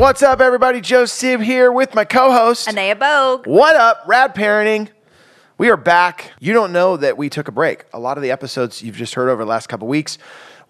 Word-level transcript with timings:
What's 0.00 0.22
up, 0.22 0.40
everybody? 0.40 0.80
Joe 0.80 1.04
Sib 1.04 1.42
here 1.42 1.70
with 1.70 1.94
my 1.94 2.06
co-host. 2.06 2.66
Anea 2.66 2.96
Bogue. 2.96 3.46
What 3.46 3.76
up, 3.76 4.02
Rad 4.06 4.34
Parenting? 4.34 4.88
We 5.58 5.68
are 5.68 5.76
back. 5.76 6.32
You 6.40 6.54
don't 6.54 6.72
know 6.72 6.96
that 6.96 7.18
we 7.18 7.28
took 7.28 7.48
a 7.48 7.52
break. 7.52 7.84
A 7.92 7.98
lot 7.98 8.16
of 8.16 8.22
the 8.22 8.30
episodes 8.30 8.80
you've 8.80 8.96
just 8.96 9.12
heard 9.12 9.28
over 9.28 9.44
the 9.44 9.48
last 9.50 9.66
couple 9.66 9.86
weeks, 9.88 10.16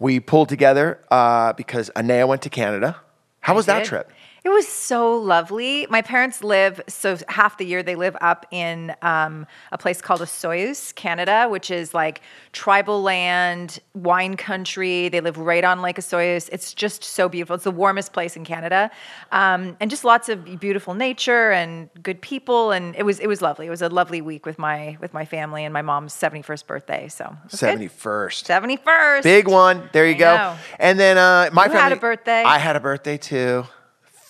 we 0.01 0.19
pulled 0.19 0.48
together 0.48 0.98
uh, 1.12 1.53
because 1.53 1.91
Anea 1.91 2.27
went 2.27 2.43
to 2.43 2.51
Canada. 2.51 2.96
How 3.39 3.55
was 3.55 3.66
that 3.66 3.85
did. 3.85 3.85
trip? 3.85 4.11
It 4.43 4.48
was 4.48 4.66
so 4.66 5.16
lovely. 5.16 5.86
My 5.91 6.00
parents 6.00 6.43
live, 6.43 6.80
so 6.88 7.18
half 7.29 7.59
the 7.59 7.66
year 7.66 7.82
they 7.82 7.95
live 7.95 8.16
up 8.23 8.46
in 8.50 8.95
um, 9.02 9.46
a 9.70 9.77
place 9.77 10.00
called 10.00 10.20
Osoyoos, 10.23 10.95
Canada, 10.95 11.46
which 11.50 11.70
is 11.70 11.93
like 11.93 12.23
tribal 12.52 13.02
land, 13.02 13.80
wine 13.95 14.38
country. 14.38 15.11
They 15.11 15.20
live 15.20 15.37
right 15.37 15.62
on 15.62 15.82
Lake 15.82 15.96
Osoyoos. 15.96 16.48
It's 16.52 16.73
just 16.73 17.05
so 17.05 17.29
beautiful. 17.29 17.55
It's 17.55 17.64
the 17.64 17.70
warmest 17.70 18.15
place 18.15 18.34
in 18.34 18.45
Canada, 18.46 18.91
um, 19.30 19.77
and 19.79 19.91
just 19.91 20.05
lots 20.05 20.30
of 20.30 20.59
beautiful 20.59 20.95
nature 20.95 21.51
and 21.51 21.91
good 22.02 22.23
people. 22.23 22.70
And 22.73 22.96
it 22.96 23.02
was 23.02 23.18
it 23.20 23.27
was 23.27 23.43
lovely. 23.43 23.66
It 23.66 23.70
was 23.70 23.82
a 23.82 23.91
lovely 23.91 24.23
week 24.23 24.46
with 24.46 24.59
my 24.59 24.96
with 25.02 25.12
my 25.12 25.27
family 25.27 25.65
and 25.65 25.73
my 25.74 25.82
mom's 25.82 26.15
seventy 26.15 26.41
first 26.41 26.66
birthday. 26.66 27.09
So 27.09 27.24
it 27.45 27.52
was 27.52 27.60
good. 27.60 27.79
71st. 27.79 28.45
seventy 28.46 28.77
first, 28.77 29.23
Big 29.24 29.48
one. 29.48 29.91
There 29.93 30.07
you 30.07 30.15
I 30.15 30.18
go. 30.18 30.34
know. 30.37 30.57
And 30.79 30.98
then 30.98 31.18
uh, 31.18 31.51
my 31.52 31.65
You 31.66 31.73
family 31.73 31.82
had 31.82 31.93
a 31.93 31.96
birthday. 31.96 32.43
I 32.43 32.57
had 32.59 32.77
a 32.77 32.80
birthday 32.80 33.18
too. 33.18 33.65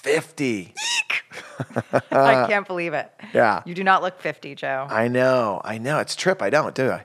50. 0.02 0.74
I 2.10 2.46
can't 2.48 2.66
believe 2.66 2.94
it. 2.94 3.12
Yeah. 3.34 3.62
you 3.66 3.74
do 3.74 3.84
not 3.84 4.02
look 4.02 4.18
fifty, 4.20 4.54
Joe. 4.54 4.86
I 4.88 5.08
know. 5.08 5.60
I 5.62 5.78
know. 5.78 5.98
It's 5.98 6.14
a 6.14 6.16
trip. 6.16 6.40
I 6.42 6.48
don't, 6.50 6.74
do 6.74 6.90
I? 6.90 7.04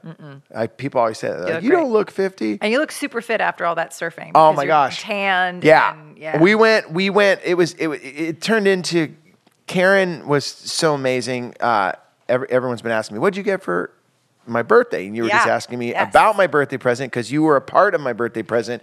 I 0.56 0.68
people 0.68 1.02
always 1.02 1.18
say 1.20 1.28
that. 1.30 1.40
Like, 1.42 1.54
look 1.56 1.64
you 1.64 1.72
don't 1.72 1.92
look 1.92 2.10
50. 2.10 2.60
And 2.62 2.72
you 2.72 2.80
look 2.80 2.92
super 2.92 3.22
fit 3.22 3.42
after 3.42 3.66
all 3.66 3.76
that 3.76 3.92
surfing. 3.92 4.32
Oh 4.34 4.54
my 4.54 4.64
you're 4.64 4.70
gosh. 4.70 5.02
Tanned. 5.02 5.64
Yeah. 5.64 5.94
and- 5.94 6.18
yeah. 6.18 6.42
We 6.42 6.56
went, 6.56 6.92
we 6.92 7.10
went, 7.10 7.42
it 7.44 7.56
was, 7.56 7.74
it, 7.74 7.90
it 7.90 8.42
turned 8.42 8.68
into, 8.68 9.14
Karen 9.68 10.26
was 10.28 10.46
so 10.46 10.94
amazing. 10.94 11.54
Uh, 11.60 11.92
every, 12.30 12.50
everyone's 12.50 12.82
been 12.82 12.94
asking 12.94 13.16
me, 13.16 13.20
what'd 13.20 13.36
you 13.36 13.44
get 13.44 13.62
for 13.62 13.92
my 14.48 14.62
birthday? 14.62 15.06
And 15.06 15.16
you 15.16 15.24
were 15.24 15.30
just 15.30 15.48
asking 15.48 15.80
me 15.80 15.90
Yes. 15.90 16.10
about 16.10 16.38
my 16.38 16.48
birthday 16.48 16.78
present 16.78 17.12
because 17.12 17.30
you 17.32 17.44
were 17.44 17.58
a 17.58 17.62
part 17.62 17.94
of 17.94 18.00
my 18.02 18.14
birthday 18.14 18.44
present. 18.44 18.82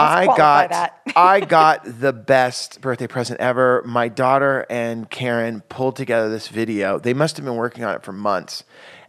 I 0.00 0.26
got. 0.36 1.00
I 1.16 1.40
got 1.58 1.82
the 2.00 2.12
best 2.12 2.80
birthday 2.80 3.06
present 3.06 3.40
ever. 3.40 3.82
My 3.84 4.08
daughter 4.08 4.66
and 4.70 5.08
Karen 5.10 5.60
pulled 5.68 5.96
together 5.96 6.28
this 6.28 6.48
video. 6.48 6.98
They 6.98 7.14
must 7.14 7.36
have 7.36 7.44
been 7.44 7.56
working 7.56 7.84
on 7.84 7.94
it 7.94 8.02
for 8.02 8.12
months. 8.12 8.64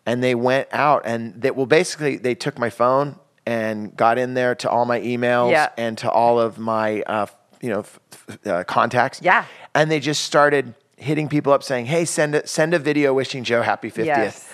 And 0.05 0.23
they 0.23 0.33
went 0.33 0.67
out 0.71 1.03
and 1.05 1.39
they, 1.41 1.51
well, 1.51 1.67
basically, 1.67 2.17
they 2.17 2.33
took 2.33 2.57
my 2.57 2.69
phone 2.71 3.19
and 3.45 3.95
got 3.95 4.17
in 4.17 4.33
there 4.33 4.55
to 4.55 4.69
all 4.69 4.85
my 4.85 4.99
emails 4.99 5.51
Yeah. 5.51 5.69
and 5.77 5.97
to 5.99 6.09
all 6.09 6.39
of 6.39 6.57
my, 6.57 7.01
uh, 7.03 7.27
you 7.61 7.69
know, 7.69 7.79
f- 7.81 7.99
f- 8.29 8.47
uh, 8.47 8.63
contacts. 8.63 9.21
Yeah. 9.21 9.45
And 9.75 9.91
they 9.91 9.99
just 9.99 10.23
started 10.23 10.73
hitting 10.97 11.29
people 11.29 11.53
up 11.53 11.61
saying, 11.63 11.85
hey, 11.85 12.05
send 12.05 12.33
a, 12.35 12.47
send 12.47 12.73
a 12.73 12.79
video 12.79 13.13
wishing 13.13 13.43
Joe 13.43 13.61
happy 13.61 13.91
50th. 13.91 14.05
Yes. 14.05 14.49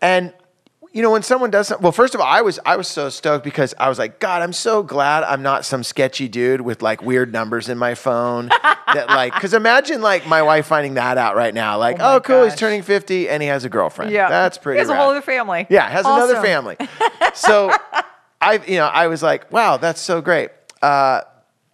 And 0.00 0.32
you 0.92 1.00
know 1.02 1.10
when 1.10 1.22
someone 1.22 1.50
does 1.50 1.68
something, 1.68 1.82
well, 1.82 1.92
first 1.92 2.14
of 2.14 2.20
all, 2.20 2.26
I 2.26 2.42
was 2.42 2.58
I 2.66 2.76
was 2.76 2.86
so 2.88 3.08
stoked 3.08 3.44
because 3.44 3.74
I 3.78 3.88
was 3.88 3.98
like, 3.98 4.18
God, 4.20 4.42
I'm 4.42 4.52
so 4.52 4.82
glad 4.82 5.24
I'm 5.24 5.42
not 5.42 5.64
some 5.64 5.82
sketchy 5.82 6.28
dude 6.28 6.60
with 6.60 6.82
like 6.82 7.02
weird 7.02 7.32
numbers 7.32 7.68
in 7.68 7.78
my 7.78 7.94
phone. 7.94 8.48
that 8.94 9.06
like, 9.08 9.32
because 9.32 9.54
imagine 9.54 10.02
like 10.02 10.26
my 10.26 10.42
wife 10.42 10.66
finding 10.66 10.94
that 10.94 11.16
out 11.16 11.34
right 11.34 11.54
now, 11.54 11.78
like, 11.78 11.96
Oh 11.98 12.16
oh, 12.16 12.20
cool, 12.20 12.44
he's 12.44 12.54
turning 12.56 12.82
50 12.82 13.28
and 13.28 13.42
he 13.42 13.48
has 13.48 13.64
a 13.64 13.68
girlfriend. 13.70 14.10
yeah. 14.12 14.28
that's 14.28 14.58
pretty. 14.58 14.76
He 14.76 14.80
has 14.80 14.90
a 14.90 14.96
whole 14.96 15.10
other 15.10 15.22
family. 15.22 15.66
Yeah, 15.70 15.88
has 15.88 16.04
another 16.04 16.40
family. 16.42 16.76
So 17.34 17.72
I, 18.42 18.60
you 18.66 18.76
know, 18.76 18.86
I 18.86 19.06
was 19.06 19.22
like, 19.22 19.50
wow, 19.50 19.78
that's 19.78 20.00
so 20.00 20.20
great. 20.20 20.50
Uh, 20.82 21.22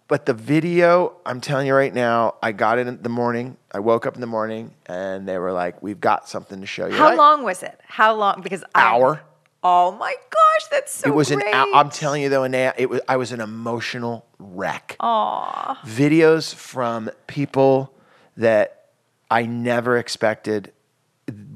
but 0.09 0.25
the 0.25 0.33
video, 0.33 1.13
I'm 1.25 1.39
telling 1.39 1.67
you 1.67 1.73
right 1.73 1.93
now, 1.93 2.35
I 2.43 2.51
got 2.51 2.77
it 2.79 2.87
in 2.87 3.01
the 3.01 3.09
morning. 3.09 3.55
I 3.71 3.79
woke 3.79 4.05
up 4.05 4.15
in 4.15 4.21
the 4.21 4.27
morning 4.27 4.73
and 4.87 5.25
they 5.27 5.37
were 5.37 5.53
like, 5.53 5.81
we've 5.81 6.01
got 6.01 6.27
something 6.27 6.59
to 6.59 6.67
show 6.67 6.87
you. 6.87 6.93
How 6.95 7.11
I- 7.11 7.15
long 7.15 7.43
was 7.43 7.63
it? 7.63 7.79
How 7.87 8.13
long? 8.13 8.41
Because 8.41 8.63
I- 8.75 8.81
Hour. 8.81 9.21
Oh 9.63 9.91
my 9.91 10.13
gosh, 10.29 10.67
that's 10.71 10.93
so 10.93 11.09
it 11.09 11.13
was 11.13 11.29
great. 11.29 11.45
an. 11.45 11.53
hou- 11.53 11.73
I'm 11.75 11.89
telling 11.89 12.21
you 12.21 12.29
though, 12.29 12.43
Anea, 12.45 12.73
it 12.77 12.89
was. 12.89 13.01
I 13.09 13.17
was 13.17 13.33
an 13.33 13.41
emotional 13.41 14.25
wreck. 14.39 14.95
Aw. 15.01 15.81
Videos 15.85 16.53
from 16.55 17.09
people 17.27 17.93
that 18.37 18.85
I 19.29 19.45
never 19.45 19.97
expected 19.97 20.71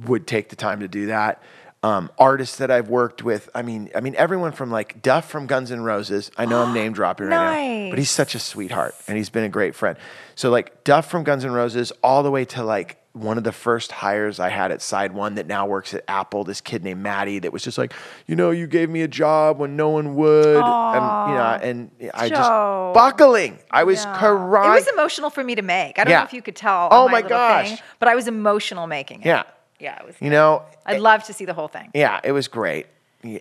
would 0.05 0.27
take 0.27 0.49
the 0.49 0.57
time 0.57 0.81
to 0.81 0.89
do 0.89 1.05
that. 1.07 1.41
Um, 1.83 2.09
artists 2.17 2.55
that 2.59 2.71
I've 2.71 2.87
worked 2.87 3.23
with. 3.23 3.49
I 3.53 3.61
mean, 3.61 3.89
I 3.93 3.99
mean 3.99 4.15
everyone 4.15 4.53
from 4.53 4.71
like 4.71 5.01
Duff 5.01 5.29
from 5.29 5.47
Guns 5.47 5.69
N' 5.69 5.81
Roses. 5.81 6.31
I 6.37 6.45
know 6.45 6.63
I'm 6.63 6.73
name 6.81 6.93
dropping 6.93 7.27
right 7.27 7.83
now, 7.85 7.89
but 7.89 7.99
he's 7.99 8.09
such 8.09 8.35
a 8.35 8.39
sweetheart 8.39 8.95
and 9.07 9.17
he's 9.17 9.29
been 9.29 9.43
a 9.43 9.49
great 9.49 9.75
friend. 9.75 9.97
So 10.35 10.49
like 10.49 10.85
Duff 10.85 11.11
from 11.11 11.23
Guns 11.25 11.43
N' 11.43 11.51
Roses, 11.51 11.91
all 12.01 12.23
the 12.23 12.31
way 12.31 12.45
to 12.45 12.63
like 12.63 12.99
one 13.11 13.37
of 13.37 13.43
the 13.43 13.51
first 13.51 13.91
hires 13.91 14.39
I 14.39 14.47
had 14.49 14.71
at 14.71 14.81
Side 14.81 15.11
One 15.13 15.35
that 15.35 15.45
now 15.45 15.67
works 15.67 15.93
at 15.93 16.03
Apple. 16.07 16.45
This 16.45 16.61
kid 16.61 16.83
named 16.85 17.01
Maddie 17.03 17.39
that 17.39 17.51
was 17.51 17.61
just 17.63 17.77
like, 17.77 17.91
you 18.27 18.35
know, 18.37 18.49
you 18.51 18.65
gave 18.65 18.89
me 18.89 19.01
a 19.01 19.07
job 19.07 19.59
when 19.59 19.75
no 19.75 19.89
one 19.89 20.15
would, 20.15 20.55
and 20.65 21.29
you 21.29 21.35
know, 21.35 21.59
and 21.61 21.91
I 22.13 22.29
Joe. 22.29 22.35
just 22.35 22.49
buckling. 22.95 23.59
I 23.69 23.83
was 23.83 24.03
Yeah. 24.05 24.17
crying. 24.17 24.71
It 24.71 24.75
was 24.75 24.87
emotional 24.87 25.29
for 25.29 25.43
me 25.43 25.53
to 25.55 25.61
make. 25.61 25.99
I 25.99 26.05
don't 26.05 26.11
Yeah. 26.11 26.19
know 26.19 26.25
if 26.25 26.33
you 26.33 26.41
could 26.41 26.55
tell. 26.55 26.87
Oh 26.91 27.07
my 27.09 27.15
little 27.17 27.29
gosh. 27.29 27.69
Thing, 27.71 27.79
but 27.99 28.07
I 28.07 28.15
was 28.15 28.27
emotional 28.27 28.87
making 28.87 29.21
it. 29.21 29.27
yeah, 29.27 29.43
Yeah, 29.83 29.99
it 29.99 30.05
was. 30.05 30.15
you 30.21 30.29
know, 30.29 30.63
I'd 30.85 31.01
love 31.01 31.23
to 31.25 31.33
see 31.33 31.45
the 31.45 31.53
whole 31.53 31.67
thing. 31.67 31.91
Yeah, 31.93 32.21
it 32.23 32.31
was 32.31 32.47
great. 32.47 32.87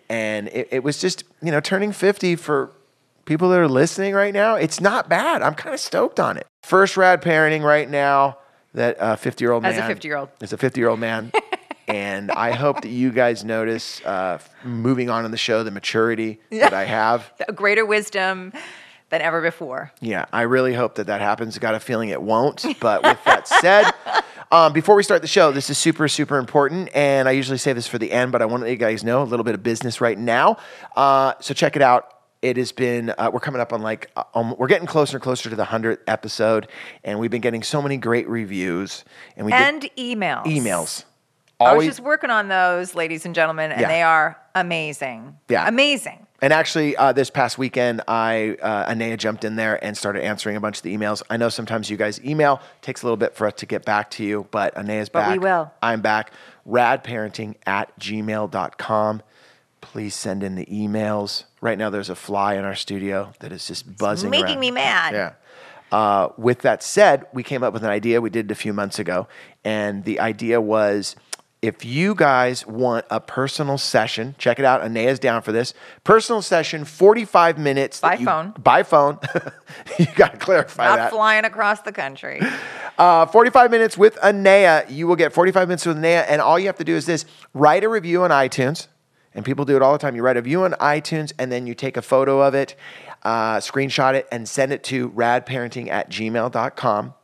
And 0.09 0.49
it, 0.49 0.69
it 0.71 0.83
was 0.85 1.01
just, 1.01 1.25
you 1.41 1.51
know, 1.51 1.61
turning 1.61 1.93
50 1.93 2.37
for 2.37 2.73
people 3.25 3.49
that 3.51 3.59
are 3.59 3.69
listening 3.69 4.15
right 4.15 4.35
now, 4.35 4.57
it's 4.57 4.81
not 4.81 5.09
bad. 5.09 5.43
I'm 5.43 5.55
kind 5.55 5.73
of 5.73 5.81
stoked 5.81 6.21
on 6.21 6.37
it. 6.37 6.47
First 6.63 6.97
rad 6.97 7.23
parenting 7.23 7.63
right 7.63 7.89
now 7.89 8.39
that 8.75 9.21
50 9.21 9.45
year 9.45 9.53
old 9.53 9.63
man. 9.63 9.73
As 9.73 9.79
a 9.79 9.95
50-year-old. 9.95 10.29
As 10.41 10.53
a 10.53 10.59
50 10.59 10.81
year 10.81 10.89
old 10.89 11.01
man. 11.01 11.33
and 11.89 12.31
I 12.31 12.53
hope 12.53 12.83
that 12.83 12.89
you 12.89 13.11
guys 13.11 13.45
notice 13.45 14.05
uh, 14.05 14.39
moving 14.65 15.11
on 15.11 15.25
in 15.25 15.31
the 15.31 15.37
show 15.37 15.63
the 15.63 15.71
maturity 15.71 16.41
that 16.51 16.73
I 16.73 16.85
have. 16.85 17.33
A 17.49 17.53
greater 17.53 17.85
wisdom 17.85 18.53
than 19.13 19.21
ever 19.21 19.43
before. 19.43 19.93
Yeah, 20.01 20.25
I 20.33 20.43
really 20.43 20.73
hope 20.73 20.95
that 20.95 21.07
that 21.09 21.21
happens. 21.21 21.59
Got 21.59 21.75
a 21.75 21.81
feeling 21.81 22.09
it 22.09 22.21
won't. 22.21 22.65
But 22.81 23.03
with 23.03 23.23
that 23.27 23.47
said, 23.47 23.93
um, 24.51 24.73
before 24.73 24.97
we 24.97 25.03
start 25.03 25.21
the 25.21 25.29
show, 25.29 25.53
this 25.53 25.69
is 25.69 25.77
super, 25.77 26.09
super 26.09 26.39
important. 26.39 26.89
And 26.95 27.29
I 27.29 27.33
usually 27.33 27.59
say 27.59 27.75
this 27.75 27.87
for 27.87 27.99
the 27.99 28.11
end, 28.11 28.33
but 28.33 28.41
I 28.41 28.47
want 28.47 28.63
to 28.63 28.65
let 28.65 28.71
you 28.71 28.79
guys 28.79 29.05
know 29.05 29.23
a 29.23 29.25
little 29.25 29.45
bit 29.45 29.55
of 29.55 29.63
business 29.63 30.01
right 30.01 30.19
now. 30.19 30.57
Uh, 30.97 31.35
so 31.41 31.53
check 31.53 31.77
it 31.77 31.83
out. 31.83 32.09
It 32.41 32.57
has 32.57 32.73
been, 32.73 33.11
uh, 33.11 33.31
we're 33.33 33.41
coming 33.41 33.61
up 33.61 33.75
on 33.75 33.83
like, 33.83 34.11
uh, 34.17 34.25
um, 34.35 34.57
we're 34.59 34.67
getting 34.67 34.87
closer 34.87 35.19
and 35.19 35.23
closer 35.23 35.51
to 35.51 35.57
the 35.57 35.65
100th 35.65 35.99
episode. 36.07 36.69
And 37.05 37.19
we've 37.21 37.31
been 37.31 37.43
getting 37.43 37.63
so 37.63 37.83
many 37.83 37.99
great 37.99 38.27
reviews. 38.29 39.05
And 39.37 39.45
we 39.45 39.53
And 39.53 39.83
did 39.83 39.91
emails. 39.97 41.05
Emails. 41.65 41.69
I 41.69 41.75
was 41.77 41.87
just 41.87 42.01
working 42.01 42.31
on 42.31 42.49
those, 42.49 42.95
ladies 42.95 43.25
and 43.27 43.35
gentlemen, 43.35 43.73
and 43.73 43.81
Yeah. 43.81 43.89
they 43.89 44.03
are 44.03 44.39
amazing. 44.55 45.37
Yeah. 45.49 45.67
Amazing. 45.69 46.27
And 46.41 46.53
actually, 46.53 46.97
uh, 46.97 47.13
this 47.13 47.31
past 47.31 47.57
weekend, 47.57 48.01
I 48.09 48.57
uh, 48.61 48.87
Anea 48.89 49.17
jumped 49.17 49.45
in 49.45 49.55
there 49.55 49.83
and 49.85 49.97
started 49.97 50.25
answering 50.25 50.57
a 50.57 50.61
bunch 50.61 50.79
of 50.79 50.83
the 50.83 50.97
emails. 50.97 51.23
I 51.31 51.37
know 51.37 51.49
sometimes 51.49 51.89
you 51.89 51.97
guys 51.97 52.21
email 52.25 52.61
takes 52.81 53.03
a 53.03 53.07
little 53.07 53.17
bit 53.17 53.37
for 53.37 53.47
us 53.47 53.53
to 53.59 53.67
get 53.67 53.85
back 53.85 54.11
to 54.13 54.25
you, 54.25 54.49
but 54.51 54.77
Anea's 54.77 55.09
But 55.09 55.21
back. 55.21 55.33
we 55.33 55.39
will. 55.39 55.71
I'm 55.81 56.01
back. 56.01 56.33
Radparenting 56.69 57.55
at 57.65 57.97
gmail.com. 57.99 59.23
Please 59.81 60.15
send 60.15 60.43
in 60.43 60.55
the 60.57 60.67
emails. 60.67 61.45
Right 61.61 61.79
now, 61.79 61.91
there's 61.91 62.11
a 62.11 62.15
fly 62.17 62.55
in 62.55 62.65
our 62.65 62.75
studio 62.75 63.33
that 63.41 63.53
is 63.53 63.67
just 63.67 63.97
buzzing. 63.99 64.29
it's 64.33 64.41
making 64.41 64.55
around. 64.57 64.61
me 64.61 64.71
mad. 64.73 65.15
Yeah. 65.15 65.33
Uh, 65.97 66.29
with 66.39 66.61
that 66.63 66.83
said, 66.83 67.27
we 67.33 67.43
came 67.43 67.63
up 67.63 67.73
with 67.73 67.83
an 67.85 67.91
idea. 67.91 68.21
We 68.21 68.31
did 68.31 68.47
it 68.47 68.51
a 68.53 68.55
few 68.55 68.73
months 68.73 68.99
ago, 68.99 69.29
and 69.65 70.05
the 70.05 70.21
idea 70.21 70.61
was 70.61 71.15
if 71.63 71.85
you 71.85 72.15
guys 72.15 72.67
want 72.67 73.07
a 73.09 73.21
personal 73.21 73.79
session, 73.79 74.35
check 74.37 74.59
it 74.59 74.65
out. 74.65 74.83
Anea's 74.83 75.19
down 75.21 75.43
for 75.43 75.53
this 75.53 75.73
personal 76.05 76.43
session, 76.43 76.85
forty-five 76.85 77.57
minutes 77.57 78.01
By 78.01 78.15
you- 78.17 78.27
phone. 78.27 78.51
By 78.63 78.83
phone. 78.83 79.19
you 79.99 80.07
got 80.17 80.33
to 80.33 80.39
clarify 80.39 80.85
Not 80.85 80.97
that. 80.97 81.11
flying 81.13 81.45
across 81.45 81.81
the 81.83 81.93
country. 81.93 82.41
Uh, 82.99 83.25
45 83.27 83.71
minutes 83.71 83.97
with 83.97 84.19
Anea. 84.23 84.85
You 84.89 85.07
will 85.07 85.17
get 85.17 85.33
45 85.33 85.69
minutes 85.69 85.87
with 85.87 85.97
Anea, 85.97 86.23
and 86.23 86.43
all 86.43 86.59
you 86.59 86.67
have 86.67 86.77
to 86.79 86.85
do 86.85 86.95
is 86.95 87.07
this 87.07 87.25
write 87.55 87.85
a 87.85 87.89
review 87.89 88.23
on 88.25 88.31
iTunes. 88.31 88.89
And 89.35 89.47
people 89.47 89.65
do 89.65 89.77
it 89.77 89.81
all 89.83 89.93
the 89.93 89.99
time. 89.99 90.15
You 90.15 90.23
write 90.23 90.37
a 90.37 90.41
review 90.41 90.65
on 90.65 90.73
iTunes, 90.73 91.33
and 91.39 91.51
then 91.51 91.67
you 91.67 91.75
take 91.75 91.97
a 91.97 92.03
photo 92.03 92.43
of 92.43 92.55
it, 92.55 92.77
uh, 93.23 93.57
screenshot 93.59 94.13
it, 94.13 94.29
and 94.31 94.47
send 94.47 94.73
it 94.73 94.85
to 94.85 95.09
radparenting 95.13 95.89
at 95.89 96.11
gmail.com. 96.11 97.15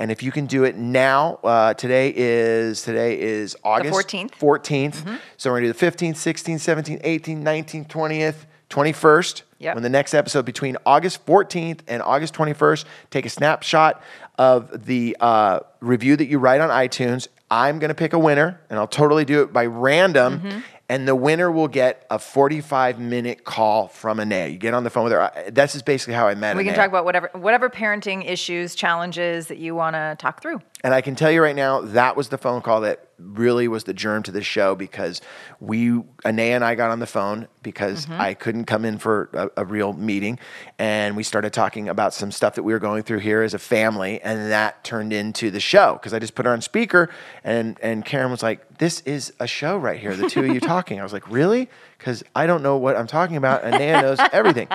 And 0.00 0.10
if 0.10 0.22
you 0.22 0.32
can 0.32 0.46
do 0.46 0.64
it 0.64 0.76
now, 0.76 1.38
uh, 1.44 1.74
today 1.74 2.12
is 2.16 2.82
today 2.82 3.20
is 3.20 3.54
August 3.62 3.94
14th. 3.94 4.30
14th. 4.30 5.20
So 5.36 5.50
we're 5.50 5.58
gonna 5.58 5.72
do 5.74 5.78
the 5.78 5.86
15th, 5.86 6.14
16th, 6.14 6.56
17th, 6.56 7.02
18th, 7.02 7.42
19th, 7.42 7.88
20th, 7.88 8.34
21st. 8.70 9.42
Yep. 9.58 9.74
When 9.74 9.82
the 9.82 9.90
next 9.90 10.14
episode 10.14 10.46
between 10.46 10.78
August 10.86 11.26
14th 11.26 11.80
and 11.86 12.02
August 12.02 12.32
21st, 12.32 12.86
take 13.10 13.26
a 13.26 13.28
snapshot 13.28 14.02
of 14.38 14.86
the 14.86 15.18
uh, 15.20 15.60
review 15.80 16.16
that 16.16 16.28
you 16.28 16.38
write 16.38 16.62
on 16.62 16.70
iTunes. 16.70 17.28
I'm 17.50 17.78
going 17.78 17.88
to 17.88 17.94
pick 17.94 18.14
a 18.14 18.18
winner 18.18 18.58
and 18.70 18.78
I'll 18.78 18.86
totally 18.86 19.26
do 19.26 19.42
it 19.42 19.52
by 19.52 19.66
random. 19.66 20.62
And 20.90 21.06
the 21.06 21.14
winner 21.14 21.52
will 21.52 21.68
get 21.68 22.04
a 22.10 22.18
45 22.18 22.98
minute 22.98 23.44
call 23.44 23.86
from 23.86 24.18
Anea. 24.18 24.48
You 24.48 24.58
get 24.58 24.74
on 24.74 24.82
the 24.82 24.90
phone 24.90 25.04
with 25.04 25.12
her. 25.12 25.30
This 25.48 25.76
is 25.76 25.82
basically 25.82 26.14
how 26.14 26.26
I 26.26 26.34
met 26.34 26.56
We 26.56 26.64
can 26.64 26.70
Anea. 26.74 26.82
talk 26.82 26.88
about 26.88 27.04
whatever 27.04 27.30
whatever 27.32 27.70
parenting 27.70 28.28
issues, 28.28 28.74
challenges 28.74 29.46
that 29.46 29.58
you 29.58 29.76
want 29.76 29.94
to 29.94 30.16
talk 30.18 30.42
through. 30.42 30.60
And 30.82 30.94
I 30.94 31.00
can 31.02 31.14
tell 31.14 31.30
you 31.30 31.42
right 31.42 31.56
now, 31.56 31.82
that 31.82 32.16
was 32.16 32.28
the 32.28 32.38
phone 32.38 32.62
call 32.62 32.82
that 32.82 33.06
really 33.18 33.68
was 33.68 33.84
the 33.84 33.92
germ 33.92 34.22
to 34.22 34.30
this 34.30 34.46
show 34.46 34.74
because 34.74 35.20
we, 35.60 36.02
Anea 36.24 36.54
and 36.54 36.64
I 36.64 36.74
got 36.74 36.90
on 36.90 37.00
the 37.00 37.06
phone 37.06 37.48
because 37.62 38.06
mm-hmm. 38.06 38.20
I 38.20 38.32
couldn't 38.32 38.64
come 38.64 38.86
in 38.86 38.96
for 38.96 39.28
a, 39.34 39.62
a 39.62 39.64
real 39.66 39.92
meeting. 39.92 40.38
And 40.78 41.16
we 41.16 41.22
started 41.22 41.52
talking 41.52 41.88
about 41.88 42.14
some 42.14 42.32
stuff 42.32 42.54
that 42.54 42.62
we 42.62 42.72
were 42.72 42.78
going 42.78 43.02
through 43.02 43.18
here 43.18 43.42
as 43.42 43.52
a 43.52 43.58
family. 43.58 44.22
And 44.22 44.50
that 44.50 44.82
turned 44.82 45.12
into 45.12 45.50
the 45.50 45.60
show 45.60 45.94
because 45.94 46.14
I 46.14 46.18
just 46.18 46.34
put 46.34 46.46
her 46.46 46.52
on 46.52 46.62
speaker. 46.62 47.10
And, 47.44 47.78
and 47.82 48.04
Karen 48.04 48.30
was 48.30 48.42
like, 48.42 48.78
This 48.78 49.00
is 49.02 49.34
a 49.38 49.46
show 49.46 49.76
right 49.76 50.00
here, 50.00 50.16
the 50.16 50.30
two 50.30 50.40
of 50.40 50.48
you 50.48 50.60
talking. 50.60 50.98
I 50.98 51.02
was 51.02 51.12
like, 51.12 51.28
Really? 51.30 51.68
Because 51.98 52.24
I 52.34 52.46
don't 52.46 52.62
know 52.62 52.78
what 52.78 52.96
I'm 52.96 53.06
talking 53.06 53.36
about. 53.36 53.64
Anea 53.64 54.00
knows 54.00 54.18
everything. 54.32 54.68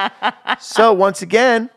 So 0.59 0.93
once 0.93 1.23
again, 1.23 1.71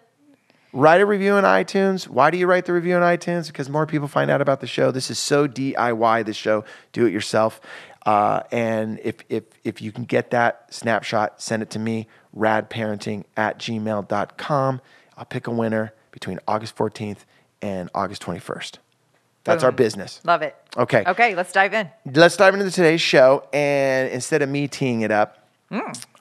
Write 0.72 1.00
a 1.00 1.06
review 1.06 1.32
on 1.32 1.44
iTunes. 1.44 2.08
Why 2.08 2.30
do 2.30 2.36
you 2.36 2.46
write 2.46 2.66
the 2.66 2.72
review 2.72 2.96
on 2.96 3.02
iTunes? 3.02 3.46
Because 3.46 3.70
more 3.70 3.86
people 3.86 4.06
find 4.06 4.30
out 4.30 4.40
about 4.40 4.60
the 4.60 4.66
show. 4.66 4.90
This 4.90 5.10
is 5.10 5.18
so 5.18 5.48
DIY, 5.48 6.26
this 6.26 6.36
show. 6.36 6.64
Do 6.92 7.06
it 7.06 7.12
yourself. 7.12 7.60
Uh, 8.04 8.42
and 8.52 9.00
if, 9.02 9.16
if, 9.28 9.44
if 9.64 9.82
you 9.82 9.92
can 9.92 10.04
get 10.04 10.30
that 10.30 10.72
snapshot, 10.72 11.40
send 11.40 11.62
it 11.62 11.70
to 11.70 11.78
me, 11.78 12.06
radparenting 12.36 13.24
at 13.36 13.58
gmail.com. 13.58 14.80
I'll 15.16 15.24
pick 15.24 15.46
a 15.46 15.50
winner 15.50 15.92
between 16.10 16.38
August 16.46 16.76
14th 16.76 17.18
and 17.62 17.90
August 17.94 18.22
21st. 18.22 18.78
That's 19.44 19.64
our 19.64 19.72
business. 19.72 20.20
Love 20.24 20.42
it. 20.42 20.54
Okay. 20.76 21.04
Okay, 21.06 21.34
let's 21.34 21.52
dive 21.52 21.72
in. 21.72 21.88
Let's 22.12 22.36
dive 22.36 22.52
into 22.54 22.70
today's 22.70 23.00
show. 23.00 23.48
And 23.52 24.10
instead 24.10 24.42
of 24.42 24.48
me 24.50 24.68
teeing 24.68 25.00
it 25.00 25.10
up, 25.10 25.38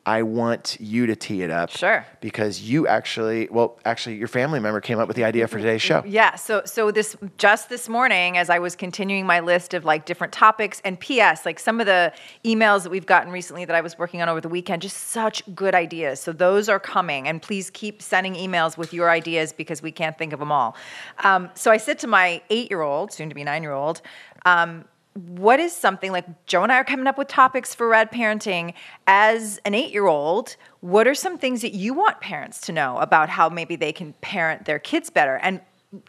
I 0.07 0.24
want 0.24 0.77
you 0.80 1.06
to 1.07 1.18
tee 1.18 1.44
it 1.44 1.51
up. 1.51 1.69
Sure. 1.69 2.06
Because 2.21 2.62
you 2.62 2.88
actually, 2.88 3.50
well, 3.51 3.77
actually, 3.83 4.15
your 4.15 4.30
family 4.30 4.62
member 4.62 4.80
came 4.80 5.00
up 5.00 5.07
with 5.09 5.18
the 5.18 5.25
idea 5.25 5.50
for 5.50 5.57
today's 5.57 5.81
show. 5.81 6.01
Yeah, 6.07 6.36
so 6.36 6.62
so 6.63 6.92
this 6.92 7.18
just 7.38 7.68
this 7.68 7.89
morning 7.89 8.38
as 8.38 8.50
I 8.50 8.59
was 8.59 8.74
continuing 8.74 9.25
my 9.25 9.42
list 9.42 9.74
of 9.74 9.83
like 9.83 10.06
different 10.06 10.31
topics 10.31 10.81
and 10.86 10.98
PS 10.98 11.45
like 11.45 11.59
some 11.59 11.81
of 11.81 11.88
the 11.88 12.13
emails 12.45 12.83
that 12.83 12.89
we've 12.89 13.06
gotten 13.06 13.33
recently 13.33 13.65
that 13.65 13.75
I 13.75 13.81
was 13.81 13.98
working 13.98 14.21
on 14.21 14.30
over 14.30 14.39
the 14.39 14.48
weekend 14.48 14.81
just 14.81 14.95
such 14.95 15.44
good 15.54 15.75
ideas. 15.75 16.21
So 16.21 16.31
those 16.31 16.69
are 16.69 16.80
coming 16.80 17.27
and 17.27 17.42
please 17.42 17.69
keep 17.69 18.01
sending 18.01 18.36
emails 18.36 18.77
with 18.77 18.94
your 18.94 19.10
ideas 19.10 19.51
because 19.51 19.81
we 19.81 19.92
can't 19.92 20.18
think 20.18 20.31
of 20.31 20.39
them 20.39 20.53
all. 20.53 20.77
Um, 21.25 21.50
so 21.53 21.69
I 21.69 21.77
said 21.77 22.00
to 22.00 22.07
my 22.07 22.42
8-year-old, 22.50 23.12
soon 23.12 23.27
to 23.27 23.36
be 23.36 23.44
9-year-old, 23.44 24.01
um, 24.45 24.86
what 25.17 25.59
is 25.59 25.73
something 25.73 26.11
like 26.11 26.45
Joe 26.45 26.61
and 26.61 26.71
I 26.71 26.77
are 26.77 26.83
coming 26.83 27.07
up 27.07 27.17
with 27.17 27.27
topics 27.27 27.73
for 27.73 27.87
rad 27.87 28.11
parenting 28.11 28.73
as 29.07 29.59
an 29.65 29.73
eight 29.73 29.91
year 29.91 30.05
old? 30.05 30.55
What 30.81 31.07
are 31.07 31.15
some 31.15 31.37
things 31.39 31.61
that 31.61 31.73
you 31.73 31.93
want 31.93 32.21
parents 32.21 32.61
to 32.61 32.71
know 32.71 32.97
about 32.97 33.27
how 33.29 33.49
maybe 33.49 33.75
they 33.75 33.91
can 33.91 34.13
parent 34.21 34.65
their 34.65 34.77
kids 34.77 35.09
better? 35.09 35.37
And 35.37 35.61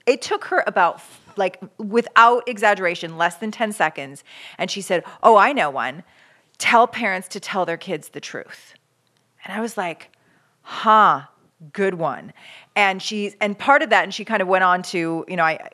it 0.06 0.20
took 0.20 0.44
her 0.46 0.62
about, 0.66 1.00
like, 1.37 1.58
without 1.78 2.46
exaggeration, 2.46 3.16
less 3.16 3.37
than 3.37 3.50
10 3.50 3.72
seconds. 3.72 4.25
And 4.58 4.70
she 4.70 4.82
said, 4.82 5.05
Oh, 5.22 5.37
I 5.37 5.52
know 5.52 5.70
one. 5.70 6.02
Tell 6.58 6.87
parents 6.87 7.28
to 7.28 7.40
tell 7.40 7.64
their 7.64 7.76
kids 7.76 8.10
the 8.10 8.20
truth. 8.20 8.75
And 9.44 9.56
I 9.56 9.60
was 9.60 9.76
like, 9.76 10.10
huh, 10.62 11.22
good 11.72 11.94
one. 11.94 12.32
And 12.79 13.03
she's 13.03 13.35
and 13.41 13.59
part 13.59 13.83
of 13.83 13.91
that, 13.91 14.05
and 14.05 14.15
she 14.15 14.25
kind 14.25 14.41
of 14.41 14.47
went 14.47 14.63
on 14.63 14.83
to, 14.83 15.25
you 15.27 15.35
know, 15.35 15.43
I 15.43 15.69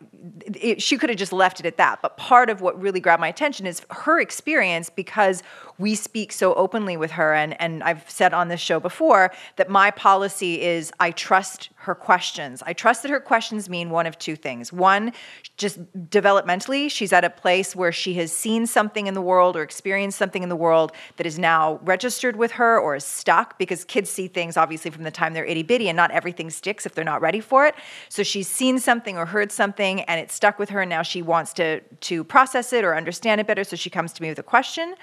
it, 0.55 0.81
she 0.81 0.97
could 0.97 1.11
have 1.11 1.19
just 1.19 1.35
left 1.35 1.61
it 1.61 1.67
at 1.67 1.77
that. 1.77 2.01
But 2.01 2.17
part 2.17 2.49
of 2.49 2.63
what 2.63 2.81
really 2.81 2.99
grabbed 2.99 3.21
my 3.21 3.29
attention 3.29 3.67
is 3.67 3.83
her 3.91 4.19
experience 4.23 4.89
because 4.89 5.43
we 5.79 5.95
speak 5.95 6.33
so 6.33 6.55
openly 6.55 6.97
with 6.97 7.13
her, 7.13 7.35
and 7.35 7.61
and 7.61 7.83
I've 7.83 8.09
said 8.09 8.33
on 8.33 8.49
this 8.49 8.61
show 8.61 8.81
before 8.81 9.33
that 9.57 9.69
my 9.69 9.91
policy 9.91 10.61
is 10.63 10.93
I 11.01 11.11
trust 11.11 11.71
her 11.85 11.95
questions. 11.95 12.63
I 12.67 12.73
trust 12.73 13.03
that 13.03 13.11
her 13.11 13.21
questions 13.21 13.69
mean 13.69 13.91
one 13.91 14.07
of 14.07 14.19
two 14.19 14.37
things. 14.37 14.73
One, 14.73 15.13
just 15.57 15.79
developmentally, 16.09 16.91
she's 16.91 17.13
at 17.13 17.25
a 17.25 17.31
place 17.31 17.77
where 17.77 17.93
she 17.93 18.15
has 18.15 18.33
seen 18.33 18.67
something 18.67 19.07
in 19.07 19.15
the 19.15 19.21
world 19.21 19.57
or 19.57 19.63
experienced 19.63 20.19
something 20.19 20.43
in 20.43 20.49
the 20.49 20.57
world 20.57 20.93
that 21.17 21.27
is 21.27 21.39
now 21.39 21.79
registered 21.83 22.37
with 22.37 22.53
her 22.53 22.79
or 22.79 22.97
is 22.97 23.05
stuck 23.05 23.59
because 23.59 23.85
kids 23.85 24.09
see 24.09 24.29
things 24.29 24.57
obviously 24.57 24.91
from 24.91 25.05
the 25.05 25.11
time 25.11 25.35
they're 25.35 25.45
itty 25.45 25.63
bitty 25.63 25.89
and 25.89 25.97
not 25.97 26.11
everything 26.11 26.49
sticks 26.51 26.87
if 26.87 26.95
they're 26.95 27.05
not 27.05 27.21
ready 27.21 27.41
for 27.41 27.67
it. 27.67 27.75
So 28.09 28.23
she's 28.23 28.49
seen 28.49 28.79
something 28.79 29.19
or 29.19 29.27
heard 29.27 29.53
something 29.53 30.01
and 30.03 30.21
it's 30.21 30.35
stuck 30.35 30.59
with 30.59 30.71
her 30.71 30.81
and 30.81 30.91
now 30.91 31.03
she 31.03 31.21
wants 31.21 31.53
to 31.55 31.81
to 31.81 32.25
process 32.25 32.73
it 32.73 32.85
or 32.85 32.97
understand 32.97 33.41
it 33.41 33.47
better. 33.47 33.65
So 33.65 33.77
she 33.77 33.91
comes 33.91 34.13
to 34.15 34.23
me 34.23 34.31
with 34.31 34.39
a 34.39 34.43
question. 34.43 34.95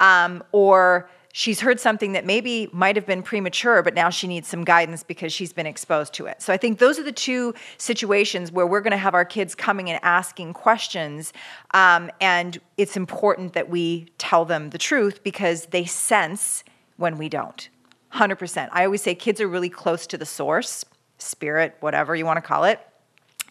Um, 0.00 0.42
or 0.52 1.08
she's 1.32 1.60
heard 1.60 1.78
something 1.78 2.12
that 2.12 2.26
maybe 2.26 2.68
might 2.72 2.96
have 2.96 3.06
been 3.06 3.22
premature, 3.22 3.82
but 3.82 3.94
now 3.94 4.10
she 4.10 4.26
needs 4.26 4.48
some 4.48 4.64
guidance 4.64 5.02
because 5.02 5.32
she's 5.32 5.52
been 5.52 5.66
exposed 5.66 6.12
to 6.14 6.26
it. 6.26 6.42
So 6.42 6.52
I 6.52 6.56
think 6.56 6.78
those 6.78 6.98
are 6.98 7.02
the 7.02 7.12
two 7.12 7.54
situations 7.78 8.50
where 8.50 8.66
we're 8.66 8.80
going 8.80 8.90
to 8.92 8.96
have 8.96 9.14
our 9.14 9.24
kids 9.24 9.54
coming 9.54 9.88
and 9.90 10.00
asking 10.02 10.54
questions. 10.54 11.32
Um, 11.72 12.10
and 12.20 12.58
it's 12.76 12.96
important 12.96 13.52
that 13.52 13.68
we 13.68 14.08
tell 14.18 14.44
them 14.44 14.70
the 14.70 14.78
truth 14.78 15.22
because 15.22 15.66
they 15.66 15.84
sense 15.84 16.64
when 16.96 17.16
we 17.16 17.28
don't. 17.28 17.68
100%. 18.14 18.68
I 18.72 18.84
always 18.84 19.02
say 19.02 19.14
kids 19.14 19.40
are 19.40 19.48
really 19.48 19.68
close 19.68 20.06
to 20.08 20.18
the 20.18 20.26
source, 20.26 20.84
spirit, 21.18 21.76
whatever 21.80 22.16
you 22.16 22.26
want 22.26 22.38
to 22.38 22.42
call 22.42 22.64
it. 22.64 22.80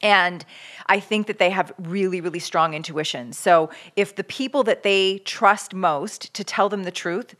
And 0.01 0.46
I 0.88 1.00
think 1.00 1.28
that 1.28 1.40
they 1.40 1.50
have 1.50 1.72
really, 1.78 2.22
really 2.22 2.40
strong 2.40 2.74
intuition. 2.74 3.34
So 3.34 3.69
if 3.96 4.16
the 4.16 4.24
people 4.24 4.63
that 4.63 4.84
they 4.84 5.19
trust 5.19 5.74
most 5.74 6.34
to 6.34 6.44
tell 6.44 6.69
them 6.69 6.84
the 6.84 6.92
truth 6.92 7.36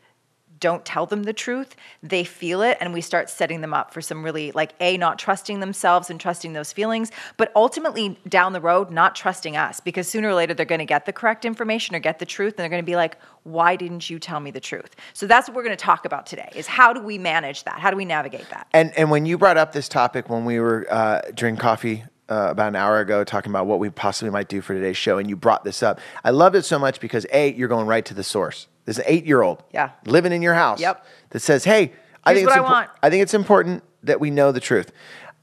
don't 0.60 0.84
tell 0.84 1.06
them 1.06 1.22
the 1.22 1.32
truth, 1.32 1.74
they 2.02 2.22
feel 2.22 2.60
it, 2.60 2.76
and 2.80 2.92
we 2.92 3.00
start 3.00 3.30
setting 3.30 3.62
them 3.62 3.72
up 3.72 3.92
for 3.92 4.02
some 4.02 4.22
really, 4.22 4.52
like, 4.52 4.74
A, 4.78 4.98
not 4.98 5.18
trusting 5.18 5.60
themselves 5.60 6.10
and 6.10 6.20
trusting 6.20 6.52
those 6.52 6.72
feelings, 6.72 7.10
but 7.38 7.50
ultimately 7.56 8.18
down 8.28 8.52
the 8.52 8.60
road, 8.60 8.90
not 8.90 9.14
trusting 9.14 9.56
us 9.56 9.80
because 9.80 10.06
sooner 10.06 10.28
or 10.28 10.34
later 10.34 10.52
they're 10.52 10.66
gonna 10.66 10.84
get 10.84 11.06
the 11.06 11.12
correct 11.12 11.44
information 11.46 11.96
or 11.96 11.98
get 11.98 12.18
the 12.18 12.26
truth, 12.26 12.52
and 12.52 12.58
they're 12.58 12.68
gonna 12.68 12.82
be 12.82 12.96
like, 12.96 13.16
why 13.42 13.74
didn't 13.74 14.10
you 14.10 14.18
tell 14.18 14.38
me 14.38 14.50
the 14.50 14.60
truth? 14.60 14.94
So 15.14 15.26
that's 15.26 15.48
what 15.48 15.56
we're 15.56 15.62
gonna 15.62 15.76
talk 15.76 16.04
about 16.04 16.26
today 16.26 16.50
is 16.54 16.66
how 16.66 16.92
do 16.92 17.00
we 17.00 17.16
manage 17.16 17.64
that? 17.64 17.78
How 17.78 17.90
do 17.90 17.96
we 17.96 18.04
navigate 18.04 18.48
that? 18.50 18.66
And 18.74 18.92
and 18.98 19.10
when 19.10 19.24
you 19.24 19.38
brought 19.38 19.56
up 19.56 19.72
this 19.72 19.88
topic 19.88 20.28
when 20.28 20.44
we 20.44 20.60
were 20.60 20.86
uh, 20.90 21.22
drinking 21.34 21.60
coffee 21.60 22.04
uh, 22.30 22.48
about 22.50 22.68
an 22.68 22.76
hour 22.76 23.00
ago, 23.00 23.24
talking 23.24 23.50
about 23.50 23.66
what 23.66 23.78
we 23.78 23.90
possibly 23.90 24.30
might 24.30 24.48
do 24.48 24.60
for 24.60 24.72
today's 24.74 24.96
show, 24.96 25.18
and 25.18 25.28
you 25.28 25.36
brought 25.36 25.64
this 25.64 25.82
up, 25.82 26.00
I 26.24 26.30
loved 26.30 26.56
it 26.56 26.64
so 26.64 26.78
much 26.78 27.00
because 27.00 27.26
a 27.32 27.52
you're 27.52 27.68
going 27.68 27.86
right 27.86 28.04
to 28.04 28.14
the 28.14 28.22
source. 28.24 28.68
There's 28.84 28.98
an 28.98 29.04
eight 29.06 29.26
year 29.26 29.42
old, 29.42 29.62
Yeah. 29.72 29.90
living 30.06 30.32
in 30.32 30.40
your 30.42 30.54
house, 30.54 30.80
Yep. 30.80 31.04
that 31.30 31.40
says, 31.40 31.64
"Hey, 31.64 31.92
I 32.24 32.34
think 32.34 32.46
what 32.46 32.56
it's 32.56 32.66
I 32.66 32.70
want." 32.70 32.90
I 33.02 33.10
think 33.10 33.22
it's 33.22 33.34
important 33.34 33.82
that 34.04 34.20
we 34.20 34.30
know 34.30 34.52
the 34.52 34.60
truth," 34.60 34.92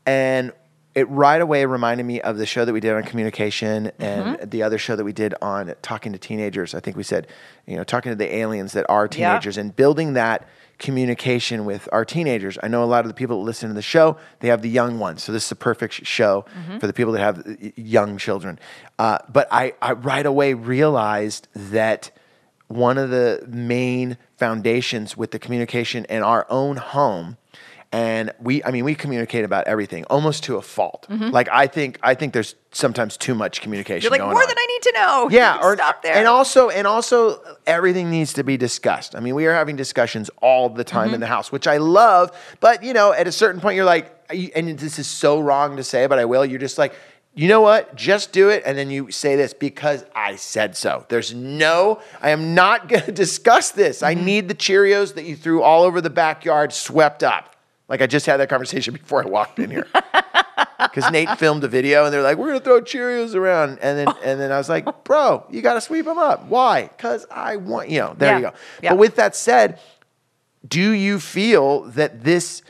and 0.06 0.52
it 0.96 1.08
right 1.10 1.42
away 1.42 1.64
reminded 1.66 2.06
me 2.06 2.20
of 2.22 2.38
the 2.38 2.46
show 2.48 2.66
that 2.66 2.74
we 2.74 2.80
did 2.80 2.94
on 2.94 3.04
communication 3.04 3.92
and 4.00 4.38
Mm-hmm. 4.38 4.50
the 4.50 4.64
other 4.64 4.78
show 4.80 4.96
that 4.96 5.04
we 5.04 5.14
did 5.14 5.36
on 5.44 5.76
talking 5.84 6.12
to 6.14 6.18
teenagers. 6.18 6.74
I 6.74 6.80
think 6.80 6.98
we 6.98 7.04
said, 7.04 7.28
you 7.68 7.76
know, 7.78 7.84
talking 7.84 8.12
to 8.12 8.16
the 8.16 8.34
aliens 8.36 8.72
that 8.74 8.86
are 8.90 9.08
teenagers 9.08 9.58
and 9.60 9.76
building 9.76 10.14
that 10.14 10.48
communication 10.80 11.66
with 11.66 11.90
our 11.92 12.06
teenagers. 12.06 12.58
I 12.62 12.68
know 12.68 12.84
a 12.84 12.86
lot 12.86 13.04
of 13.06 13.08
the 13.10 13.14
people 13.14 13.40
that 13.40 13.46
listen 13.46 13.70
to 13.70 13.74
the 13.76 13.82
show, 13.82 14.18
they 14.40 14.48
have 14.50 14.62
the 14.62 14.70
young 14.70 15.00
ones. 15.00 15.24
So 15.24 15.32
this 15.32 15.46
is 15.46 15.52
a 15.52 15.56
perfect 15.56 16.06
show 16.06 16.46
Mm-hmm. 16.58 16.78
for 16.80 16.88
the 16.88 16.94
people 16.94 17.14
that 17.14 17.20
have 17.22 17.58
young 17.76 18.18
children. 18.18 18.60
Uh, 19.00 19.18
but 19.30 19.48
I, 19.52 19.74
I 19.82 19.94
right 19.94 20.26
away 20.26 20.54
realized 20.54 21.48
that 21.56 22.12
one 22.68 22.98
of 22.98 23.10
the 23.10 23.44
main 23.48 24.18
foundations 24.38 25.16
with 25.18 25.32
the 25.32 25.40
communication 25.40 26.06
in 26.10 26.22
our 26.24 26.46
own 26.50 26.78
home 26.78 27.38
and 27.94 28.32
we 28.42 28.64
i 28.66 28.72
mean 28.72 28.84
we 28.84 28.94
communicate 28.94 29.46
about 29.46 29.66
everything 29.68 30.04
almost 30.06 30.44
to 30.44 30.58
a 30.58 30.62
fault 30.62 31.08
like 31.10 31.48
i 31.52 31.66
think 31.68 31.98
i 32.04 32.14
think 32.14 32.34
there's 32.34 32.56
sometimes 32.72 33.16
too 33.18 33.34
much 33.34 33.62
communication 33.62 34.12
Mm-hmm. 34.12 34.16
You're 34.16 34.26
like, 34.28 34.34
more 34.34 34.42
on. 34.44 34.48
than 34.48 34.58
I 34.58 34.66
need 34.68 34.82
to 34.84 34.94
know. 34.94 35.30
Yeah, 35.32 35.60
or 35.64 35.76
stop 35.76 36.04
there. 36.04 36.16
And 36.16 36.28
also, 36.28 36.70
and 36.70 36.86
also, 36.86 37.42
everything 37.66 38.12
needs 38.12 38.34
to 38.34 38.44
be 38.44 38.56
discussed. 38.58 39.16
I 39.16 39.20
mean, 39.20 39.34
we 39.34 39.48
are 39.48 39.54
having 39.54 39.76
discussions 39.76 40.30
all 40.42 40.70
the 40.70 40.84
time 40.84 41.08
Mm-hmm. 41.08 41.14
in 41.16 41.20
the 41.22 41.28
house, 41.28 41.52
which 41.52 41.66
I 41.68 41.78
love. 41.78 42.32
But 42.60 42.84
you 42.84 42.94
know, 42.94 43.14
at 43.14 43.26
a 43.28 43.32
certain 43.32 43.60
point, 43.62 43.76
you're 43.78 43.86
like, 43.86 44.14
and 44.56 44.78
this 44.78 45.00
is 45.00 45.08
so 45.08 45.40
wrong 45.40 45.78
to 45.78 45.84
say, 45.84 46.06
but 46.08 46.20
I 46.20 46.26
will. 46.26 46.46
You're 46.46 46.60
just 46.60 46.78
like, 46.78 46.94
you 47.34 47.48
know 47.48 47.62
what? 47.62 47.96
Just 47.96 48.32
do 48.32 48.50
it, 48.50 48.62
and 48.66 48.78
then 48.78 48.92
you 48.92 49.10
say 49.12 49.36
this 49.36 49.54
because 49.54 50.06
I 50.14 50.36
said 50.36 50.76
so. 50.78 51.06
There's 51.10 51.34
no, 51.34 52.02
I 52.22 52.30
am 52.32 52.54
not 52.54 52.88
going 52.90 53.04
to 53.04 53.12
discuss 53.12 53.72
this. 53.72 54.02
Mm-hmm. 54.02 54.20
I 54.20 54.24
need 54.24 54.48
the 54.50 54.56
Cheerios 54.56 55.16
that 55.16 55.24
you 55.26 55.36
threw 55.36 55.64
all 55.64 55.84
over 55.84 56.00
the 56.02 56.10
backyard 56.12 56.74
swept 56.74 57.24
up. 57.24 57.56
Like 57.88 58.02
I 58.02 58.08
just 58.08 58.26
had 58.26 58.38
that 58.38 58.50
conversation 58.50 58.94
before 58.94 59.24
I 59.24 59.28
walked 59.28 59.60
in 59.60 59.72
here. 59.72 59.88
Because 60.80 61.12
Nate 61.12 61.40
filmed 61.40 61.64
a 61.64 61.68
video 61.68 62.06
and 62.06 62.14
they're 62.14 62.22
like, 62.22 62.38
"We're 62.38 62.48
gonna 62.48 62.60
throw 62.60 62.82
Cheerios 62.82 63.36
around," 63.36 63.80
and 63.82 63.98
then 63.98 64.08
and 64.24 64.40
then 64.40 64.52
I 64.52 64.58
was 64.58 64.70
like, 64.70 65.04
"Bro, 65.04 65.46
you 65.50 65.62
got 65.62 65.74
to 65.74 65.82
sweep 65.82 66.06
them 66.06 66.18
up. 66.18 66.46
Why? 66.46 66.84
Because 66.84 67.26
I 67.32 67.58
want 67.58 67.90
you 67.90 68.00
know." 68.00 68.16
There 68.18 68.36
you 68.36 68.42
go. 68.42 68.54
Yeah. 68.82 68.92
But 68.92 69.00
with 69.00 69.16
that 69.16 69.36
said, 69.36 69.80
do 70.68 70.92
you 70.92 71.20
feel 71.20 71.84
that 71.92 72.24
this 72.24 72.62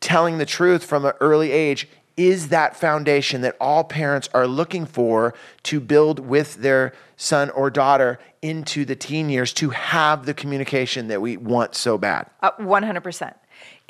telling 0.00 0.38
the 0.38 0.46
truth 0.46 0.84
from 0.84 1.04
an 1.04 1.12
early 1.20 1.52
age 1.52 1.88
is 2.16 2.48
that 2.48 2.76
foundation 2.76 3.40
that 3.40 3.56
all 3.60 3.84
parents 3.84 4.28
are 4.34 4.46
looking 4.46 4.84
for 4.84 5.34
to 5.62 5.80
build 5.80 6.18
with 6.18 6.56
their 6.56 6.92
son 7.16 7.48
or 7.50 7.70
daughter 7.70 8.18
into 8.42 8.84
the 8.84 8.96
teen 8.96 9.30
years 9.30 9.52
to 9.54 9.70
have 9.70 10.26
the 10.26 10.34
communication 10.34 11.08
that 11.08 11.22
we 11.22 11.36
want 11.36 11.74
so 11.74 11.96
bad. 11.96 12.28
Uh, 12.42 12.50
100%. 12.58 13.34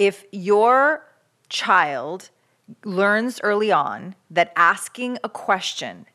If 0.02 0.24
your 0.32 1.06
child 1.48 2.30
learns 2.84 3.40
early 3.44 3.70
on 3.70 4.16
that 4.32 4.52
asking 4.56 5.18
a 5.22 5.28
question 5.28 6.06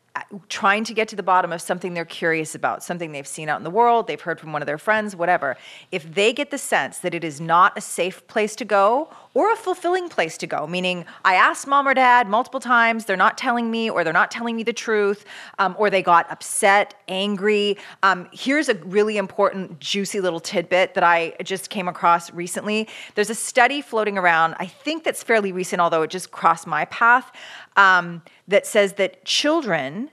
trying 0.50 0.84
to 0.86 0.94
get 0.94 1.08
to 1.10 1.16
the 1.16 1.24
bottom 1.24 1.52
of 1.52 1.62
something 1.62 1.94
they're 1.94 2.06
curious 2.06 2.56
about, 2.56 2.84
something 2.84 3.12
they've 3.12 3.28
seen 3.28 3.50
out 3.50 3.58
in 3.58 3.64
the 3.64 3.70
world, 3.70 4.08
they've 4.08 4.22
heard 4.22 4.40
from 4.40 4.52
one 4.54 4.62
of 4.62 4.66
their 4.66 4.78
friends, 4.78 5.16
whatever. 5.16 5.58
If 5.92 6.14
they 6.14 6.34
get 6.34 6.52
the 6.52 6.58
sense 6.58 7.00
that 7.00 7.14
it 7.14 7.24
is 7.24 7.42
not 7.42 7.78
a 7.78 7.82
safe 7.82 8.26
place 8.28 8.56
to 8.58 8.66
go 8.66 9.10
or 9.34 9.52
a 9.52 9.56
fulfilling 9.56 10.10
place 10.10 10.38
to 10.40 10.48
go, 10.48 10.68
meaning 10.68 11.06
I 11.24 11.36
asked 11.36 11.68
mom 11.68 11.88
or 11.88 11.94
dad 11.94 12.28
multiple 12.28 12.60
times, 12.60 13.06
they're 13.06 13.18
not 13.18 13.38
telling 13.38 13.70
me, 13.70 13.90
or 13.90 14.04
they're 14.04 14.14
not 14.14 14.32
telling 14.32 14.56
me 14.56 14.64
the 14.64 14.74
truth, 14.74 15.26
um, 15.60 15.76
or 15.78 15.90
they 15.90 16.02
got 16.02 16.30
upset, 16.32 16.96
angry. 17.08 17.78
Um, 18.04 18.28
here's 18.32 18.70
a 18.70 18.76
really 18.76 19.18
important, 19.18 19.80
juicy 19.80 20.22
little 20.22 20.40
tidbit 20.40 20.94
that 20.96 21.04
I 21.04 21.36
just 21.44 21.70
came 21.70 21.88
across 21.88 22.32
recently. 22.34 22.88
There's 23.16 23.30
a 23.30 23.36
study 23.36 23.82
floating 23.82 24.18
around, 24.18 24.56
I 24.60 24.66
think 24.66 25.04
that's 25.04 25.24
fairly 25.24 25.52
recent, 25.52 25.82
although 25.82 26.02
it 26.02 26.10
just 26.10 26.32
crossed 26.32 26.68
my 26.68 26.86
path 26.86 27.32
um, 27.76 28.22
that 28.48 28.66
says 28.66 28.94
that 28.94 29.24
children 29.24 30.07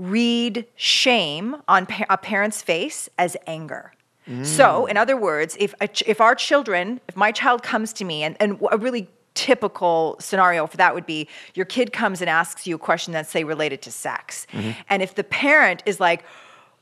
read 0.00 0.66
shame 0.76 1.56
on 1.68 1.86
pa- 1.86 2.06
a 2.08 2.16
parent's 2.16 2.62
face 2.62 3.08
as 3.18 3.36
anger. 3.46 3.92
Mm. 4.26 4.46
So, 4.46 4.86
in 4.86 4.96
other 4.96 5.16
words, 5.16 5.56
if, 5.60 5.74
ch- 5.92 6.02
if 6.06 6.20
our 6.20 6.34
children, 6.34 7.00
if 7.06 7.16
my 7.16 7.30
child 7.30 7.62
comes 7.62 7.92
to 7.94 8.04
me, 8.04 8.22
and, 8.22 8.36
and 8.40 8.58
a 8.72 8.78
really 8.78 9.08
typical 9.34 10.16
scenario 10.18 10.66
for 10.66 10.76
that 10.78 10.94
would 10.94 11.06
be 11.06 11.28
your 11.54 11.66
kid 11.66 11.92
comes 11.92 12.20
and 12.20 12.30
asks 12.30 12.66
you 12.66 12.76
a 12.76 12.78
question 12.78 13.12
that's, 13.12 13.30
say, 13.30 13.44
related 13.44 13.82
to 13.82 13.90
sex. 13.90 14.46
Mm-hmm. 14.52 14.70
And 14.88 15.02
if 15.02 15.14
the 15.14 15.24
parent 15.24 15.82
is 15.86 16.00
like, 16.00 16.24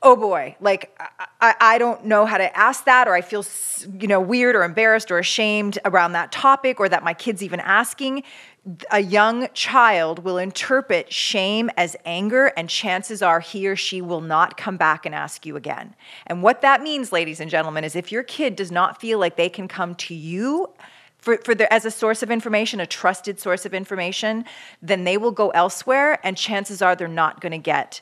oh 0.02 0.14
boy, 0.14 0.56
like 0.60 0.96
I, 1.40 1.54
I, 1.60 1.78
don't 1.78 2.04
know 2.04 2.24
how 2.24 2.38
to 2.38 2.56
ask 2.56 2.84
that, 2.84 3.08
or 3.08 3.14
I 3.14 3.20
feel, 3.20 3.44
you 4.00 4.06
know, 4.06 4.20
weird 4.20 4.54
or 4.54 4.62
embarrassed 4.62 5.10
or 5.10 5.18
ashamed 5.18 5.78
around 5.84 6.12
that 6.12 6.30
topic, 6.30 6.78
or 6.78 6.88
that 6.88 7.02
my 7.02 7.14
kid's 7.14 7.42
even 7.42 7.60
asking. 7.60 8.22
A 8.90 9.00
young 9.00 9.48
child 9.54 10.24
will 10.24 10.36
interpret 10.36 11.12
shame 11.12 11.70
as 11.76 11.96
anger, 12.04 12.52
and 12.56 12.68
chances 12.68 13.22
are 13.22 13.40
he 13.40 13.66
or 13.66 13.76
she 13.76 14.02
will 14.02 14.20
not 14.20 14.56
come 14.56 14.76
back 14.76 15.06
and 15.06 15.14
ask 15.14 15.46
you 15.46 15.56
again. 15.56 15.94
And 16.26 16.42
what 16.42 16.60
that 16.60 16.82
means, 16.82 17.12
ladies 17.12 17.40
and 17.40 17.50
gentlemen, 17.50 17.84
is 17.84 17.96
if 17.96 18.12
your 18.12 18.22
kid 18.22 18.56
does 18.56 18.70
not 18.70 19.00
feel 19.00 19.18
like 19.18 19.36
they 19.36 19.48
can 19.48 19.68
come 19.68 19.94
to 19.94 20.14
you 20.14 20.68
for, 21.18 21.38
for 21.38 21.54
the, 21.54 21.72
as 21.72 21.84
a 21.84 21.90
source 21.90 22.22
of 22.22 22.30
information, 22.30 22.80
a 22.80 22.86
trusted 22.86 23.40
source 23.40 23.66
of 23.66 23.74
information, 23.74 24.44
then 24.82 25.04
they 25.04 25.16
will 25.16 25.32
go 25.32 25.50
elsewhere, 25.50 26.18
and 26.24 26.36
chances 26.36 26.82
are 26.82 26.94
they're 26.94 27.08
not 27.08 27.40
going 27.40 27.52
to 27.52 27.58
get 27.58 28.00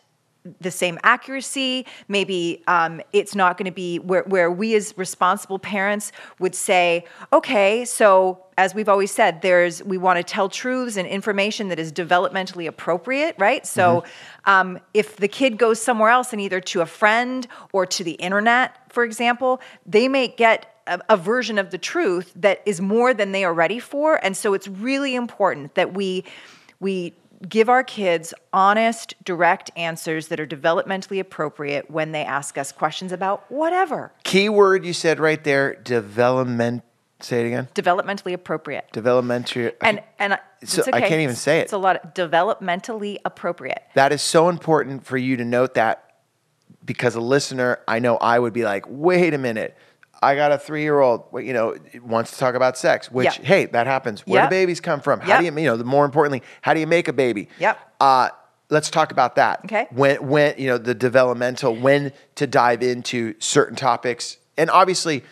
the 0.60 0.70
same 0.70 0.98
accuracy. 1.02 1.86
Maybe 2.08 2.62
um, 2.66 3.00
it's 3.12 3.34
not 3.34 3.56
going 3.56 3.66
to 3.66 3.74
be 3.74 3.98
where, 3.98 4.22
where 4.24 4.50
we 4.50 4.74
as 4.74 4.94
responsible 4.96 5.58
parents 5.58 6.12
would 6.38 6.54
say, 6.54 7.04
okay, 7.32 7.84
so 7.84 8.42
as 8.58 8.74
we've 8.74 8.88
always 8.88 9.10
said, 9.10 9.42
there's 9.42 9.82
we 9.82 9.98
want 9.98 10.16
to 10.16 10.22
tell 10.24 10.48
truths 10.48 10.96
and 10.96 11.06
information 11.06 11.68
that 11.68 11.78
is 11.78 11.92
developmentally 11.92 12.66
appropriate, 12.66 13.34
right? 13.38 13.66
So 13.66 14.00
mm-hmm. 14.00 14.50
um, 14.50 14.80
if 14.94 15.16
the 15.16 15.28
kid 15.28 15.58
goes 15.58 15.82
somewhere 15.82 16.10
else 16.10 16.32
and 16.32 16.40
either 16.40 16.60
to 16.60 16.80
a 16.80 16.86
friend 16.86 17.46
or 17.72 17.84
to 17.86 18.04
the 18.04 18.12
internet, 18.12 18.92
for 18.92 19.04
example, 19.04 19.60
they 19.84 20.08
may 20.08 20.28
get 20.28 20.80
a, 20.86 21.00
a 21.10 21.16
version 21.16 21.58
of 21.58 21.70
the 21.70 21.78
truth 21.78 22.32
that 22.36 22.62
is 22.64 22.80
more 22.80 23.12
than 23.12 23.32
they 23.32 23.44
are 23.44 23.52
ready 23.52 23.78
for. 23.78 24.24
And 24.24 24.36
so 24.36 24.54
it's 24.54 24.68
really 24.68 25.14
important 25.14 25.74
that 25.74 25.92
we 25.92 26.24
we 26.80 27.14
give 27.48 27.68
our 27.68 27.84
kids 27.84 28.34
honest, 28.52 29.14
direct 29.24 29.70
answers 29.76 30.28
that 30.28 30.40
are 30.40 30.46
developmentally 30.46 31.20
appropriate 31.20 31.90
when 31.90 32.12
they 32.12 32.24
ask 32.24 32.58
us 32.58 32.72
questions 32.72 33.12
about 33.12 33.50
whatever. 33.50 34.12
Key 34.24 34.48
word 34.48 34.84
you 34.84 34.92
said 34.92 35.20
right 35.20 35.42
there 35.42 35.74
development. 35.74 36.82
Say 37.20 37.40
it 37.40 37.46
again. 37.46 37.68
Developmentally 37.74 38.34
appropriate. 38.34 38.88
Developmentally. 38.92 39.72
And 39.80 40.02
and 40.18 40.38
so 40.64 40.82
okay. 40.82 40.90
I 40.92 41.00
can't 41.00 41.22
even 41.22 41.36
say 41.36 41.60
it. 41.60 41.62
It's 41.62 41.72
a 41.72 41.78
lot 41.78 41.96
of 41.96 42.14
developmentally 42.14 43.18
appropriate. 43.24 43.82
That 43.94 44.12
is 44.12 44.20
so 44.20 44.48
important 44.48 45.06
for 45.06 45.16
you 45.16 45.36
to 45.38 45.44
note 45.44 45.74
that 45.74 46.02
because 46.84 47.14
a 47.14 47.20
listener, 47.20 47.80
I 47.88 47.98
know 48.00 48.16
I 48.18 48.38
would 48.38 48.52
be 48.52 48.64
like, 48.64 48.84
wait 48.88 49.32
a 49.32 49.38
minute 49.38 49.76
I 50.22 50.34
got 50.34 50.52
a 50.52 50.58
three 50.58 50.82
year 50.82 51.00
old, 51.00 51.24
you 51.34 51.52
know, 51.52 51.76
wants 52.02 52.32
to 52.32 52.38
talk 52.38 52.54
about 52.54 52.78
sex, 52.78 53.10
which, 53.10 53.26
yep. 53.26 53.44
hey, 53.44 53.66
that 53.66 53.86
happens. 53.86 54.26
Where 54.26 54.42
yep. 54.42 54.50
do 54.50 54.54
babies 54.54 54.80
come 54.80 55.00
from? 55.00 55.20
How 55.20 55.28
yep. 55.28 55.40
do 55.40 55.44
you, 55.46 55.64
you 55.64 55.68
know, 55.68 55.76
the 55.76 55.84
more 55.84 56.04
importantly, 56.04 56.42
how 56.62 56.74
do 56.74 56.80
you 56.80 56.86
make 56.86 57.08
a 57.08 57.12
baby? 57.12 57.48
Yep. 57.58 57.78
Uh, 58.00 58.28
let's 58.70 58.90
talk 58.90 59.12
about 59.12 59.36
that. 59.36 59.60
Okay. 59.64 59.86
When, 59.90 60.26
when, 60.26 60.54
you 60.58 60.68
know, 60.68 60.78
the 60.78 60.94
developmental, 60.94 61.74
when 61.74 62.12
to 62.36 62.46
dive 62.46 62.82
into 62.82 63.34
certain 63.38 63.76
topics. 63.76 64.38
And 64.56 64.70
obviously, 64.70 65.22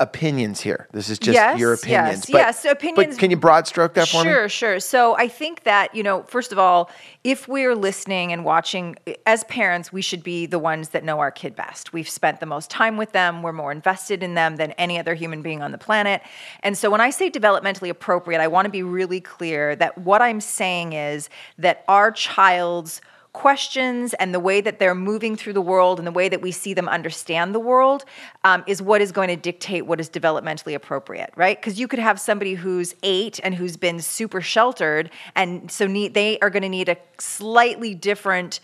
opinions 0.00 0.60
here. 0.60 0.88
This 0.92 1.10
is 1.10 1.18
just 1.18 1.34
yes, 1.34 1.60
your 1.60 1.74
opinions. 1.74 2.28
Yes, 2.28 2.30
but, 2.30 2.38
yes, 2.38 2.64
opinions. 2.64 3.14
But 3.14 3.18
can 3.18 3.30
you 3.30 3.36
broad 3.36 3.66
stroke 3.66 3.94
that 3.94 4.08
for 4.08 4.22
sure, 4.22 4.24
me? 4.24 4.30
Sure, 4.30 4.48
sure. 4.48 4.80
So 4.80 5.14
I 5.16 5.28
think 5.28 5.64
that, 5.64 5.94
you 5.94 6.02
know, 6.02 6.22
first 6.24 6.50
of 6.50 6.58
all, 6.58 6.90
if 7.22 7.46
we're 7.46 7.76
listening 7.76 8.32
and 8.32 8.44
watching, 8.44 8.96
as 9.26 9.44
parents, 9.44 9.92
we 9.92 10.00
should 10.00 10.24
be 10.24 10.46
the 10.46 10.58
ones 10.58 10.88
that 10.88 11.04
know 11.04 11.20
our 11.20 11.30
kid 11.30 11.54
best. 11.54 11.92
We've 11.92 12.08
spent 12.08 12.40
the 12.40 12.46
most 12.46 12.70
time 12.70 12.96
with 12.96 13.12
them, 13.12 13.42
we're 13.42 13.52
more 13.52 13.70
invested 13.70 14.22
in 14.22 14.34
them 14.34 14.56
than 14.56 14.72
any 14.72 14.98
other 14.98 15.14
human 15.14 15.42
being 15.42 15.62
on 15.62 15.70
the 15.70 15.78
planet. 15.78 16.22
And 16.62 16.76
so 16.76 16.90
when 16.90 17.02
I 17.02 17.10
say 17.10 17.30
developmentally 17.30 17.90
appropriate, 17.90 18.40
I 18.40 18.48
want 18.48 18.64
to 18.64 18.70
be 18.70 18.82
really 18.82 19.20
clear 19.20 19.76
that 19.76 19.98
what 19.98 20.22
I'm 20.22 20.40
saying 20.40 20.94
is 20.94 21.28
that 21.58 21.84
our 21.86 22.10
child's 22.10 23.02
questions 23.32 24.12
and 24.14 24.34
the 24.34 24.40
way 24.40 24.60
that 24.60 24.78
they're 24.78 24.94
moving 24.94 25.36
through 25.36 25.52
the 25.52 25.60
world 25.60 25.98
and 25.98 26.06
the 26.06 26.12
way 26.12 26.28
that 26.28 26.42
we 26.42 26.50
see 26.50 26.74
them 26.74 26.88
understand 26.88 27.54
the 27.54 27.60
world 27.60 28.04
um, 28.44 28.64
is 28.66 28.82
what 28.82 29.00
is 29.00 29.12
going 29.12 29.28
to 29.28 29.36
dictate 29.36 29.86
what 29.86 30.00
is 30.00 30.10
developmentally 30.10 30.74
appropriate, 30.74 31.32
right? 31.36 31.60
Because 31.60 31.78
you 31.78 31.86
could 31.86 31.98
have 31.98 32.18
somebody 32.18 32.54
who's 32.54 32.94
eight 33.02 33.38
and 33.44 33.54
who's 33.54 33.76
been 33.76 34.00
super 34.00 34.40
sheltered, 34.40 35.10
and 35.36 35.70
so 35.70 35.86
need, 35.86 36.14
they 36.14 36.38
are 36.40 36.50
going 36.50 36.62
to 36.62 36.68
need 36.68 36.88
a 36.88 36.96
slightly 37.18 37.94
different. 37.94 38.60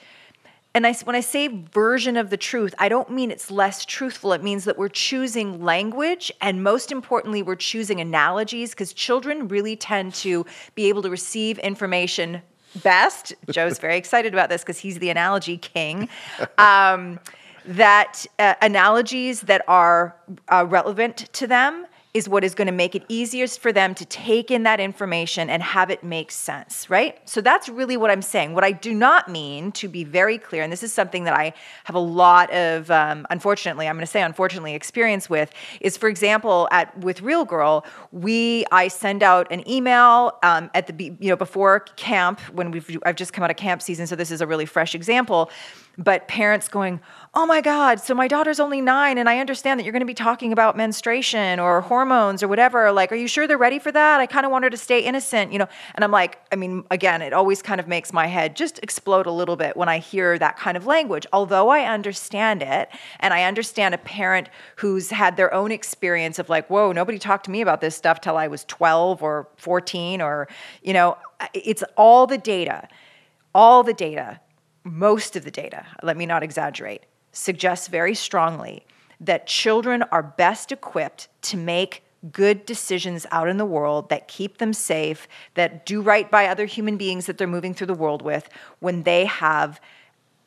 And 0.75 0.87
I, 0.87 0.93
when 1.05 1.17
I 1.17 1.21
say 1.21 1.49
version 1.73 2.17
of 2.17 2.29
the 2.29 2.37
truth, 2.37 2.75
I 2.79 2.91
don't 2.91 3.09
mean 3.09 3.31
it's 3.31 3.51
less 3.51 3.87
truthful. 3.87 4.35
It 4.35 4.43
means 4.43 4.65
that 4.65 4.77
we're 4.77 4.89
choosing 4.89 5.65
language, 5.65 6.31
and 6.41 6.63
most 6.63 6.93
importantly, 6.93 7.41
we're 7.41 7.55
choosing 7.55 8.01
analogies 8.01 8.71
because 8.71 8.93
children 8.93 9.49
really 9.49 9.77
tend 9.77 10.13
to 10.17 10.45
be 10.75 10.89
able 10.89 11.03
to 11.03 11.11
receive 11.11 11.59
information 11.61 12.43
best. 12.77 13.35
Joe's 13.51 13.79
very 13.87 13.97
excited 13.97 14.33
about 14.33 14.49
this 14.49 14.63
because 14.63 14.79
he's 14.79 14.99
the 14.99 15.11
analogy 15.11 15.59
king. 15.59 16.09
Um, 16.59 17.19
that 17.65 18.27
uh, 18.39 18.55
analogies 18.63 19.43
that 19.43 19.63
are 19.67 20.17
uh, 20.49 20.65
relevant 20.69 21.29
to 21.33 21.47
them 21.47 21.87
is 22.17 22.31
what 22.31 22.43
is 22.43 22.55
going 22.55 22.67
to 22.67 22.73
make 22.73 22.95
it 22.95 23.05
easiest 23.11 23.61
for 23.61 23.73
them 23.73 23.95
to 23.95 24.07
take 24.07 24.51
in 24.51 24.63
that 24.63 24.81
information 24.81 25.51
and 25.51 25.63
have 25.63 25.91
it 25.91 26.03
make 26.03 26.33
sense, 26.33 26.89
right? 26.89 27.19
So 27.29 27.43
that's 27.43 27.69
really 27.69 27.99
what 27.99 28.11
I'm 28.11 28.23
saying. 28.23 28.55
What 28.55 28.65
I 28.65 28.73
do 28.73 28.95
not 28.95 29.29
mean, 29.29 29.71
to 29.73 29.87
be 29.87 30.03
very 30.03 30.39
clear, 30.39 30.63
and 30.63 30.73
this 30.73 30.83
is 30.83 30.95
something 30.95 31.25
that 31.25 31.35
I 31.35 31.53
have 31.85 31.95
a 31.95 32.01
lot 32.01 32.51
of, 32.55 32.91
um, 32.91 33.27
unfortunately, 33.29 33.87
I'm 33.87 33.97
going 33.97 34.07
to 34.07 34.11
say 34.11 34.23
unfortunately, 34.23 34.73
experience 34.73 35.29
with, 35.29 35.53
is 35.83 35.99
for 35.99 36.09
example, 36.09 36.69
at 36.71 36.97
with 37.01 37.21
Real 37.21 37.45
Girl, 37.45 37.85
we 38.13 38.65
I 38.73 38.89
send 38.89 39.23
out 39.23 39.47
an 39.53 39.69
email 39.69 40.39
um, 40.43 40.71
at 40.73 40.87
the 40.87 41.15
you 41.21 41.29
know 41.29 41.37
before 41.37 41.81
camp 41.97 42.41
when 42.53 42.71
we've 42.71 42.99
I've 43.05 43.17
just 43.17 43.35
come 43.35 43.45
out 43.45 43.51
of 43.51 43.59
camp 43.59 43.83
season, 43.83 44.07
so 44.07 44.17
this 44.17 44.31
is 44.31 44.41
a 44.41 44.47
really 44.47 44.65
fresh 44.65 44.95
example 44.95 45.51
but 45.99 46.29
parents 46.29 46.69
going, 46.69 47.01
oh 47.39 47.45
my 47.45 47.61
God, 47.61 48.01
so 48.01 48.15
my 48.15 48.29
daughter's 48.29 48.59
only 48.59 48.81
nine, 48.81 49.19
and 49.19 49.29
I 49.29 49.41
understand 49.41 49.79
that 49.79 49.85
you're 49.85 49.93
going 49.93 50.01
to 50.01 50.07
be 50.07 50.15
talking 50.15 50.55
about 50.55 50.75
menstruation 50.75 51.61
or 51.61 51.83
hormones 51.83 52.43
or 52.43 52.49
whatever. 52.49 52.91
Like, 52.93 53.13
are 53.13 53.17
you 53.17 53.29
sure 53.29 53.47
they're 53.47 53.59
ready 53.59 53.79
for 53.79 53.93
that? 53.93 54.21
I 54.21 54.27
kind 54.27 54.47
of 54.47 54.53
want 54.53 54.65
her 54.65 54.71
to 54.71 54.77
stay 54.79 55.01
innocent, 55.01 55.53
you 55.53 55.59
know? 55.59 55.69
And 55.95 56.03
I'm 56.03 56.11
like, 56.11 56.39
I 56.51 56.57
mean, 56.57 56.85
again, 56.91 57.21
it 57.21 57.35
always 57.35 57.61
kind 57.61 57.79
of 57.79 57.87
makes 57.87 58.11
my 58.11 58.27
head 58.27 58.57
just 58.57 58.79
explode 58.83 59.27
a 59.27 59.31
little 59.31 59.55
bit 59.55 59.77
when 59.77 59.87
I 59.87 59.99
hear 59.99 60.39
that 60.39 60.57
kind 60.57 60.79
of 60.79 60.87
language. 60.87 61.27
Although 61.31 61.69
I 61.69 61.85
understand 61.85 62.63
it, 62.63 62.89
and 63.21 63.35
I 63.35 63.43
understand 63.43 63.95
a 63.95 63.99
parent 63.99 64.49
who's 64.77 65.11
had 65.11 65.37
their 65.37 65.53
own 65.53 65.73
experience 65.73 66.39
of 66.39 66.49
like, 66.49 66.71
whoa, 66.71 66.91
nobody 66.91 67.19
talked 67.19 67.45
to 67.45 67.51
me 67.51 67.61
about 67.61 67.83
this 67.83 67.95
stuff 67.95 68.19
till 68.19 68.39
I 68.39 68.49
was 68.49 68.65
12 68.65 69.23
or 69.23 69.47
14, 69.59 70.23
or, 70.23 70.49
you 70.83 70.95
know, 70.95 71.19
it's 71.53 71.85
all 71.99 72.27
the 72.27 72.39
data, 72.39 72.89
all 73.55 73.83
the 73.83 73.93
data 73.93 74.41
most 74.85 75.35
of 75.35 75.45
the 75.45 75.51
data, 75.51 75.85
let 76.03 76.17
me 76.17 76.27
not 76.27 76.45
exaggerate, 76.45 77.03
suggests 77.37 77.89
very 77.89 78.15
strongly 78.15 78.85
that 79.21 79.47
children 79.47 80.03
are 80.05 80.23
best 80.23 80.73
equipped 80.73 81.29
to 81.43 81.57
make 81.57 82.03
good 82.33 82.67
decisions 82.67 83.27
out 83.31 83.49
in 83.49 83.57
the 83.57 83.65
world 83.65 84.09
that 84.09 84.27
keep 84.27 84.59
them 84.59 84.73
safe, 84.73 85.29
that 85.55 85.87
do 85.87 86.01
right 86.01 86.31
by 86.31 86.47
other 86.47 86.67
human 86.67 86.97
beings 86.97 87.27
that 87.27 87.39
they're 87.39 87.47
moving 87.47 87.75
through 87.75 87.87
the 87.87 87.95
world 87.95 88.23
with, 88.23 88.49
when 88.81 89.05
they 89.05 89.27
have 89.27 89.81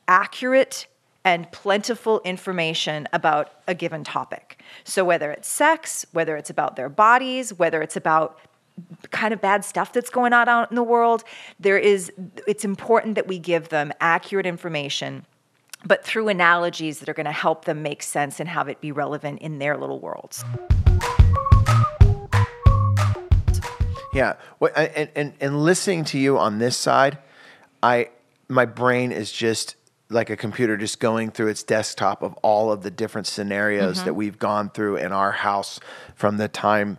accurate 0.08 0.86
and 1.24 1.50
plentiful 1.52 2.20
information 2.24 3.06
about 3.12 3.52
a 3.68 3.74
given 3.74 4.02
topic. 4.04 4.62
So, 4.84 5.04
whether 5.04 5.30
it's 5.30 5.48
sex, 5.48 6.04
whether 6.12 6.36
it's 6.36 6.50
about 6.50 6.76
their 6.76 6.88
bodies, 6.88 7.52
whether 7.54 7.82
it's 7.82 7.96
about 7.96 8.40
kind 9.10 9.32
of 9.34 9.40
bad 9.40 9.64
stuff 9.64 9.92
that's 9.92 10.10
going 10.10 10.32
on 10.32 10.48
out 10.48 10.70
in 10.70 10.74
the 10.74 10.82
world. 10.82 11.24
There 11.58 11.78
is, 11.78 12.10
it's 12.46 12.64
important 12.64 13.14
that 13.14 13.26
we 13.26 13.38
give 13.38 13.68
them 13.68 13.92
accurate 14.00 14.46
information, 14.46 15.26
but 15.84 16.04
through 16.04 16.28
analogies 16.28 17.00
that 17.00 17.08
are 17.08 17.14
going 17.14 17.26
to 17.26 17.32
help 17.32 17.64
them 17.64 17.82
make 17.82 18.02
sense 18.02 18.40
and 18.40 18.48
have 18.48 18.68
it 18.68 18.80
be 18.80 18.92
relevant 18.92 19.40
in 19.40 19.58
their 19.58 19.76
little 19.76 20.00
worlds. 20.00 20.44
Yeah. 24.12 24.34
And, 24.76 25.08
and 25.14 25.32
and 25.40 25.62
listening 25.62 26.04
to 26.06 26.18
you 26.18 26.38
on 26.38 26.58
this 26.58 26.76
side, 26.76 27.18
I 27.82 28.10
my 28.48 28.66
brain 28.66 29.12
is 29.12 29.30
just 29.30 29.76
like 30.08 30.28
a 30.28 30.36
computer 30.36 30.76
just 30.76 30.98
going 30.98 31.30
through 31.30 31.46
its 31.46 31.62
desktop 31.62 32.22
of 32.22 32.34
all 32.42 32.72
of 32.72 32.82
the 32.82 32.90
different 32.90 33.28
scenarios 33.28 33.98
mm-hmm. 33.98 34.06
that 34.06 34.14
we've 34.14 34.38
gone 34.40 34.68
through 34.68 34.96
in 34.96 35.12
our 35.12 35.30
house 35.30 35.78
from 36.16 36.36
the 36.36 36.48
time 36.48 36.98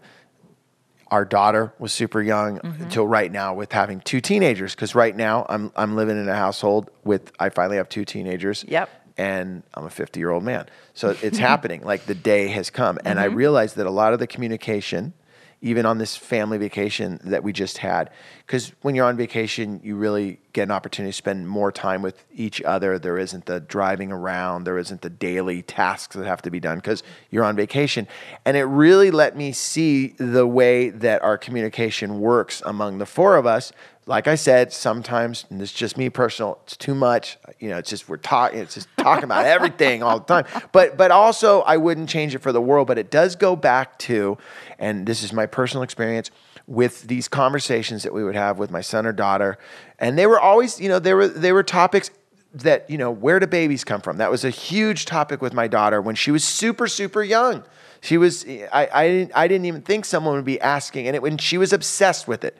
our 1.12 1.26
daughter 1.26 1.74
was 1.78 1.92
super 1.92 2.22
young 2.22 2.58
mm-hmm. 2.60 2.84
until 2.84 3.06
right 3.06 3.32
now 3.32 3.54
with 3.54 3.74
having 3.74 4.00
two 4.00 4.22
teenagers 4.22 4.74
because 4.74 4.96
right 4.96 5.16
now 5.16 5.46
I'm 5.50 5.72
I'm 5.76 5.96
living 5.96 6.18
in 6.18 6.28
a 6.30 6.36
household 6.36 6.90
with 7.04 7.32
I 7.38 7.50
finally 7.50 7.78
have 7.78 7.90
two 7.90 8.06
teenagers. 8.06 8.66
Yep. 8.68 8.90
And 9.18 9.62
I'm 9.74 9.86
a 9.86 9.90
50 9.90 10.20
year 10.20 10.32
old 10.32 10.44
man. 10.44 10.68
So 10.94 11.16
it's 11.22 11.38
happening. 11.52 11.82
Like 11.82 12.06
the 12.06 12.16
day 12.16 12.48
has 12.48 12.70
come. 12.70 12.98
And 13.06 13.20
I 13.20 13.28
mm-hmm. 13.28 13.36
realized 13.36 13.76
that 13.76 13.86
a 13.86 13.92
lot 13.92 14.14
of 14.14 14.20
the 14.20 14.28
communication, 14.28 15.14
even 15.62 15.86
on 15.86 16.00
this 16.00 16.16
family 16.16 16.58
vacation 16.58 17.20
that 17.24 17.44
we 17.44 17.54
just 17.54 17.78
had, 17.78 18.10
because 18.46 18.74
when 18.82 18.96
you're 18.96 19.06
on 19.06 19.16
vacation, 19.16 19.80
you 19.84 19.96
really 19.96 20.40
get 20.54 20.64
an 20.64 20.72
opportunity 20.72 21.12
to 21.12 21.16
spend 21.16 21.48
more 21.48 21.72
time 21.72 22.02
with 22.02 22.26
each 22.34 22.62
other. 22.64 22.98
There 22.98 23.18
isn't 23.18 23.46
the 23.46 23.60
driving 23.60 24.12
around, 24.12 24.64
there 24.64 24.78
isn't 24.78 25.02
the 25.02 25.10
daily 25.10 25.62
tasks 25.62 26.16
that 26.16 26.26
have 26.26 26.42
to 26.42 26.52
be 26.52 26.60
done 26.60 26.78
because 26.78 27.04
you're 27.30 27.44
on 27.44 27.56
vacation. 27.56 28.08
And 28.44 28.58
it 28.58 28.64
really 28.64 29.12
let 29.12 29.38
me 29.38 29.52
see 29.52 30.08
the 30.18 30.48
way 30.48 30.90
that 30.90 31.22
our 31.22 31.38
communication 31.38 32.20
works 32.20 32.62
among 32.66 32.98
the 32.98 33.06
four 33.06 33.36
of 33.36 33.46
us. 33.46 33.72
Like 34.08 34.28
I 34.28 34.36
said, 34.36 34.74
sometimes, 34.74 35.46
and 35.50 35.62
this 35.62 35.70
is 35.70 35.76
just 35.76 35.96
me 35.96 36.10
personal, 36.10 36.60
it's 36.64 36.76
too 36.76 36.96
much. 36.96 37.38
You 37.60 37.70
know, 37.70 37.78
it's 37.78 37.90
just 37.90 38.10
we're 38.10 38.18
talking, 38.18 38.60
it's 38.60 38.74
just 38.74 38.88
talking 38.98 39.26
about 39.26 39.46
everything 39.58 40.02
all 40.02 40.20
the 40.20 40.26
time. 40.26 40.46
But 40.72 40.98
but 40.98 41.12
also 41.12 41.62
I 41.62 41.78
wouldn't 41.78 42.10
change 42.10 42.34
it 42.34 42.40
for 42.40 42.52
the 42.52 42.62
world. 42.62 42.88
But 42.88 42.98
it 42.98 43.12
does 43.12 43.36
go 43.36 43.56
back 43.56 44.00
to, 44.00 44.38
and 44.80 45.06
this 45.06 45.24
is 45.24 45.32
my 45.32 45.46
personal 45.46 45.84
experience 45.84 46.32
with 46.68 47.04
these 47.04 47.28
conversations 47.28 48.04
that 48.04 48.14
we 48.14 48.24
would 48.24 48.36
have 48.36 48.58
with 48.58 48.72
my 48.72 48.82
son 48.82 49.06
or 49.06 49.12
daughter. 49.12 49.58
And 50.00 50.18
they 50.18 50.26
were 50.26 50.40
always, 50.40 50.80
you 50.80 50.90
know, 50.90 51.00
they 51.00 51.14
were 51.14 51.28
they 51.28 51.52
were 51.52 51.64
topics 51.64 52.10
that, 52.54 52.90
you 52.90 52.98
know, 52.98 53.12
where 53.12 53.40
do 53.40 53.48
babies 53.48 53.84
come 53.84 54.02
from? 54.02 54.18
That 54.18 54.32
was 54.32 54.44
a 54.44 54.50
huge 54.50 55.06
topic 55.06 55.42
with 55.42 55.54
my 55.54 55.68
daughter 55.68 56.02
when 56.02 56.16
she 56.16 56.32
was 56.32 56.44
super, 56.44 56.88
super 56.88 57.24
young. 57.24 57.64
She 58.02 58.18
was 58.18 58.46
I, 58.48 58.90
I 58.94 59.08
didn't 59.08 59.32
I 59.36 59.48
didn't 59.48 59.66
even 59.66 59.82
think 59.82 60.06
someone 60.06 60.36
would 60.36 60.46
be 60.46 60.60
asking 60.60 61.08
and 61.08 61.16
it 61.16 61.22
when 61.22 61.38
she 61.38 61.58
was 61.58 61.72
obsessed 61.72 62.28
with 62.28 62.44
it. 62.44 62.58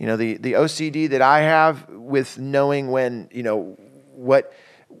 You 0.00 0.06
know, 0.06 0.16
the 0.16 0.38
the 0.38 0.54
OCD 0.54 1.10
that 1.10 1.20
I 1.22 1.40
have 1.42 1.88
with 1.90 2.38
knowing 2.38 2.90
when, 2.90 3.28
you 3.30 3.42
know, 3.42 3.76
what 4.14 4.52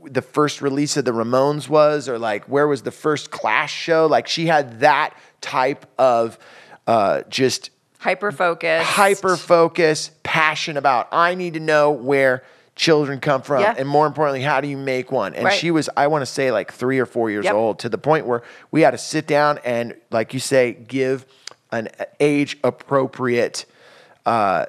the 0.04 0.22
first 0.22 0.60
release 0.62 0.96
of 0.98 1.04
the 1.06 1.10
Ramones 1.12 1.68
was 1.68 2.06
or 2.08 2.18
like 2.18 2.44
where 2.44 2.68
was 2.68 2.82
the 2.82 2.90
first 2.90 3.30
Clash 3.30 3.72
show? 3.74 4.06
Like 4.06 4.28
she 4.28 4.46
had 4.46 4.80
that 4.80 5.14
type 5.40 5.86
of 5.98 6.38
uh, 6.86 7.22
just 7.30 7.70
hyper 7.98 8.30
focus, 8.30 8.86
hyper 8.86 9.36
focus, 9.38 10.10
passion 10.22 10.76
about 10.76 11.08
I 11.12 11.34
need 11.34 11.54
to 11.54 11.60
know 11.60 11.90
where 11.90 12.44
children 12.76 13.20
come 13.20 13.40
from 13.42 13.60
Yeah. 13.62 13.74
and 13.76 13.86
more 13.88 14.06
importantly 14.06 14.40
how 14.42 14.60
do 14.62 14.68
you 14.68 14.76
make 14.76 15.12
one 15.12 15.34
and 15.34 15.44
Right. 15.44 15.58
she 15.58 15.70
was 15.70 15.90
i 15.98 16.06
want 16.06 16.22
to 16.22 16.26
say 16.26 16.50
like 16.50 16.72
three 16.72 16.98
or 16.98 17.04
four 17.04 17.28
years 17.30 17.44
Yep. 17.44 17.54
old 17.54 17.78
to 17.80 17.90
the 17.90 17.98
point 17.98 18.24
where 18.26 18.42
we 18.70 18.80
had 18.80 18.92
to 18.92 18.98
sit 18.98 19.26
down 19.26 19.58
and 19.66 19.94
like 20.10 20.32
you 20.32 20.40
say 20.40 20.72
give 20.72 21.26
an 21.72 21.88
age 22.20 22.56
appropriate 22.64 23.66
uh, 24.24 24.64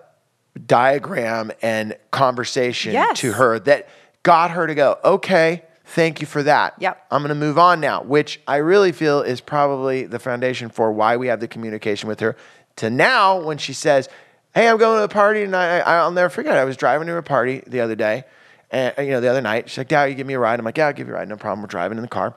diagram 0.67 1.51
and 1.61 1.95
conversation 2.11 2.93
Yes. 2.93 3.19
to 3.19 3.33
her 3.33 3.59
that 3.59 3.87
got 4.23 4.51
her 4.51 4.67
to 4.67 4.75
go 4.75 4.97
okay 5.03 5.63
thank 5.85 6.21
you 6.21 6.27
for 6.27 6.43
that. 6.43 6.73
Yep. 6.79 7.05
i'm 7.11 7.21
going 7.21 7.29
to 7.29 7.35
move 7.35 7.57
on 7.57 7.79
now 7.79 8.03
which 8.03 8.39
i 8.47 8.57
really 8.57 8.91
feel 8.91 9.21
is 9.21 9.41
probably 9.41 10.05
the 10.05 10.19
foundation 10.19 10.69
for 10.69 10.91
why 10.91 11.17
we 11.17 11.27
have 11.27 11.39
the 11.39 11.47
communication 11.47 12.07
with 12.07 12.19
her 12.19 12.35
to 12.77 12.89
now 12.89 13.41
when 13.41 13.57
she 13.57 13.73
says 13.73 14.07
hey 14.53 14.67
i'm 14.67 14.77
going 14.77 14.97
to 14.99 15.03
a 15.03 15.07
party 15.07 15.43
and 15.43 15.55
I, 15.55 15.79
I, 15.79 15.95
i'll 15.97 16.11
never 16.11 16.29
forget. 16.29 16.57
I 16.57 16.65
was 16.65 16.77
driving 16.77 17.07
to 17.07 17.17
a 17.17 17.23
party 17.23 17.63
the 17.65 17.79
other 17.79 17.95
day 17.95 18.25
and 18.69 18.93
you 18.99 19.09
know 19.11 19.19
the 19.21 19.27
other 19.29 19.41
night. 19.41 19.69
She's 19.69 19.77
like 19.79 19.87
dad 19.89 20.05
you 20.05 20.15
give 20.15 20.27
me 20.27 20.33
a 20.33 20.39
ride. 20.39 20.59
I'm 20.59 20.65
like 20.65 20.77
yeah 20.77 20.87
i'll 20.87 20.93
give 20.93 21.07
you 21.07 21.13
a 21.13 21.17
ride. 21.17 21.27
No 21.29 21.35
problem. 21.37 21.61
We're 21.61 21.67
driving 21.67 21.97
in 21.97 22.01
the 22.03 22.07
car 22.09 22.35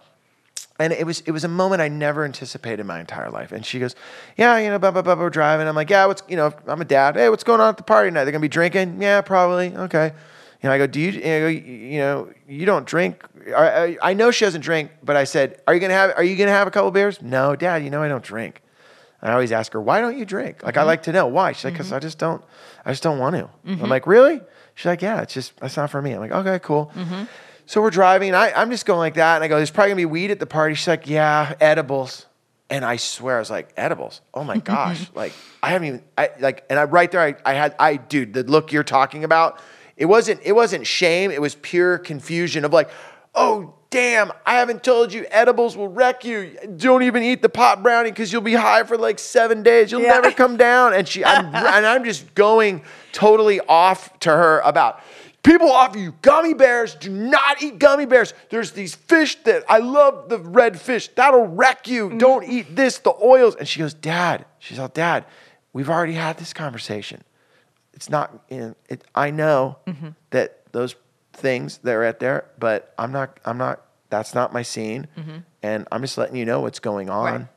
and 0.78 0.92
it 0.92 1.06
was 1.06 1.20
it 1.20 1.30
was 1.30 1.44
a 1.44 1.48
moment 1.48 1.80
I 1.80 1.88
never 1.88 2.24
anticipated 2.24 2.80
in 2.80 2.86
my 2.86 3.00
entire 3.00 3.30
life. 3.30 3.52
And 3.52 3.64
she 3.64 3.78
goes, 3.78 3.94
"Yeah, 4.36 4.58
you 4.58 4.70
know, 4.70 4.78
blah 4.78 4.90
blah 4.90 5.02
blah, 5.02 5.14
we're 5.14 5.30
driving." 5.30 5.68
I'm 5.68 5.76
like, 5.76 5.90
"Yeah, 5.90 6.06
what's 6.06 6.22
you 6.28 6.36
know, 6.36 6.52
I'm 6.66 6.80
a 6.80 6.84
dad. 6.84 7.16
Hey, 7.16 7.28
what's 7.28 7.44
going 7.44 7.60
on 7.60 7.68
at 7.68 7.76
the 7.76 7.84
party 7.84 8.10
tonight? 8.10 8.24
They're 8.24 8.32
gonna 8.32 8.42
be 8.42 8.48
drinking? 8.48 9.00
Yeah, 9.00 9.20
probably. 9.20 9.74
Okay." 9.74 10.12
You 10.62 10.68
know, 10.68 10.74
I 10.74 10.78
go, 10.78 10.86
"Do 10.86 10.98
you 10.98 11.10
you 11.10 11.20
know, 11.20 11.46
you, 11.46 11.98
know, 11.98 12.30
you 12.48 12.66
don't 12.66 12.86
drink?" 12.86 13.24
I, 13.48 13.52
I, 13.52 13.98
I 14.02 14.14
know 14.14 14.30
she 14.30 14.44
doesn't 14.44 14.62
drink, 14.62 14.90
but 15.02 15.14
I 15.14 15.24
said, 15.24 15.60
"Are 15.66 15.74
you 15.74 15.80
gonna 15.80 15.94
have 15.94 16.12
Are 16.16 16.24
you 16.24 16.36
gonna 16.36 16.50
have 16.50 16.66
a 16.66 16.70
couple 16.70 16.90
beers?" 16.90 17.22
No, 17.22 17.54
Dad. 17.54 17.84
You 17.84 17.90
know 17.90 18.02
I 18.02 18.08
don't 18.08 18.24
drink. 18.24 18.60
I 19.22 19.32
always 19.32 19.52
ask 19.52 19.72
her, 19.74 19.80
"Why 19.80 20.00
don't 20.00 20.18
you 20.18 20.24
drink?" 20.24 20.62
Like 20.62 20.76
I 20.76 20.80
mm-hmm. 20.80 20.88
like 20.88 21.02
to 21.04 21.12
know 21.12 21.26
why. 21.28 21.52
She's 21.52 21.64
like, 21.64 21.74
mm-hmm. 21.74 21.82
"Cause 21.82 21.92
I 21.92 22.00
just 22.00 22.18
don't. 22.18 22.42
I 22.84 22.90
just 22.90 23.02
don't 23.02 23.18
want 23.18 23.36
to." 23.36 23.48
I'm 23.64 23.76
mm-hmm. 23.76 23.86
like, 23.86 24.06
"Really?" 24.06 24.40
She's 24.74 24.86
like, 24.86 25.02
"Yeah, 25.02 25.22
it's 25.22 25.34
just 25.34 25.56
that's 25.58 25.76
not 25.76 25.90
for 25.90 26.02
me." 26.02 26.12
I'm 26.12 26.20
like, 26.20 26.32
"Okay, 26.32 26.58
cool." 26.58 26.90
So 27.66 27.80
we're 27.80 27.90
driving, 27.90 28.28
and 28.28 28.36
I, 28.36 28.52
I'm 28.54 28.70
just 28.70 28.84
going 28.86 28.98
like 28.98 29.14
that, 29.14 29.36
and 29.36 29.44
I 29.44 29.48
go, 29.48 29.56
"There's 29.56 29.70
probably 29.70 29.90
gonna 29.90 29.96
be 29.96 30.04
weed 30.06 30.30
at 30.30 30.38
the 30.38 30.46
party." 30.46 30.74
She's 30.74 30.88
like, 30.88 31.08
"Yeah, 31.08 31.54
edibles." 31.60 32.26
And 32.70 32.84
I 32.84 32.96
swear, 32.96 33.36
I 33.36 33.38
was 33.38 33.50
like, 33.50 33.70
"Edibles? 33.76 34.20
Oh 34.34 34.44
my 34.44 34.58
gosh!" 34.72 35.10
like 35.14 35.32
I 35.62 35.70
haven't 35.70 35.88
even, 35.88 36.02
I 36.18 36.30
like, 36.40 36.64
and 36.68 36.78
I 36.78 36.84
right 36.84 37.10
there, 37.10 37.20
I, 37.22 37.34
I 37.44 37.54
had, 37.54 37.74
I 37.78 37.96
dude, 37.96 38.34
the 38.34 38.42
look 38.42 38.72
you're 38.72 38.84
talking 38.84 39.24
about, 39.24 39.60
it 39.96 40.04
wasn't, 40.06 40.40
it 40.44 40.52
wasn't 40.52 40.86
shame, 40.86 41.30
it 41.30 41.40
was 41.40 41.54
pure 41.56 41.96
confusion 41.98 42.64
of 42.66 42.72
like, 42.72 42.90
"Oh 43.34 43.74
damn, 43.90 44.30
I 44.44 44.54
haven't 44.56 44.82
told 44.82 45.12
you 45.12 45.24
edibles 45.30 45.76
will 45.76 45.86
wreck 45.88 46.24
you. 46.24 46.58
Don't 46.76 47.04
even 47.04 47.22
eat 47.22 47.40
the 47.42 47.48
pot 47.48 47.82
brownie 47.82 48.10
because 48.10 48.32
you'll 48.32 48.42
be 48.42 48.54
high 48.54 48.82
for 48.82 48.98
like 48.98 49.18
seven 49.20 49.62
days. 49.62 49.90
You'll 49.92 50.02
Yeah. 50.02 50.08
never 50.20 50.32
come 50.32 50.56
down." 50.58 50.92
And 50.92 51.08
she, 51.08 51.24
I'm, 51.24 51.46
and 51.54 51.86
I'm 51.86 52.04
just 52.04 52.34
going 52.34 52.82
totally 53.12 53.60
off 53.60 54.18
to 54.20 54.30
her 54.30 54.60
about. 54.60 55.00
People 55.44 55.70
offer 55.70 55.98
you 55.98 56.14
gummy 56.22 56.54
bears. 56.54 56.94
Do 56.94 57.10
not 57.10 57.62
eat 57.62 57.78
gummy 57.78 58.06
bears. 58.06 58.32
There's 58.48 58.72
these 58.72 58.94
fish 58.94 59.36
that 59.44 59.62
I 59.68 59.78
love 59.78 60.30
the 60.30 60.38
red 60.38 60.80
fish. 60.80 61.08
That'll 61.08 61.46
wreck 61.46 61.86
you. 61.86 62.08
Mm. 62.08 62.18
Don't 62.18 62.48
eat 62.48 62.74
this, 62.74 62.98
the 62.98 63.14
oils. 63.22 63.54
And 63.54 63.68
she 63.68 63.78
goes, 63.78 63.92
Dad, 63.92 64.46
she's 64.58 64.78
all, 64.78 64.88
Dad, 64.88 65.26
we've 65.74 65.90
already 65.90 66.14
had 66.14 66.38
this 66.38 66.54
conversation. 66.54 67.22
It's 67.92 68.08
not, 68.08 68.42
you 68.48 68.58
know, 68.58 68.74
it, 68.88 69.04
I 69.14 69.30
know 69.30 69.76
mm-hmm. 69.86 70.08
that 70.30 70.72
those 70.72 70.96
things 71.34 71.78
that 71.78 71.94
are 71.94 72.04
out 72.04 72.20
there, 72.20 72.46
but 72.58 72.94
I'm 72.98 73.12
not, 73.12 73.38
I'm 73.44 73.58
not, 73.58 73.82
that's 74.08 74.34
not 74.34 74.52
my 74.52 74.62
scene. 74.62 75.08
Mm-hmm. 75.16 75.36
And 75.62 75.86
I'm 75.92 76.00
just 76.00 76.16
letting 76.16 76.36
you 76.36 76.46
know 76.46 76.60
what's 76.60 76.80
going 76.80 77.10
on. 77.10 77.32
Right. 77.32 77.48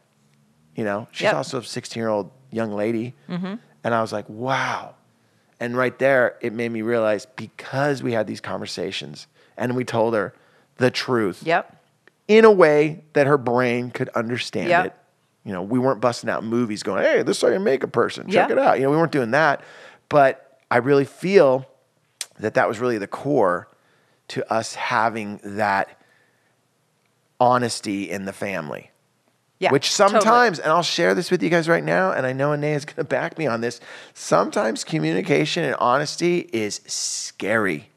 You 0.75 0.83
know, 0.83 1.07
she's 1.11 1.23
Yep. 1.23 1.35
also 1.35 1.59
a 1.59 1.63
16 1.63 1.99
year 1.99 2.09
old 2.09 2.31
young 2.51 2.73
lady. 2.73 3.15
Mm-hmm. 3.29 3.55
And 3.85 3.95
I 3.95 4.01
was 4.01 4.11
like, 4.11 4.27
wow. 4.27 4.95
And 5.59 5.75
right 5.75 5.97
there, 5.97 6.37
it 6.41 6.53
made 6.53 6.71
me 6.71 6.81
realize 6.81 7.25
because 7.35 8.03
we 8.03 8.11
had 8.13 8.27
these 8.27 8.41
conversations 8.41 9.27
and 9.57 9.75
we 9.75 9.83
told 9.83 10.13
her 10.13 10.33
the 10.77 10.91
truth 10.91 11.41
Yep. 11.43 11.75
in 12.27 12.45
a 12.45 12.51
way 12.51 13.03
that 13.13 13.25
her 13.27 13.37
brain 13.37 13.89
could 13.91 14.09
understand 14.09 14.69
Yep. 14.69 14.85
it. 14.87 14.93
You 15.43 15.53
know, 15.53 15.63
we 15.63 15.79
weren't 15.79 16.01
busting 16.01 16.29
out 16.29 16.43
movies 16.43 16.83
going, 16.83 17.03
hey, 17.03 17.23
this 17.23 17.37
is 17.37 17.41
how 17.41 17.47
you 17.49 17.59
make 17.59 17.81
a 17.83 17.87
person. 17.87 18.25
Check 18.29 18.49
Yeah. 18.49 18.51
it 18.53 18.59
out. 18.59 18.77
You 18.77 18.83
know, 18.83 18.91
we 18.91 18.97
weren't 18.97 19.11
doing 19.11 19.31
that. 19.31 19.61
But 20.09 20.59
I 20.69 20.77
really 20.77 21.05
feel 21.05 21.65
that 22.39 22.53
that 22.55 22.67
was 22.67 22.79
really 22.79 22.97
the 22.99 23.07
core 23.07 23.67
to 24.27 24.53
us 24.53 24.75
having 24.75 25.39
that 25.43 25.89
honesty 27.39 28.09
in 28.09 28.25
the 28.25 28.33
family. 28.33 28.91
Yeah. 29.59 29.71
Which 29.71 29.95
totally. 29.95 30.21
sometimes, 30.21 30.59
and 30.59 30.71
I'll 30.71 30.83
share 30.83 31.15
this 31.15 31.31
with 31.31 31.41
you 31.41 31.49
guys 31.49 31.67
right 31.67 31.83
now, 31.83 32.11
and 32.11 32.25
I 32.27 32.33
know 32.33 32.53
Anea 32.53 32.75
is 32.75 32.85
going 32.85 32.97
to 32.97 33.03
back 33.03 33.37
me 33.39 33.47
on 33.47 33.61
this. 33.61 33.79
Sometimes 34.13 34.83
communication 34.83 35.63
and 35.63 35.75
honesty 35.79 36.49
is 36.53 36.81
scary. 36.85 37.89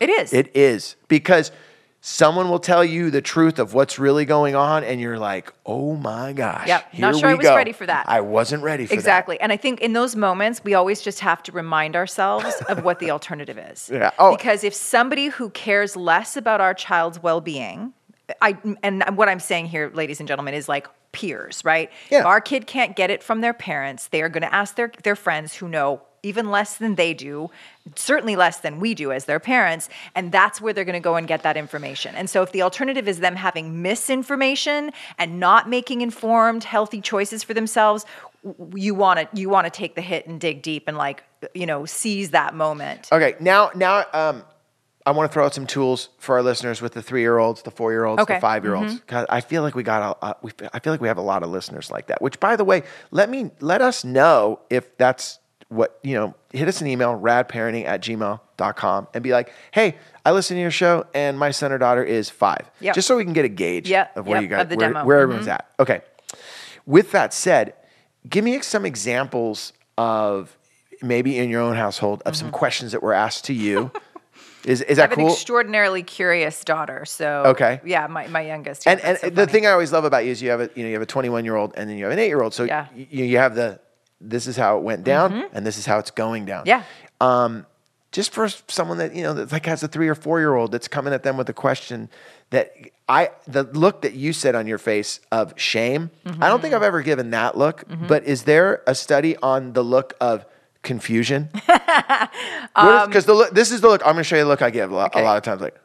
It 0.00 0.08
is. 0.08 0.32
It 0.32 0.56
is 0.56 0.96
because 1.08 1.52
someone 2.00 2.50
will 2.50 2.58
tell 2.58 2.84
you 2.84 3.10
the 3.10 3.22
truth 3.22 3.58
of 3.58 3.72
what's 3.72 3.98
really 3.98 4.24
going 4.24 4.54
on, 4.54 4.82
and 4.84 5.00
you're 5.00 5.18
like, 5.18 5.52
"Oh 5.64 5.94
my 5.94 6.32
gosh!" 6.32 6.66
Yep. 6.68 6.92
here 6.92 7.00
Not 7.00 7.16
sure 7.16 7.28
I 7.30 7.34
was 7.34 7.44
go." 7.44 7.54
ready 7.56 7.72
for 7.72 7.86
that. 7.86 8.06
I 8.08 8.20
wasn't 8.20 8.62
ready 8.62 8.84
for 8.84 8.90
that. 8.90 8.94
Exactly. 8.94 9.40
And 9.40 9.52
I 9.52 9.56
think 9.56 9.80
in 9.80 9.92
those 9.92 10.16
moments, 10.16 10.62
we 10.64 10.74
always 10.74 11.00
just 11.00 11.20
have 11.20 11.42
to 11.44 11.52
remind 11.52 11.96
ourselves 11.96 12.54
of 12.68 12.82
what 12.82 12.98
the 12.98 13.10
alternative 13.12 13.58
is. 13.58 13.90
Yeah. 13.92 14.10
Oh. 14.18 14.36
Because 14.36 14.64
if 14.64 14.74
somebody 14.74 15.28
who 15.28 15.50
cares 15.50 15.96
less 15.96 16.36
about 16.36 16.60
our 16.60 16.74
child's 16.74 17.22
well 17.22 17.40
being, 17.40 17.92
I 18.40 18.56
and 18.82 19.04
what 19.16 19.28
I'm 19.28 19.40
saying 19.40 19.66
here, 19.66 19.90
ladies 19.94 20.20
and 20.20 20.28
gentlemen, 20.28 20.54
is 20.54 20.68
like 20.68 20.86
peers, 21.12 21.64
right? 21.64 21.90
Yeah. 22.10 22.20
If 22.20 22.26
our 22.26 22.40
kid 22.40 22.66
can't 22.66 22.94
get 22.96 23.10
it 23.10 23.22
from 23.22 23.40
their 23.40 23.54
parents, 23.54 24.08
they 24.08 24.20
are 24.22 24.28
going 24.28 24.42
to 24.42 24.52
ask 24.54 24.74
their, 24.76 24.92
their 25.02 25.16
friends 25.16 25.54
who 25.54 25.68
know 25.68 26.02
even 26.24 26.50
less 26.50 26.78
than 26.78 26.94
they 26.94 27.12
do, 27.14 27.50
certainly 27.94 28.34
less 28.34 28.58
than 28.58 28.80
we 28.80 28.94
do 28.94 29.12
as 29.12 29.26
their 29.26 29.38
parents, 29.38 29.88
and 30.14 30.32
that's 30.32 30.60
where 30.60 30.72
they're 30.72 30.84
going 30.84 30.94
to 30.94 31.00
go 31.00 31.16
and 31.16 31.28
get 31.28 31.42
that 31.42 31.56
information. 31.56 32.14
And 32.14 32.28
so 32.30 32.42
if 32.42 32.50
the 32.50 32.62
alternative 32.62 33.06
is 33.06 33.20
them 33.20 33.36
having 33.36 33.82
misinformation 33.82 34.90
and 35.18 35.38
not 35.38 35.68
making 35.68 36.00
informed, 36.00 36.64
healthy 36.64 37.02
choices 37.02 37.44
for 37.44 37.52
themselves, 37.52 38.06
you 38.74 38.94
want 38.94 39.20
to 39.20 39.40
you 39.40 39.48
want 39.48 39.66
to 39.66 39.70
take 39.70 39.94
the 39.94 40.02
hit 40.02 40.26
and 40.26 40.40
dig 40.40 40.62
deep 40.62 40.84
and 40.86 40.96
like 40.96 41.22
you 41.54 41.66
know 41.66 41.86
seize 41.86 42.30
that 42.30 42.54
moment. 42.54 43.08
Okay, 43.12 43.36
now 43.40 43.70
now 43.74 44.04
um, 44.12 44.42
I 45.06 45.10
want 45.10 45.30
to 45.30 45.34
throw 45.34 45.44
out 45.44 45.52
some 45.54 45.66
tools 45.66 46.08
for 46.18 46.36
our 46.36 46.42
listeners 46.42 46.80
with 46.80 46.94
the 46.94 47.02
three 47.02 47.20
year 47.20 47.36
olds, 47.38 47.62
the 47.62 47.70
four 47.70 47.92
year 47.92 48.04
olds, 48.06 48.22
Okay. 48.22 48.34
the 48.36 48.40
five 48.40 48.64
year 48.64 48.74
olds. 48.74 49.00
I 49.10 49.40
feel 49.42 49.62
like 49.62 49.74
we 49.74 49.82
got 49.82 50.16
a, 50.22 50.24
uh, 50.24 50.34
we, 50.42 50.50
I 50.72 50.78
feel 50.78 50.92
like 50.94 51.00
we 51.02 51.08
have 51.08 51.18
a 51.18 51.22
lot 51.22 51.42
of 51.42 51.50
listeners 51.50 51.90
like 51.90 52.06
that. 52.06 52.22
Which, 52.22 52.40
by 52.40 52.56
the 52.56 52.64
way, 52.64 52.84
let 53.10 53.28
me 53.28 53.50
let 53.60 53.82
us 53.82 54.04
know 54.04 54.60
if 54.70 54.96
that's 54.96 55.38
what 55.68 55.98
you 56.02 56.14
know. 56.14 56.34
Hit 56.52 56.68
us 56.68 56.80
an 56.80 56.86
email 56.86 57.18
radparenting 57.18 57.84
at 57.84 58.00
gmail.com 58.00 59.08
and 59.12 59.22
be 59.24 59.32
like, 59.32 59.52
hey, 59.72 59.96
I 60.24 60.32
listen 60.32 60.56
to 60.56 60.60
your 60.62 60.70
show 60.70 61.04
and 61.14 61.38
my 61.38 61.50
son 61.50 61.70
or 61.72 61.78
daughter 61.78 62.02
is 62.02 62.30
five. 62.30 62.70
Yep. 62.80 62.94
Just 62.94 63.06
so 63.08 63.16
we 63.16 63.24
can 63.24 63.32
get 63.34 63.44
a 63.44 63.48
gauge 63.48 63.88
Yep, 63.90 64.16
of 64.16 64.26
where 64.26 64.36
yep, 64.40 64.42
you 64.42 64.48
guys 64.56 64.68
the 64.68 64.76
where. 64.76 64.94
Mm-hmm. 64.94 65.06
where 65.06 65.20
everyone's 65.20 65.48
at. 65.48 65.68
Okay. 65.80 66.00
With 66.86 67.12
that 67.12 67.34
said, 67.34 67.74
give 68.28 68.44
me 68.44 68.60
some 68.60 68.86
examples 68.86 69.72
of 69.98 70.56
maybe 71.02 71.36
in 71.38 71.50
your 71.50 71.60
own 71.60 71.76
household 71.76 72.22
of 72.24 72.36
some 72.36 72.50
questions 72.50 72.92
that 72.92 73.02
were 73.02 73.12
asked 73.12 73.44
to 73.46 73.52
you. 73.52 73.90
is 74.64 74.80
is 74.80 74.98
I 74.98 75.02
that 75.02 75.10
have 75.10 75.18
an 75.18 75.26
extraordinarily 75.26 76.02
curious 76.02 76.64
daughter, 76.64 77.04
so 77.04 77.44
Okay. 77.46 77.80
yeah, 77.84 78.06
my, 78.06 78.26
my 78.28 78.40
youngest. 78.40 78.86
yeah, 78.86 78.92
and 78.92 79.00
and 79.00 79.18
so 79.18 79.30
the 79.30 79.46
thing 79.46 79.66
I 79.66 79.70
always 79.70 79.92
love 79.92 80.04
about 80.04 80.24
you 80.24 80.30
is 80.30 80.42
you 80.42 80.50
have 80.50 80.60
a 80.60 80.70
you 80.74 80.82
know 80.82 80.88
you 80.88 80.94
have 80.94 81.02
a 81.02 81.06
21 81.06 81.44
year 81.44 81.56
old 81.56 81.74
and 81.76 81.88
then 81.88 81.96
you 81.98 82.04
have 82.04 82.12
an 82.12 82.18
8 82.18 82.26
year 82.26 82.42
old. 82.42 82.54
So 82.54 82.64
Yeah. 82.64 82.86
you, 82.94 83.24
you 83.24 83.38
have 83.38 83.54
the 83.54 83.80
this 84.20 84.46
is 84.46 84.56
how 84.56 84.78
it 84.78 84.82
went 84.82 85.04
down 85.04 85.32
mm-hmm. 85.32 85.56
and 85.56 85.66
this 85.66 85.76
is 85.76 85.86
how 85.86 85.98
it's 85.98 86.10
going 86.10 86.46
down. 86.46 86.64
Yeah. 86.66 86.82
Um, 87.20 87.66
just 88.12 88.32
for 88.32 88.48
someone 88.68 88.98
that 88.98 89.14
you 89.14 89.22
know 89.22 89.34
that 89.34 89.50
like 89.50 89.66
has 89.66 89.82
a 89.82 89.88
three 89.88 90.08
or 90.08 90.14
four 90.14 90.38
year 90.38 90.54
old 90.54 90.70
that's 90.72 90.88
coming 90.88 91.12
at 91.12 91.24
them 91.24 91.36
with 91.36 91.48
a 91.48 91.52
question 91.52 92.08
that 92.50 92.72
I 93.08 93.30
the 93.46 93.64
look 93.64 94.02
that 94.02 94.14
you 94.14 94.32
said 94.32 94.54
on 94.54 94.66
your 94.66 94.78
face 94.78 95.20
of 95.32 95.52
shame. 95.58 96.10
I 96.24 96.48
don't 96.48 96.60
think 96.60 96.72
mm-hmm. 96.72 96.76
I've 96.76 96.82
ever 96.82 97.02
given 97.02 97.30
that 97.30 97.58
look. 97.58 97.86
Mm-hmm. 97.88 98.06
But 98.06 98.24
is 98.24 98.44
there 98.44 98.82
a 98.86 98.94
study 98.94 99.36
on 99.38 99.72
the 99.72 99.82
look 99.82 100.14
of 100.20 100.46
confusion? 100.84 101.50
Because 102.74 103.24
the 103.24 103.34
look, 103.34 103.54
this 103.54 103.70
is 103.70 103.80
the 103.80 103.88
look. 103.88 104.02
I'm 104.02 104.14
going 104.14 104.18
to 104.18 104.24
show 104.24 104.36
you 104.36 104.42
the 104.42 104.48
look 104.48 104.62
I 104.62 104.70
give 104.70 104.90
a 104.90 104.94
lot, 104.94 105.12
Okay. 105.12 105.20
a 105.20 105.24
lot 105.24 105.36
of 105.36 105.42
times, 105.44 105.60
like 105.60 105.76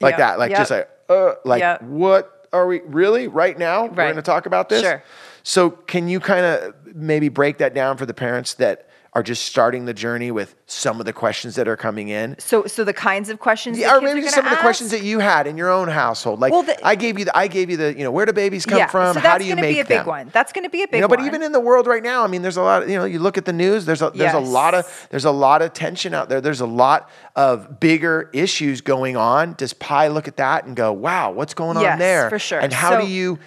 like 0.00 0.12
Yep, 0.12 0.18
that, 0.18 0.38
like 0.38 0.50
yep. 0.50 0.58
just 0.60 0.70
like 0.70 0.88
uh, 1.08 1.34
like 1.44 1.60
Yep. 1.60 1.82
what 1.82 2.48
are 2.52 2.66
we 2.66 2.80
really 2.86 3.28
right 3.28 3.58
now? 3.58 3.84
We're 3.86 3.94
going 3.94 4.16
to 4.16 4.22
talk 4.22 4.46
about 4.46 4.68
this. 4.68 4.82
Sure. 4.82 5.02
So 5.42 5.70
can 5.70 6.08
you 6.08 6.20
kind 6.20 6.44
of 6.46 6.74
maybe 6.94 7.28
break 7.28 7.58
that 7.58 7.74
down 7.74 7.96
for 7.98 8.06
the 8.06 8.14
parents 8.14 8.54
that 8.54 8.88
are 9.14 9.22
just 9.22 9.44
starting 9.44 9.84
the 9.84 9.94
journey 9.94 10.32
with 10.32 10.56
some 10.66 10.98
of 10.98 11.06
the 11.06 11.12
questions 11.12 11.54
that 11.54 11.68
are 11.68 11.76
coming 11.76 12.08
in? 12.08 12.34
so 12.38 12.66
so 12.66 12.82
the 12.82 12.92
kinds 12.92 13.28
of 13.28 13.38
questions. 13.38 13.78
Yeah, 13.78 13.88
that 13.92 13.98
or 13.98 14.00
maybe 14.00 14.18
are 14.20 14.22
just 14.22 14.34
gonna 14.34 14.48
some 14.48 14.52
of 14.52 14.58
the 14.58 14.62
questions 14.62 14.90
that 14.90 15.02
you 15.02 15.20
had 15.20 15.46
in 15.46 15.56
your 15.56 15.70
own 15.70 15.86
household. 15.88 16.40
Like 16.40 16.52
Well, 16.52 16.64
the- 16.64 16.84
I 16.84 16.96
gave 16.96 17.18
you, 17.18 17.24
the, 17.26 17.36
I 17.36 17.46
gave 17.46 17.70
you 17.70 17.76
the, 17.76 17.96
you 17.96 18.02
know, 18.02 18.10
where 18.10 18.26
do 18.26 18.32
babies 18.32 18.66
come 18.66 18.78
yeah, 18.78 18.88
from? 18.88 19.14
So 19.14 19.20
How 19.20 19.38
do 19.38 19.44
you 19.44 19.54
make 19.54 19.62
them? 19.62 19.74
That's 19.76 19.76
gonna 19.76 19.76
be 19.76 19.80
a 19.80 19.84
big 19.84 19.98
them? 19.98 20.06
one. 20.06 20.30
That's 20.32 20.52
going 20.52 20.64
to 20.64 20.70
be 20.70 20.82
a 20.82 20.88
big 20.88 20.94
You 20.96 21.00
know, 21.02 21.08
but 21.08 21.18
one. 21.20 21.26
even 21.28 21.42
in 21.42 21.52
the 21.52 21.60
world 21.60 21.86
right 21.86 22.02
now, 22.02 22.24
I 22.24 22.26
mean, 22.26 22.42
there's 22.42 22.56
a 22.56 22.62
lot. 22.62 22.82
Of, 22.82 22.90
you 22.90 22.98
know, 22.98 23.04
you 23.04 23.18
look 23.20 23.38
at 23.38 23.44
the 23.44 23.52
news. 23.52 23.84
There's 23.86 24.02
a 24.02 24.10
there's 24.10 24.34
a 24.34 24.40
lot 24.40 24.74
of 24.74 25.06
there's 25.10 25.24
a 25.24 25.30
lot 25.30 25.62
of 25.62 25.72
tension 25.72 26.12
out 26.14 26.28
there. 26.28 26.40
There's 26.40 26.60
a 26.60 26.66
lot 26.66 27.08
of 27.36 27.78
bigger 27.80 28.30
issues 28.32 28.80
going 28.80 29.16
on. 29.16 29.54
Does 29.54 29.72
Pi 29.74 30.08
look 30.08 30.26
at 30.28 30.36
that 30.38 30.64
and 30.66 30.74
go, 30.74 30.92
"Wow, 30.92 31.30
what's 31.32 31.54
going 31.54 31.76
on 31.76 31.82
Yes, 31.84 31.98
there?" 31.98 32.30
for 32.30 32.38
sure. 32.38 32.58
And 32.58 32.72
how 32.72 32.90
So- 32.98 33.00
do 33.02 33.06
you 33.06 33.38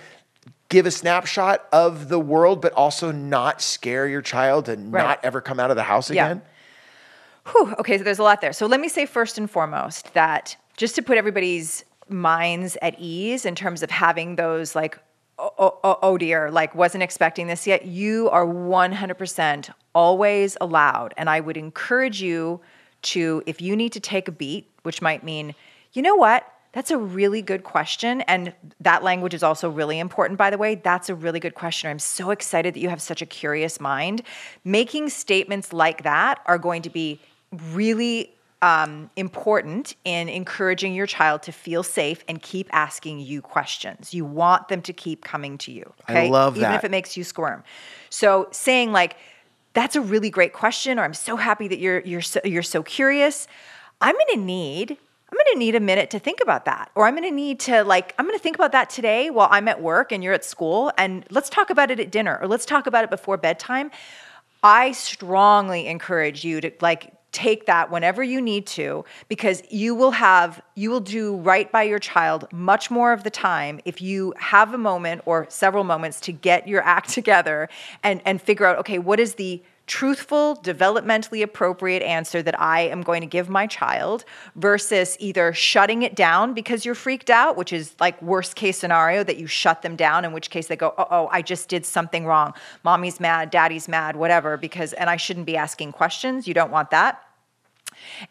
give 0.70 0.86
a 0.86 0.92
snapshot 0.92 1.66
of 1.72 2.10
the 2.10 2.20
world, 2.20 2.62
but 2.62 2.74
also 2.74 3.12
not 3.12 3.62
scare 3.62 4.08
your 4.08 4.22
child 4.22 4.66
to 4.66 4.72
Right. 4.74 4.92
not 5.04 5.20
ever 5.24 5.42
come 5.42 5.60
out 5.60 5.70
of 5.70 5.76
the 5.78 5.84
house 5.84 6.10
Yeah. 6.10 6.26
again? 6.26 6.42
Whew, 7.52 7.74
okay, 7.80 7.98
so 7.98 8.04
there's 8.04 8.20
a 8.20 8.24
lot 8.24 8.42
there. 8.42 8.52
So 8.54 8.66
let 8.66 8.80
me 8.80 8.90
say 8.90 9.06
first 9.06 9.38
and 9.38 9.50
foremost 9.50 10.14
that 10.14 10.58
just 10.76 10.96
to 10.96 11.02
put 11.02 11.18
everybody's 11.18 11.86
minds 12.10 12.78
at 12.82 12.96
ease 13.00 13.46
in 13.46 13.56
terms 13.56 13.84
of 13.84 13.90
having 13.90 14.36
those 14.36 14.76
like, 14.76 14.98
oh, 15.40 15.52
oh, 15.58 15.80
oh, 15.84 16.00
oh 16.02 16.18
dear, 16.18 16.52
like 16.52 16.76
wasn't 16.76 17.04
expecting 17.04 17.48
this 17.48 17.66
yet, 17.66 17.86
you 17.86 18.30
are 18.30 18.46
100% 18.46 19.70
always 19.96 20.58
allowed. 20.60 21.14
And 21.18 21.30
I 21.30 21.40
would 21.40 21.58
encourage 21.58 22.22
you 22.22 22.60
to, 23.04 23.44
if 23.46 23.62
you 23.62 23.76
need 23.76 23.94
to 23.94 24.00
take 24.00 24.28
a 24.28 24.32
beat, 24.32 24.70
which 24.84 25.02
might 25.02 25.24
mean, 25.24 25.56
you 25.94 26.02
know 26.02 26.16
what? 26.16 26.46
That's 26.74 26.92
a 26.92 26.98
really 26.98 27.42
good 27.42 27.64
question. 27.64 28.22
And 28.22 28.54
that 28.82 29.04
language 29.04 29.34
is 29.34 29.42
also 29.42 29.70
really 29.70 30.00
important, 30.00 30.38
by 30.38 30.50
the 30.50 30.58
way. 30.58 30.76
That's 30.76 31.10
a 31.10 31.16
really 31.16 31.40
good 31.40 31.56
question. 31.56 31.90
I'm 31.90 32.00
so 32.00 32.30
excited 32.32 32.74
that 32.76 32.80
you 32.80 32.90
have 32.90 33.02
such 33.02 33.22
a 33.22 33.26
curious 33.26 33.80
mind. 33.80 34.22
Making 34.64 35.10
statements 35.10 35.74
like 35.74 36.04
that 36.04 36.40
are 36.46 36.58
going 36.58 36.82
to 36.84 36.90
be 36.90 37.20
really 37.72 38.34
um, 38.62 39.10
important 39.16 39.96
in 40.04 40.30
encouraging 40.30 40.94
your 40.94 41.06
child 41.06 41.44
to 41.44 41.52
feel 41.52 41.84
safe 41.84 42.24
and 42.28 42.42
keep 42.42 42.68
asking 42.74 43.20
you 43.20 43.42
questions. 43.42 44.14
You 44.14 44.26
want 44.26 44.68
them 44.68 44.82
to 44.84 44.94
keep 44.94 45.24
coming 45.24 45.58
to 45.60 45.72
you. 45.72 45.94
I 46.08 46.12
Okay? 46.12 46.30
love 46.30 46.58
Even 46.58 46.70
that. 46.70 46.76
if 46.78 46.84
it 46.84 46.92
makes 46.92 47.16
you 47.16 47.24
squirm. 47.24 47.64
So 48.10 48.48
saying 48.52 48.92
like, 48.92 49.16
that's 49.74 49.96
a 49.96 50.02
really 50.02 50.32
great 50.32 50.54
question, 50.54 50.98
or 50.98 51.04
I'm 51.04 51.14
so 51.14 51.36
happy 51.36 51.68
that 51.68 51.78
you're 51.78 52.00
you're 52.00 52.22
so, 52.22 52.40
you're 52.44 52.64
so 52.64 52.82
curious. 52.82 53.48
I'm 54.02 54.16
gonna 54.18 54.44
need 54.44 54.98
I'm 55.30 55.38
gonna 55.38 55.60
need 55.60 55.76
a 55.76 55.80
minute 55.80 56.10
to 56.12 56.20
think 56.20 56.40
about 56.42 56.66
that, 56.66 56.90
or 56.96 57.06
I'm 57.06 57.16
gonna 57.16 57.32
need 57.32 57.60
to 57.62 57.84
like 57.84 58.16
I'm 58.18 58.26
gonna 58.26 58.40
think 58.40 58.56
about 58.56 58.72
that 58.72 58.90
today 58.90 59.30
while 59.30 59.50
I'm 59.52 59.68
at 59.68 59.82
work 59.82 60.12
and 60.12 60.24
you're 60.24 60.34
at 60.34 60.46
school, 60.46 60.92
and 60.98 61.26
let's 61.30 61.50
talk 61.50 61.70
about 61.70 61.92
it 61.92 62.00
at 62.00 62.12
dinner, 62.12 62.40
or 62.42 62.48
let's 62.48 62.66
talk 62.66 62.88
about 62.88 63.04
it 63.04 63.10
before 63.10 63.38
bedtime. 63.38 63.92
I 64.63 64.94
strongly 64.94 65.88
encourage 65.88 66.44
you 66.44 66.62
to 66.62 66.72
like 66.82 67.13
take 67.32 67.66
that 67.66 67.92
whenever 67.92 68.24
you 68.24 68.42
need 68.42 68.66
to 68.66 69.04
because 69.28 69.62
you 69.70 69.94
will 69.94 70.12
have 70.12 70.62
you 70.76 70.90
will 70.90 71.02
do 71.02 71.36
right 71.36 71.72
by 71.72 71.84
your 71.84 72.00
child 72.00 72.48
much 72.52 72.90
more 72.90 73.12
of 73.12 73.24
the 73.24 73.30
time 73.30 73.80
if 73.86 74.02
you 74.02 74.34
have 74.38 74.74
a 74.74 74.78
moment 74.78 75.22
or 75.26 75.46
several 75.50 75.84
moments 75.84 76.20
to 76.22 76.32
get 76.32 76.68
your 76.68 76.82
act 76.84 77.10
together 77.20 77.68
and 78.02 78.22
and 78.26 78.42
figure 78.42 78.66
out 78.66 78.78
okay 78.78 78.98
what 78.98 79.20
is 79.20 79.36
the 79.36 79.62
truthful 79.88 80.58
developmentally 80.58 81.41
appropriate 81.41 82.04
answer 82.04 82.43
that 82.43 82.60
I 82.60 82.82
am 82.82 83.02
going 83.02 83.21
to 83.21 83.28
give 83.28 83.47
my 83.47 83.65
child 83.67 84.26
versus 84.56 85.15
either 85.19 85.54
shutting 85.54 86.04
it 86.04 86.13
down 86.13 86.54
because 86.54 86.86
you're 86.86 86.93
freaked 86.93 87.30
out 87.30 87.56
which 87.56 87.71
is 87.71 87.95
like 88.00 88.21
worst 88.21 88.56
case 88.56 88.78
scenario 88.78 89.23
that 89.23 89.38
you 89.38 89.47
shut 89.47 89.82
them 89.82 89.95
down 89.95 90.26
in 90.26 90.34
which 90.34 90.50
case 90.50 90.67
they 90.67 90.76
go 90.76 90.93
oh 90.97 91.30
I 91.32 91.41
just 91.41 91.69
did 91.69 91.86
something 91.86 92.26
wrong. 92.26 92.54
Mommy's 92.84 93.19
mad 93.19 93.50
daddy's 93.50 93.88
mad 93.88 94.17
whatever 94.17 94.58
because 94.58 94.91
and 94.93 95.10
I 95.10 95.15
shouldn't 95.15 95.45
be 95.45 95.56
asking 95.56 95.93
questions. 95.93 96.47
You 96.47 96.54
don't 96.54 96.71
want 96.71 96.91
that. 96.91 97.23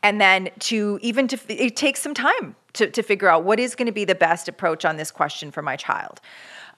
And 0.02 0.20
then 0.20 0.50
to 0.60 0.98
even 1.00 1.26
to 1.28 1.38
it 1.48 1.74
takes 1.74 2.00
some 2.00 2.14
time 2.14 2.54
to, 2.74 2.90
to 2.90 3.02
figure 3.02 3.28
out 3.28 3.44
what 3.44 3.58
is 3.58 3.74
going 3.74 3.86
to 3.86 3.92
be 3.92 4.04
the 4.04 4.14
best 4.14 4.46
approach 4.46 4.84
on 4.84 4.98
this 4.98 5.10
question 5.10 5.50
for 5.50 5.62
my 5.62 5.76
child 5.76 6.20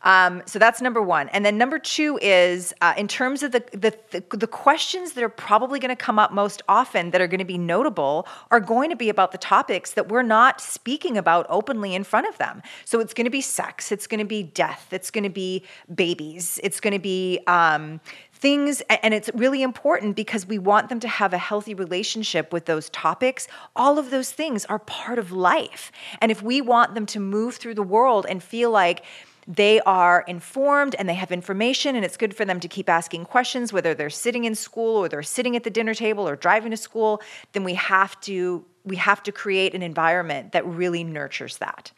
um, 0.03 0.43
so 0.47 0.59
that's 0.59 0.81
number 0.81 1.03
one. 1.03 1.29
And 1.31 1.45
then 1.45 1.59
number 1.59 1.79
two 1.79 2.19
is 2.23 2.73
uh, 2.81 2.95
in 2.97 3.09
terms 3.09 3.43
of 3.43 3.53
the, 3.53 3.65
the, 3.73 3.97
the, 4.11 4.37
the 4.37 4.47
questions 4.47 5.13
that 5.13 5.25
are 5.25 5.29
probably 5.29 5.81
going 5.81 5.91
to 5.91 5.97
come 5.97 6.19
up 6.19 6.33
most 6.33 6.63
often 6.69 7.11
that 7.11 7.21
are 7.21 7.27
going 7.27 7.41
to 7.41 7.45
be 7.45 7.59
notable 7.59 8.27
are 8.51 8.61
going 8.61 8.91
to 8.91 8.97
be 8.97 9.09
about 9.09 9.33
the 9.33 9.39
topics 9.39 9.93
that 9.93 10.09
we're 10.09 10.23
not 10.23 10.61
speaking 10.61 11.17
about 11.17 11.47
openly 11.49 11.95
in 11.95 12.05
front 12.05 12.29
of 12.29 12.39
them. 12.39 12.63
So 12.85 13.01
it's 13.01 13.13
going 13.13 13.25
to 13.25 13.31
be 13.31 13.41
sex 13.41 13.91
it's 13.91 14.07
going 14.07 14.19
to 14.19 14.25
be 14.25 14.43
death 14.43 14.89
it's 14.93 15.11
going 15.11 15.25
to 15.25 15.31
be 15.31 15.65
babies 15.95 16.61
it's 16.63 16.81
going 16.81 16.93
to 16.93 16.99
be 16.99 17.41
um, 17.47 18.01
things 18.39 18.81
and 19.03 19.13
it's 19.13 19.31
really 19.35 19.63
important 19.63 20.15
because 20.17 20.47
we 20.47 20.59
want 20.59 20.89
them 20.89 21.01
to 21.01 21.09
have 21.09 21.33
a 21.33 21.39
healthy 21.39 21.75
relationship 21.75 22.53
with 22.53 22.67
those 22.67 22.89
topics. 22.91 23.49
All 23.75 23.99
of 23.99 24.11
those 24.11 24.31
things 24.31 24.65
are 24.67 24.79
part 24.79 25.19
of 25.19 25.33
life. 25.33 25.91
And 26.21 26.31
if 26.31 26.43
we 26.43 26.61
want 26.61 26.95
them 26.95 27.07
to 27.07 27.21
move 27.21 27.57
through 27.57 27.75
the 27.75 27.83
world 27.83 28.27
and 28.29 28.43
feel 28.43 28.71
like 28.71 29.05
they 29.51 29.81
are 29.81 30.25
informed 30.29 30.95
and 30.99 31.09
they 31.09 31.15
have 31.15 31.33
information 31.33 31.97
and 31.97 32.05
it's 32.05 32.19
good 32.19 32.37
for 32.37 32.45
them 32.45 32.61
to 32.61 32.69
keep 32.69 32.89
asking 32.89 33.25
questions 33.25 33.73
whether 33.73 33.95
they're 33.95 34.11
sitting 34.11 34.45
in 34.45 34.55
school 34.55 34.97
or 34.97 35.09
they're 35.09 35.23
sitting 35.23 35.57
at 35.57 35.65
the 35.65 35.71
dinner 35.71 35.95
table 35.95 36.29
or 36.29 36.37
driving 36.37 36.71
to 36.71 36.77
school 36.77 37.23
then 37.53 37.65
we 37.65 37.75
have 37.75 38.21
to 38.21 38.65
we 38.85 38.97
have 38.97 39.23
to 39.23 39.33
create 39.33 39.75
an 39.75 39.83
environment 39.83 40.53
that 40.53 40.67
really 40.67 41.03
nurtures 41.03 41.57
that 41.59 41.91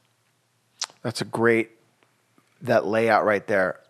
That's 1.03 1.21
a 1.21 1.25
great 1.25 1.71
that 2.63 2.87
layout 2.87 3.25
right 3.25 3.47
there. 3.47 3.81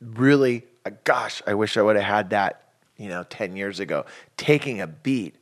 Really, 0.00 0.64
uh, 0.84 0.90
gosh, 1.04 1.42
I 1.46 1.54
wish 1.54 1.76
I 1.76 1.82
would 1.82 1.96
have 1.96 2.04
had 2.04 2.30
that, 2.30 2.62
you 2.96 3.08
know, 3.08 3.24
10 3.24 3.56
years 3.56 3.80
ago. 3.80 4.06
Taking 4.36 4.80
a 4.80 4.86
beat. 4.86 5.34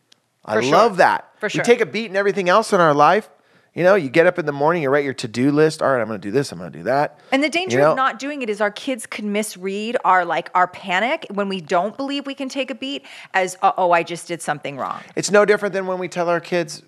I 0.45 0.55
For 0.55 0.63
sure. 0.63 0.73
love 0.73 0.97
that. 0.99 1.31
For 1.39 1.49
sure. 1.49 1.61
We 1.61 1.65
take 1.65 1.81
a 1.81 1.87
beat 1.87 2.07
in 2.07 2.17
everything 2.17 2.49
else 2.49 2.73
in 2.73 2.81
our 2.81 2.95
life. 2.95 3.29
You 3.77 3.85
know, 3.85 3.95
you 3.95 4.09
get 4.09 4.27
up 4.27 4.39
in 4.39 4.47
the 4.47 4.53
morning, 4.53 4.83
you 4.83 4.89
write 4.89 5.05
your 5.05 5.13
to-do 5.13 5.53
list. 5.53 5.83
All 5.83 5.93
right, 5.93 6.01
I'm 6.01 6.09
going 6.09 6.19
to 6.19 6.27
do 6.27 6.33
this, 6.33 6.51
I'm 6.51 6.59
going 6.59 6.73
to 6.73 6.79
do 6.79 6.85
that. 6.85 7.21
And 7.31 7.45
the 7.45 7.51
danger 7.51 7.77
You 7.77 7.85
know? 7.85 7.91
of 7.91 7.97
not 7.97 8.19
doing 8.19 8.41
it 8.41 8.49
is 8.49 8.63
our 8.63 8.71
kids 8.71 9.05
can 9.07 9.33
misread 9.33 9.99
our 10.03 10.25
like 10.25 10.51
our 10.55 10.67
panic 10.67 11.27
when 11.31 11.51
we 11.51 11.61
don't 11.61 11.95
believe 11.95 12.25
we 12.27 12.35
can 12.35 12.49
take 12.49 12.71
a 12.71 12.75
beat 12.75 13.05
as 13.35 13.59
"Uh, 13.61 13.73
oh 13.77 13.93
I 13.93 14.03
just 14.03 14.27
did 14.29 14.41
something 14.41 14.79
wrong. 14.79 15.03
It's 15.15 15.31
no 15.31 15.45
different 15.45 15.75
than 15.75 15.87
when 15.87 15.99
we 15.99 16.09
tell 16.09 16.31
our 16.31 16.41
kids, 16.41 16.83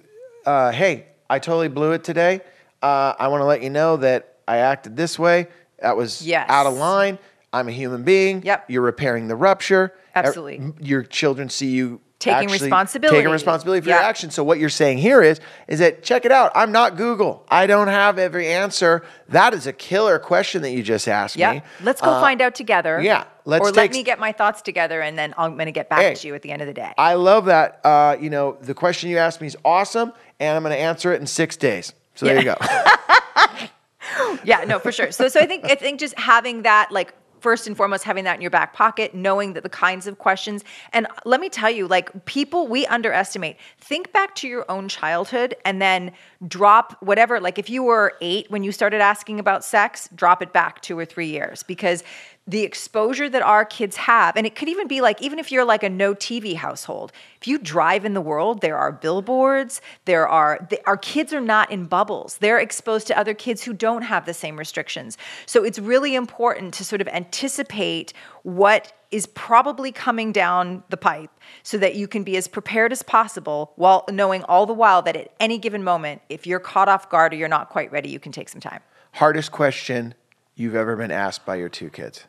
uh, 0.46 0.72
"Hey, 0.72 1.04
I 1.28 1.38
totally 1.40 1.68
blew 1.68 1.92
it 1.92 2.04
today. 2.04 2.40
Uh, 2.82 3.12
I 3.18 3.28
want 3.28 3.42
to 3.42 3.44
let 3.44 3.62
you 3.62 3.68
know 3.68 3.98
that 3.98 4.36
I 4.48 4.56
acted 4.58 4.96
this 4.96 5.18
way. 5.18 5.48
That 5.80 5.94
was 5.94 6.26
Yes. 6.26 6.46
out 6.48 6.66
of 6.66 6.72
line. 6.72 7.18
I'm 7.52 7.68
a 7.68 7.72
human 7.72 8.02
being. 8.02 8.42
Yep. 8.44 8.70
You're 8.70 8.80
repairing 8.82 9.28
the 9.28 9.36
rupture. 9.36 9.92
Absolutely. 10.14 10.72
Your 10.80 11.02
children 11.02 11.50
see 11.50 11.68
you." 11.68 12.00
Taking 12.18 12.48
responsibility. 12.50 13.18
Taking 13.18 13.30
responsibility 13.30 13.80
for 13.82 13.90
your 13.90 13.98
Yeah. 14.00 14.06
actions. 14.08 14.34
So 14.34 14.42
what 14.42 14.58
you're 14.58 14.68
saying 14.70 14.98
here 14.98 15.22
is, 15.22 15.38
is 15.68 15.78
that 15.78 16.02
check 16.02 16.24
it 16.24 16.32
out. 16.32 16.50
I'm 16.56 16.72
not 16.72 16.96
Google. 16.96 17.44
I 17.48 17.68
don't 17.68 17.86
have 17.86 18.18
every 18.18 18.48
answer. 18.48 19.04
That 19.28 19.54
is 19.54 19.68
a 19.68 19.72
killer 19.72 20.18
question 20.18 20.62
that 20.62 20.70
you 20.72 20.82
just 20.82 21.06
asked 21.06 21.36
Yeah. 21.36 21.52
me. 21.52 21.62
Let's 21.80 22.00
go 22.00 22.10
Uh, 22.10 22.20
find 22.20 22.42
out 22.42 22.56
together. 22.56 23.00
yeah, 23.00 23.22
let's 23.44 23.62
or 23.68 23.70
let 23.70 23.92
me 23.92 24.02
get 24.02 24.18
my 24.18 24.32
thoughts 24.32 24.62
together 24.62 25.00
and 25.00 25.16
then 25.16 25.32
I'm 25.38 25.54
going 25.54 25.66
to 25.66 25.72
get 25.72 25.88
back 25.88 26.00
Hey, 26.00 26.14
to 26.14 26.26
you 26.26 26.34
at 26.34 26.42
the 26.42 26.50
end 26.50 26.60
of 26.60 26.66
the 26.66 26.74
day. 26.74 26.92
I 26.98 27.14
love 27.14 27.44
that. 27.44 27.78
Uh, 27.84 28.16
you 28.20 28.30
know, 28.30 28.56
the 28.62 28.74
question 28.74 29.10
you 29.10 29.18
asked 29.18 29.40
me 29.40 29.46
is 29.46 29.56
awesome, 29.64 30.12
and 30.40 30.56
I'm 30.56 30.64
going 30.64 30.74
to 30.74 30.80
answer 30.82 31.12
it 31.12 31.20
in 31.20 31.26
six 31.28 31.56
days. 31.56 31.92
So 32.16 32.26
there 32.26 32.36
you 32.38 32.44
go. 32.44 32.56
yeah, 34.44 34.64
no, 34.66 34.78
for 34.80 34.90
sure. 34.90 35.12
So, 35.12 35.28
so 35.28 35.40
I 35.40 35.46
think 35.46 35.64
I 35.70 35.76
think 35.76 36.00
just 36.00 36.18
having 36.18 36.62
that, 36.62 36.90
like 36.90 37.14
first 37.40 37.66
and 37.66 37.76
foremost, 37.76 38.04
having 38.04 38.24
that 38.24 38.36
in 38.36 38.40
your 38.40 38.50
back 38.50 38.72
pocket, 38.72 39.14
knowing 39.14 39.52
that 39.54 39.62
the 39.62 39.68
kinds 39.68 40.06
of 40.06 40.18
questions, 40.18 40.64
and 40.92 41.06
let 41.24 41.40
me 41.40 41.48
tell 41.48 41.70
you, 41.70 41.86
like 41.86 42.24
people, 42.24 42.66
we 42.66 42.86
underestimate. 42.86 43.56
Think 43.78 44.12
back 44.12 44.34
to 44.36 44.48
your 44.48 44.64
own 44.68 44.88
childhood, 44.88 45.54
and 45.64 45.80
then 45.80 46.12
drop 46.46 46.96
whatever. 47.00 47.40
Like 47.40 47.58
if 47.58 47.68
you 47.70 47.82
were 47.82 48.14
eight 48.20 48.50
when 48.50 48.62
you 48.62 48.72
started 48.72 49.00
asking 49.00 49.40
about 49.40 49.64
sex, 49.64 50.08
drop 50.14 50.42
it 50.42 50.52
back 50.52 50.82
two 50.82 50.98
or 50.98 51.04
three 51.04 51.28
years 51.28 51.62
because 51.62 52.02
the 52.48 52.62
exposure 52.62 53.28
that 53.28 53.42
our 53.42 53.66
kids 53.66 53.96
have, 53.96 54.34
and 54.34 54.46
it 54.46 54.54
could 54.54 54.68
even 54.70 54.88
be 54.88 55.02
like, 55.02 55.20
even 55.20 55.38
if 55.38 55.52
you're 55.52 55.66
like 55.66 55.82
a 55.82 55.90
no 55.90 56.14
TV 56.14 56.56
household, 56.56 57.12
if 57.38 57.46
you 57.46 57.58
drive 57.58 58.06
in 58.06 58.14
the 58.14 58.22
world, 58.22 58.62
there 58.62 58.78
are 58.78 58.90
billboards, 58.90 59.82
there 60.06 60.26
are, 60.26 60.66
the, 60.70 60.80
our 60.86 60.96
kids 60.96 61.34
are 61.34 61.42
not 61.42 61.70
in 61.70 61.84
bubbles. 61.84 62.38
They're 62.38 62.58
exposed 62.58 63.06
to 63.08 63.18
other 63.18 63.34
kids 63.34 63.62
who 63.62 63.74
don't 63.74 64.00
have 64.00 64.24
the 64.24 64.32
same 64.32 64.58
restrictions. 64.58 65.18
So 65.44 65.62
it's 65.62 65.78
really 65.78 66.14
important 66.14 66.72
to 66.74 66.86
sort 66.86 67.02
of 67.02 67.08
anticipate 67.08 68.14
what 68.44 68.94
is 69.10 69.26
probably 69.26 69.92
coming 69.92 70.32
down 70.32 70.82
the 70.88 70.96
pipe 70.96 71.30
so 71.62 71.76
that 71.76 71.96
you 71.96 72.08
can 72.08 72.24
be 72.24 72.38
as 72.38 72.48
prepared 72.48 72.92
as 72.92 73.02
possible 73.02 73.72
while 73.76 74.06
knowing 74.10 74.42
all 74.44 74.64
the 74.64 74.72
while 74.72 75.02
that 75.02 75.16
at 75.16 75.32
any 75.38 75.58
given 75.58 75.84
moment, 75.84 76.22
if 76.30 76.46
you're 76.46 76.60
caught 76.60 76.88
off 76.88 77.10
guard 77.10 77.34
or 77.34 77.36
you're 77.36 77.48
not 77.48 77.68
quite 77.68 77.92
ready, 77.92 78.08
you 78.08 78.18
can 78.18 78.32
take 78.32 78.48
some 78.48 78.60
time. 78.60 78.80
Hardest 79.12 79.52
question 79.52 80.14
you've 80.54 80.74
ever 80.74 80.96
been 80.96 81.10
asked 81.10 81.44
by 81.44 81.56
your 81.56 81.68
two 81.68 81.90
kids 81.90 82.24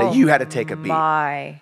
that 0.00 0.14
you 0.14 0.28
had 0.28 0.38
to 0.38 0.46
take 0.46 0.70
a 0.70 0.76
beat. 0.76 0.88
My. 0.88 1.60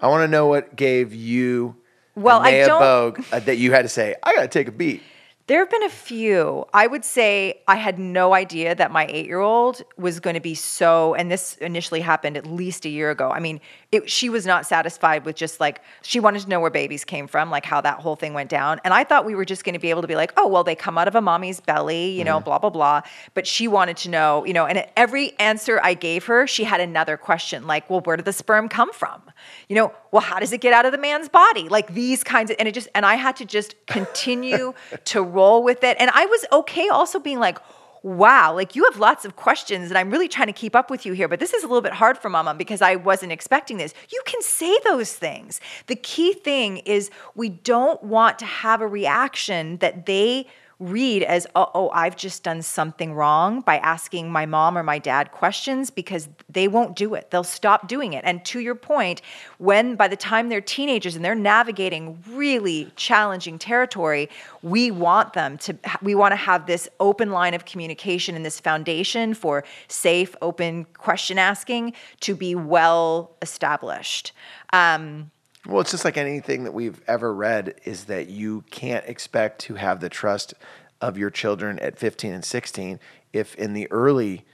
I 0.00 0.08
want 0.08 0.22
to 0.22 0.28
know 0.28 0.46
what 0.48 0.74
gave 0.74 1.14
you, 1.14 1.76
Well, 2.16 2.40
I 2.40 2.66
don't- 2.66 2.80
Bogue, 2.80 3.24
uh, 3.32 3.38
that 3.40 3.56
you 3.56 3.72
had 3.72 3.82
to 3.82 3.88
say, 3.88 4.16
I 4.22 4.34
got 4.34 4.42
to 4.42 4.48
take 4.48 4.68
a 4.68 4.72
beat. 4.72 5.02
There 5.48 5.58
have 5.60 5.70
been 5.70 5.82
a 5.82 5.88
few. 5.90 6.64
I 6.72 6.86
would 6.86 7.04
say 7.04 7.60
I 7.66 7.76
had 7.76 7.98
no 7.98 8.32
idea 8.32 8.74
that 8.74 8.90
my 8.90 9.06
eight 9.10 9.26
year 9.26 9.40
old 9.40 9.82
was 9.96 10.20
going 10.20 10.34
to 10.34 10.40
be 10.40 10.54
so, 10.54 11.14
and 11.14 11.30
this 11.30 11.56
initially 11.56 12.00
happened 12.00 12.36
at 12.36 12.46
least 12.46 12.84
a 12.84 12.88
year 12.88 13.10
ago. 13.10 13.30
I 13.30 13.40
mean, 13.40 13.60
it, 13.92 14.10
she 14.10 14.30
was 14.30 14.46
not 14.46 14.64
satisfied 14.64 15.26
with 15.26 15.36
just 15.36 15.60
like, 15.60 15.82
she 16.00 16.18
wanted 16.18 16.40
to 16.40 16.48
know 16.48 16.60
where 16.60 16.70
babies 16.70 17.04
came 17.04 17.26
from, 17.26 17.50
like 17.50 17.66
how 17.66 17.82
that 17.82 18.00
whole 18.00 18.16
thing 18.16 18.32
went 18.32 18.48
down. 18.48 18.80
And 18.84 18.94
I 18.94 19.04
thought 19.04 19.26
we 19.26 19.34
were 19.34 19.44
just 19.44 19.64
going 19.64 19.74
to 19.74 19.78
be 19.78 19.90
able 19.90 20.00
to 20.00 20.08
be 20.08 20.16
like, 20.16 20.32
oh, 20.38 20.48
well, 20.48 20.64
they 20.64 20.74
come 20.74 20.96
out 20.96 21.08
of 21.08 21.14
a 21.14 21.20
mommy's 21.20 21.60
belly, 21.60 22.10
you 22.10 22.24
know, 22.24 22.36
mm-hmm. 22.36 22.44
blah, 22.44 22.58
blah, 22.58 22.70
blah. 22.70 23.02
But 23.34 23.46
she 23.46 23.68
wanted 23.68 23.98
to 23.98 24.08
know, 24.08 24.46
you 24.46 24.54
know, 24.54 24.64
and 24.64 24.86
every 24.96 25.38
answer 25.38 25.78
I 25.82 25.92
gave 25.92 26.24
her, 26.24 26.46
she 26.46 26.64
had 26.64 26.80
another 26.80 27.18
question 27.18 27.66
like, 27.66 27.90
well, 27.90 28.00
where 28.00 28.16
did 28.16 28.24
the 28.24 28.32
sperm 28.32 28.70
come 28.70 28.94
from? 28.94 29.20
You 29.68 29.76
know, 29.76 29.94
well, 30.10 30.22
how 30.22 30.38
does 30.40 30.54
it 30.54 30.62
get 30.62 30.72
out 30.72 30.86
of 30.86 30.92
the 30.92 30.98
man's 30.98 31.28
body? 31.28 31.68
Like 31.68 31.92
these 31.92 32.24
kinds 32.24 32.50
of, 32.50 32.56
and 32.58 32.66
it 32.66 32.72
just, 32.72 32.88
and 32.94 33.04
I 33.04 33.16
had 33.16 33.36
to 33.36 33.44
just 33.44 33.74
continue 33.86 34.72
to 35.04 35.22
roll 35.22 35.62
with 35.62 35.84
it. 35.84 35.98
And 36.00 36.10
I 36.14 36.24
was 36.24 36.46
okay 36.50 36.88
also 36.88 37.18
being 37.18 37.40
like, 37.40 37.58
wow, 38.02 38.52
like 38.54 38.74
you 38.74 38.84
have 38.84 38.98
lots 38.98 39.24
of 39.24 39.36
questions 39.36 39.90
and 39.90 39.98
I'm 39.98 40.10
really 40.10 40.28
trying 40.28 40.48
to 40.48 40.52
keep 40.52 40.74
up 40.74 40.90
with 40.90 41.06
you 41.06 41.12
here, 41.12 41.28
but 41.28 41.40
this 41.40 41.52
is 41.52 41.62
a 41.62 41.66
little 41.66 41.82
bit 41.82 41.92
hard 41.92 42.18
for 42.18 42.28
mama 42.28 42.54
because 42.54 42.82
I 42.82 42.96
wasn't 42.96 43.32
expecting 43.32 43.76
this. 43.76 43.94
You 44.10 44.20
can 44.26 44.42
say 44.42 44.76
those 44.84 45.12
things. 45.12 45.60
The 45.86 45.96
key 45.96 46.32
thing 46.32 46.78
is 46.78 47.10
we 47.34 47.48
don't 47.48 48.02
want 48.02 48.38
to 48.40 48.46
have 48.46 48.80
a 48.80 48.86
reaction 48.86 49.76
that 49.78 50.06
they 50.06 50.46
read 50.82 51.22
as, 51.22 51.46
oh, 51.54 51.70
oh, 51.74 51.90
I've 51.90 52.16
just 52.16 52.42
done 52.42 52.62
something 52.62 53.14
wrong 53.14 53.60
by 53.60 53.78
asking 53.78 54.30
my 54.30 54.46
mom 54.46 54.76
or 54.76 54.82
my 54.82 54.98
dad 54.98 55.30
questions 55.30 55.90
because 55.90 56.28
they 56.48 56.68
won't 56.68 56.96
do 56.96 57.14
it. 57.14 57.30
They'll 57.30 57.44
stop 57.44 57.88
doing 57.88 58.12
it. 58.12 58.24
And 58.24 58.44
to 58.46 58.60
your 58.60 58.74
point, 58.74 59.22
when 59.58 59.96
by 59.96 60.08
the 60.08 60.16
time 60.16 60.48
they're 60.48 60.60
teenagers 60.60 61.14
and 61.16 61.24
they're 61.24 61.34
navigating 61.34 62.22
really 62.28 62.90
challenging 62.96 63.58
territory, 63.58 64.28
we 64.62 64.90
want 64.90 65.32
them 65.32 65.58
to, 65.58 65.76
we 66.02 66.14
want 66.14 66.32
to 66.32 66.36
have 66.36 66.66
this 66.66 66.88
open 67.00 67.30
line 67.30 67.54
of 67.54 67.64
communication 67.64 68.34
and 68.34 68.44
this 68.44 68.60
foundation 68.60 69.34
for 69.34 69.64
safe, 69.88 70.34
open 70.42 70.84
question 70.94 71.38
asking 71.38 71.92
to 72.20 72.34
be 72.34 72.54
well 72.54 73.36
established. 73.40 74.32
Um, 74.72 75.30
Well, 75.66 75.80
it's 75.80 75.92
just 75.92 76.04
like 76.04 76.16
anything 76.16 76.64
that 76.64 76.72
we've 76.74 77.00
ever 77.06 77.32
read 77.32 77.74
is 77.84 78.04
that 78.04 78.28
you 78.28 78.64
can't 78.70 79.04
expect 79.06 79.60
to 79.62 79.74
have 79.74 80.00
the 80.00 80.08
trust 80.08 80.54
of 81.00 81.16
your 81.16 81.30
children 81.30 81.78
at 81.78 81.98
15 81.98 82.32
and 82.32 82.44
16 82.44 82.98
if 83.32 83.54
in 83.56 83.72
the 83.72 83.90
early 83.90 84.44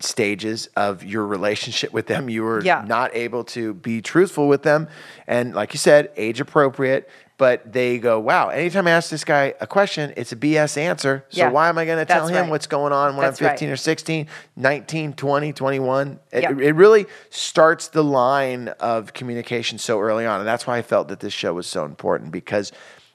stages 0.00 0.68
of 0.76 1.04
your 1.04 1.26
relationship 1.26 1.92
with 1.92 2.06
them 2.06 2.28
you 2.28 2.42
were 2.42 2.62
Yeah. 2.62 2.84
not 2.86 3.14
able 3.14 3.44
to 3.44 3.74
be 3.74 4.00
truthful 4.02 4.48
with 4.48 4.62
them 4.62 4.88
and 5.26 5.54
like 5.54 5.72
you 5.72 5.78
said 5.78 6.10
age 6.16 6.40
appropriate 6.40 7.08
but 7.38 7.72
they 7.72 7.98
go 7.98 8.18
wow 8.20 8.48
anytime 8.50 8.86
i 8.86 8.90
ask 8.90 9.08
this 9.10 9.24
guy 9.24 9.54
a 9.60 9.66
question 9.66 10.12
it's 10.16 10.32
a 10.32 10.36
bs 10.36 10.76
answer 10.76 11.24
so 11.30 11.38
Yeah. 11.40 11.50
why 11.50 11.68
am 11.70 11.78
i 11.78 11.84
going 11.86 11.98
to 11.98 12.04
tell 12.04 12.26
That's 12.26 12.30
him 12.36 12.42
right. 12.42 12.50
what's 12.50 12.66
going 12.66 12.92
on 12.92 13.16
when 13.16 13.24
That's 13.24 13.40
i'm 13.40 13.46
right. 13.46 13.52
15 13.52 13.70
or 13.70 13.76
16 13.76 14.26
19 14.56 15.12
20 15.14 15.52
21 15.52 16.20
it, 16.32 16.42
Yeah. 16.42 16.50
it 16.50 16.74
really 16.74 17.06
starts 17.30 17.88
the 17.88 18.04
line 18.04 18.68
of 18.80 19.14
communication 19.14 19.78
so 19.78 20.00
early 20.00 20.26
on 20.26 20.40
and 20.40 20.46
that's 20.48 20.66
why 20.66 20.76
i 20.76 20.82
felt 20.82 21.08
that 21.08 21.20
this 21.20 21.32
show 21.32 21.54
was 21.54 21.66
so 21.66 21.84
important 21.86 22.30
because 22.32 22.72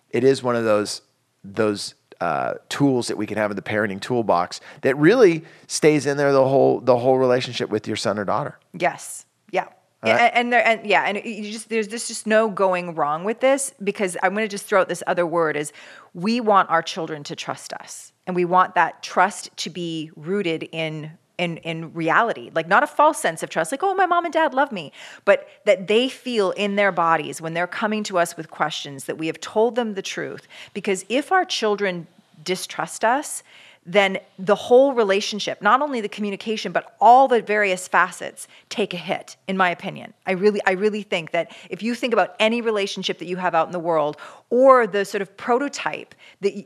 it 0.10 0.24
is 0.24 0.42
one 0.42 0.56
of 0.56 0.64
those 0.64 1.02
those 1.44 1.94
uh, 2.22 2.54
tools 2.70 3.08
that 3.10 3.18
we 3.18 3.26
can 3.26 3.36
have 3.38 3.52
in 3.52 3.56
the 3.58 3.62
parenting 3.62 4.00
toolbox 4.00 4.62
that 4.82 4.96
really 4.98 5.44
stays 5.68 6.06
in 6.06 6.16
there 6.16 6.32
the 6.32 6.48
whole 6.48 6.80
the 6.80 6.98
whole 6.98 7.18
relationship 7.18 7.70
with 7.70 7.86
your 7.86 7.98
son 7.98 8.18
or 8.18 8.24
daughter 8.24 8.58
Yes. 8.78 9.26
Yeah. 9.52 9.66
Yeah, 10.06 10.18
and, 10.18 10.36
and 10.36 10.54
there 10.54 10.68
and 10.68 10.86
yeah, 10.86 11.04
and 11.04 11.18
you 11.24 11.52
just 11.52 11.70
there's 11.70 11.88
there's 11.88 12.08
just 12.08 12.28
no 12.28 12.50
going 12.50 12.96
wrong 12.96 13.24
with 13.24 13.40
this 13.40 13.74
because 13.84 14.18
I'm 14.22 14.34
going 14.34 14.46
to 14.46 14.52
just 14.52 14.66
throw 14.66 14.82
out 14.82 14.90
this 14.90 15.04
other 15.08 15.26
word 15.26 15.56
is 15.56 15.72
we 16.14 16.42
want 16.42 16.70
our 16.70 16.82
children 16.82 17.24
to 17.26 17.36
trust 17.36 17.74
us. 17.74 18.12
And 18.26 18.36
we 18.36 18.46
want 18.46 18.76
that 18.76 19.04
trust 19.04 19.50
to 19.58 19.70
be 19.70 20.12
rooted 20.16 20.64
in 20.72 21.12
in 21.38 21.58
in 21.58 21.94
reality. 21.94 22.52
Like 22.54 22.68
not 22.68 22.84
a 22.84 22.88
false 22.88 23.20
sense 23.20 23.44
of 23.44 23.50
trust 23.50 23.72
like 23.72 23.84
oh 23.84 23.94
my 23.96 24.06
mom 24.06 24.26
and 24.26 24.34
dad 24.34 24.54
love 24.54 24.72
me, 24.72 24.92
but 25.26 25.48
that 25.66 25.88
they 25.88 26.10
feel 26.10 26.52
in 26.52 26.76
their 26.76 26.92
bodies 26.92 27.42
when 27.42 27.54
they're 27.54 27.68
coming 27.68 28.04
to 28.04 28.18
us 28.18 28.38
with 28.38 28.50
questions 28.50 29.06
that 29.06 29.18
we 29.18 29.28
have 29.28 29.40
told 29.40 29.76
them 29.76 29.96
the 29.96 30.02
truth 30.02 30.48
because 30.74 31.06
if 31.10 31.32
our 31.32 31.46
children 31.46 32.08
distrust 32.44 33.04
us, 33.06 33.44
then 33.86 34.18
the 34.40 34.56
whole 34.56 34.94
relationship, 34.94 35.62
not 35.62 35.82
only 35.82 36.00
the 36.00 36.10
communication, 36.10 36.72
but 36.72 36.96
all 37.02 37.28
the 37.28 37.42
various 37.42 37.88
facets 37.88 38.48
take 38.70 38.94
a 38.94 38.98
hit, 38.98 39.36
in 39.48 39.58
my 39.58 39.70
opinion. 39.70 40.14
I 40.26 40.32
really, 40.32 40.62
I 40.66 40.72
really 40.72 41.04
think 41.04 41.32
that 41.32 41.56
if 41.70 41.84
you 41.84 41.94
think 41.94 42.14
about 42.14 42.36
any 42.40 42.62
relationship 42.62 43.20
that 43.20 43.26
you 43.26 43.38
have 43.38 43.54
out 43.54 43.68
in 43.68 43.74
the 43.74 43.80
world 43.80 44.18
or 44.50 44.88
the 44.88 45.04
sort 45.04 45.22
of 45.22 45.36
prototype 45.36 46.16
you, 46.40 46.64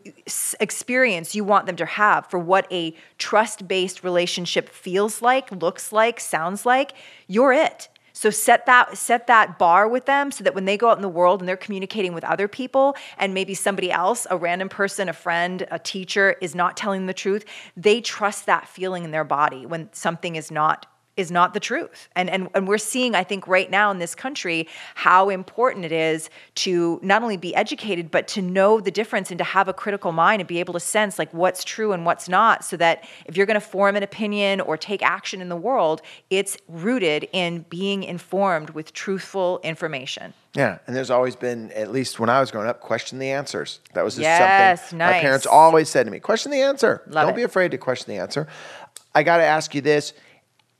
experience 0.60 1.34
you 1.34 1.44
want 1.44 1.66
them 1.66 1.76
to 1.78 1.86
have 1.86 2.28
for 2.28 2.38
what 2.38 2.72
a 2.72 2.96
trust-based 3.18 4.04
relationship 4.04 4.70
feels 4.70 5.22
like, 5.22 5.52
looks 5.52 5.92
like, 5.92 6.20
sounds 6.20 6.66
like, 6.66 6.94
you're 7.28 7.54
it. 7.54 7.90
So 8.18 8.32
set 8.32 8.66
that 8.66 8.98
set 8.98 9.28
that 9.28 9.60
bar 9.60 9.88
with 9.88 10.08
them 10.08 10.32
so 10.32 10.44
that 10.44 10.56
when 10.56 10.66
they 10.66 10.76
go 10.76 10.90
out 10.90 10.98
in 10.98 11.04
the 11.04 11.08
world 11.08 11.40
and 11.40 11.48
they're 11.48 11.56
communicating 11.56 12.16
with 12.16 12.24
other 12.24 12.48
people 12.48 12.96
and 13.20 13.32
maybe 13.32 13.54
somebody 13.54 13.92
else, 13.92 14.26
a 14.32 14.36
random 14.36 14.70
person, 14.70 15.08
a 15.08 15.14
friend, 15.14 15.68
a 15.70 15.78
teacher 15.78 16.36
is 16.42 16.56
not 16.56 16.76
telling 16.76 17.06
the 17.06 17.14
truth, 17.14 17.46
they 17.76 18.02
trust 18.02 18.48
that 18.48 18.68
feeling 18.68 19.04
in 19.04 19.12
their 19.12 19.24
body 19.24 19.68
when 19.68 19.94
something 19.94 20.36
is 20.36 20.50
not 20.50 20.88
is 21.18 21.32
not 21.32 21.54
the 21.54 21.60
truth. 21.60 22.08
And, 22.16 22.30
and 22.30 22.48
and 22.54 22.68
we're 22.68 22.78
seeing, 22.78 23.16
I 23.16 23.24
think, 23.24 23.48
right 23.48 23.70
now 23.70 23.92
in 23.92 24.00
this 24.00 24.16
country, 24.16 24.68
how 24.96 25.30
important 25.30 25.84
it 25.84 25.92
is 25.92 26.30
to 26.56 27.00
not 27.04 27.24
only 27.24 27.38
be 27.38 27.54
educated, 27.56 28.10
but 28.10 28.28
to 28.30 28.42
know 28.42 28.80
the 28.80 28.92
difference 28.92 29.32
and 29.32 29.38
to 29.40 29.44
have 29.44 29.68
a 29.68 29.74
critical 29.74 30.12
mind 30.12 30.42
and 30.42 30.48
be 30.48 30.60
able 30.60 30.74
to 30.76 30.80
sense 30.80 31.20
like 31.20 31.34
what's 31.34 31.64
true 31.64 31.92
and 31.92 32.06
what's 32.06 32.30
not, 32.30 32.64
so 32.64 32.78
that 32.78 33.04
if 33.26 33.36
you're 33.36 33.46
going 33.46 33.60
to 33.60 33.60
form 33.60 33.96
an 33.96 34.04
opinion 34.04 34.62
or 34.62 34.78
take 34.78 35.02
action 35.04 35.42
in 35.42 35.50
the 35.50 35.56
world, 35.56 36.02
it's 36.30 36.58
rooted 36.68 37.28
in 37.34 37.66
being 37.70 38.04
informed 38.04 38.70
with 38.72 38.94
truthful 38.94 39.60
information. 39.64 40.34
Yeah, 40.54 40.80
and 40.88 40.96
there's 40.96 41.12
always 41.12 41.36
been, 41.36 41.72
at 41.74 41.92
least 41.92 42.20
when 42.20 42.30
I 42.30 42.40
was 42.40 42.50
growing 42.52 42.68
up, 42.68 42.80
question 42.82 43.20
the 43.20 43.30
answers. 43.30 43.80
That 43.94 44.04
was 44.04 44.16
just 44.16 44.24
Yes, 44.24 44.82
something 44.82 45.00
my 45.00 45.20
parents 45.20 45.46
always 45.46 45.90
said 45.90 46.06
to 46.06 46.12
me: 46.12 46.20
question 46.20 46.52
the 46.52 46.62
answer. 46.62 47.04
Love 47.08 47.26
Don't 47.28 47.34
it. 47.34 47.36
be 47.36 47.44
afraid 47.44 47.72
to 47.72 47.78
question 47.78 48.14
the 48.14 48.20
answer. 48.20 48.48
I 49.14 49.24
got 49.24 49.38
to 49.38 49.44
ask 49.44 49.76
you 49.76 49.82
this: 49.82 50.14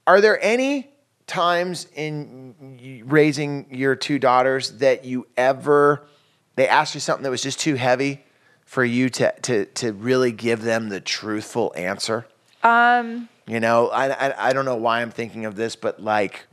Are 0.08 0.22
there 0.22 0.42
any 0.42 0.90
times 1.28 1.86
in 1.94 3.04
raising 3.06 3.68
your 3.70 3.96
two 3.98 4.18
daughters 4.18 4.72
that 4.78 5.04
you 5.04 5.28
ever 5.36 6.08
they 6.56 6.68
asked 6.68 6.96
you 6.96 7.02
something 7.02 7.24
that 7.24 7.30
was 7.30 7.44
just 7.44 7.60
too 7.60 7.76
heavy 7.76 8.24
for 8.66 8.84
you 8.84 9.10
to 9.10 9.32
to 9.42 9.66
to 9.66 9.92
really 9.92 10.32
give 10.32 10.64
them 10.64 10.88
the 10.90 11.02
truthful 11.02 11.74
answer? 11.76 12.26
Um, 12.64 13.28
You 13.46 13.60
know, 13.60 13.90
I, 13.90 14.28
I 14.28 14.50
I 14.50 14.54
don't 14.54 14.66
know 14.66 14.78
why 14.78 15.02
I'm 15.02 15.12
thinking 15.12 15.46
of 15.46 15.56
this, 15.56 15.76
but 15.76 16.02
like, 16.02 16.48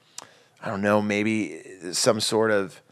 I 0.60 0.68
don't 0.68 0.82
know, 0.82 1.00
maybe 1.00 1.62
some 1.92 2.20
sort 2.20 2.50
of 2.50 2.82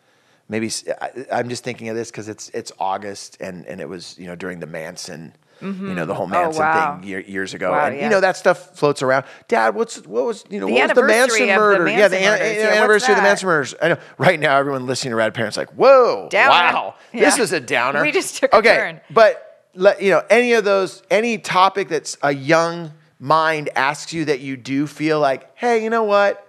maybe 0.49 0.71
I, 1.01 1.41
am 1.41 1.49
just 1.49 1.65
thinking 1.65 1.89
of 1.89 1.97
this 1.97 2.11
because 2.13 2.29
it's 2.29 2.49
it's 2.51 2.71
August 2.79 3.37
and 3.41 3.67
and 3.67 3.81
it 3.81 3.89
was 3.89 4.17
you 4.17 4.27
know 4.27 4.37
during 4.37 4.61
the 4.61 4.67
Manson. 4.67 5.35
Mm-hmm. 5.63 5.89
You 5.89 5.95
know 5.95 6.05
the 6.07 6.15
whole 6.15 6.27
oh, 6.27 6.29
Manson 6.29 6.63
Oh, 6.63 6.67
wow. 6.67 6.99
thing 6.99 7.09
year, 7.09 7.21
years 7.21 7.55
ago, 7.55 7.71
Wow, 7.71 7.87
and 7.87 7.97
yeah. 7.97 8.05
you 8.05 8.11
know 8.11 8.21
that 8.21 8.37
stuff 8.37 8.77
floats 8.77 9.01
around. 9.03 9.25
Dad, 9.49 9.75
what's 9.75 9.99
what 10.07 10.25
was 10.25 10.45
you 10.51 10.59
know 10.61 10.67
The 10.67 10.73
what 10.73 10.83
was 10.89 10.97
the 10.97 11.03
Manson 11.07 11.43
of 11.43 11.49
the 11.49 11.57
murder? 11.57 11.89
yeah, 11.89 12.09
the 12.09 12.17
Manson 12.21 12.47
an- 12.47 12.57
Yeah, 12.57 12.69
anniversary 12.81 13.13
of 13.15 13.17
the? 13.19 13.23
Manson 13.23 13.47
murders. 13.47 13.75
I 13.81 13.89
know. 13.89 13.99
Right 14.19 14.41
now, 14.41 14.57
everyone 14.59 14.87
listening 14.87 15.13
to 15.13 15.17
Rad 15.17 15.35
Parents 15.35 15.57
like, 15.57 15.71
whoa, 15.71 16.29
Downer. 16.31 16.51
wow, 16.51 16.95
this 17.13 17.37
Yeah. 17.39 17.43
is 17.45 17.53
a 17.53 17.61
downer. 17.61 18.03
We 18.03 18.11
just 18.13 18.37
took 18.39 18.53
a 18.53 18.57
okay, 18.57 18.77
turn. 18.77 19.01
but 19.11 19.69
let, 19.75 20.03
you 20.03 20.11
know 20.11 20.23
any 20.29 20.53
of 20.55 20.65
those 20.65 21.03
any 21.11 21.39
topic 21.39 21.89
that's 21.89 22.17
a 22.23 22.33
young 22.35 22.93
mind 23.21 23.71
asks 23.77 24.13
you 24.13 24.25
that 24.27 24.41
you 24.41 24.57
do 24.57 24.87
feel 24.87 25.21
like, 25.21 25.57
hey, 25.57 25.83
you 25.85 25.91
know 25.91 26.03
what? 26.03 26.45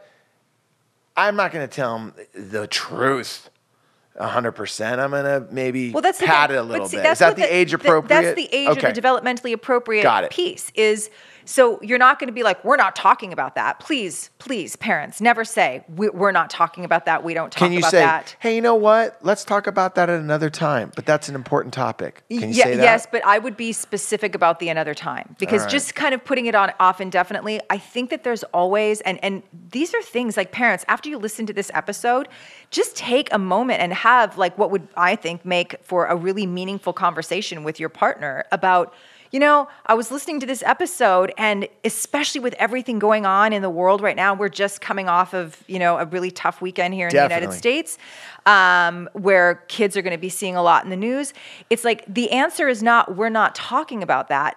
I'm 1.15 1.36
not 1.36 1.52
going 1.52 1.67
to 1.67 1.73
tell 1.73 1.93
them 1.99 2.13
the 2.34 2.65
truth. 2.65 3.49
100%. 4.19 4.99
I'm 4.99 5.12
going 5.12 5.23
to 5.26 5.47
maybe 5.52 5.91
Well, 5.91 6.02
that's 6.02 6.19
the 6.19 6.26
pat 6.26 6.52
it 6.52 6.56
a 6.56 6.63
little 6.63 6.88
see, 6.88 6.97
bit. 6.97 7.06
Is 7.06 7.19
that 7.19 7.30
what 7.30 7.38
the, 7.38 7.56
age 7.56 7.73
appropriate? 7.73 8.10
That's 8.10 8.36
the 8.36 8.47
age 8.54 8.69
okay. 8.69 8.89
of 8.89 8.95
the 8.95 9.02
developmentally 9.02 9.54
appropriate 9.54 10.04
Got 10.04 10.26
it. 10.26 10.32
piece. 10.32 10.71
Is 10.76 11.10
so 11.45 11.79
you're 11.82 11.97
not 11.97 12.19
going 12.19 12.27
to 12.27 12.34
be 12.34 12.43
like, 12.43 12.63
we're 12.63 12.77
not 12.77 12.95
talking 12.95 13.34
about 13.34 13.56
that. 13.56 13.79
Please, 13.79 14.29
please, 14.39 14.75
parents, 14.75 15.21
never 15.21 15.43
say 15.43 15.84
"We- 15.88 16.10
we're 16.10 16.32
not 16.32 16.49
talking 16.49 16.86
about 16.86 17.06
that. 17.06 17.23
We 17.23 17.34
don't 17.34 17.51
talk 17.51 17.60
Can 17.60 17.71
you 17.73 17.79
about 17.79 17.91
say, 17.91 17.99
that. 17.99 18.36
hey, 18.39 18.56
you 18.56 18.62
know 18.62 18.75
what? 18.75 19.17
Let's 19.21 19.43
talk 19.43 19.67
about 19.67 19.95
that 19.95 20.10
at 20.10 20.19
another 20.19 20.49
time. 20.49 20.91
But 20.95 21.06
that's 21.06 21.29
an 21.29 21.36
important 21.36 21.73
topic. 21.73 22.23
Can 22.29 22.41
you 22.41 22.47
Yeah, 22.49 22.63
say 22.63 22.75
that? 22.75 22.84
Yes, 22.84 23.08
but 23.12 23.25
I 23.25 23.39
would 23.39 23.58
be 23.58 23.73
specific 23.73 24.36
about 24.36 24.60
the 24.60 24.69
another 24.69 24.93
time 24.93 25.36
because 25.39 25.62
right. 25.63 25.71
just 25.71 25.95
kind 25.95 26.13
of 26.13 26.23
putting 26.23 26.45
it 26.45 26.56
on 26.56 26.71
off 26.79 27.01
indefinitely, 27.01 27.60
I 27.69 27.77
think 27.77 28.10
that 28.10 28.23
there's 28.23 28.43
always 28.45 29.01
and 29.01 29.19
and 29.23 29.43
these 29.71 29.93
are 29.93 30.01
things 30.01 30.38
like 30.38 30.51
parents. 30.51 30.86
After 30.88 31.10
you 31.10 31.17
listen 31.17 31.45
to 31.47 31.53
this 31.53 31.71
episode, 31.73 32.27
just 32.71 32.95
take 32.95 33.32
a 33.34 33.39
moment 33.39 33.82
and 33.82 33.93
have 33.93 34.38
like 34.38 34.58
what 34.58 34.71
would 34.71 34.88
I 34.95 35.15
think 35.15 35.45
make 35.45 35.75
for 35.84 36.06
a 36.06 36.15
really 36.15 36.45
meaningful 36.45 36.93
conversation 36.93 37.63
with 37.63 37.79
your 37.79 37.89
partner 37.89 38.45
about. 38.51 38.93
You 39.33 39.39
know, 39.39 39.67
I 39.87 39.95
was 39.95 40.11
listening 40.11 40.39
to 40.41 40.45
this 40.45 40.61
episode, 40.61 41.33
and 41.39 41.67
especially 41.83 42.39
with 42.39 42.53
everything 42.59 42.99
going 42.99 43.25
on 43.25 43.51
in 43.51 43.63
the 43.63 43.69
world 43.69 43.99
right 43.99 44.15
now, 44.15 44.35
we're 44.35 44.47
just 44.47 44.79
coming 44.79 45.09
off 45.09 45.33
of, 45.33 45.63
you 45.65 45.79
know, 45.79 45.97
a 45.97 46.05
really 46.05 46.29
tough 46.29 46.61
weekend 46.61 46.93
here 46.93 47.07
in 47.07 47.15
the 47.15 47.23
United 47.23 47.51
States. 47.51 47.97
Um, 48.45 49.09
where 49.13 49.63
kids 49.69 49.97
are 49.97 50.03
going 50.03 50.11
to 50.13 50.19
be 50.19 50.29
seeing 50.29 50.55
a 50.55 50.61
lot 50.61 50.83
in 50.83 50.91
the 50.91 50.97
news. 50.97 51.33
It's 51.71 51.83
like 51.83 52.03
the 52.13 52.29
answer 52.29 52.67
is 52.67 52.83
not, 52.83 53.15
we're 53.15 53.29
not 53.29 53.55
talking 53.55 54.03
about 54.03 54.27
that. 54.27 54.55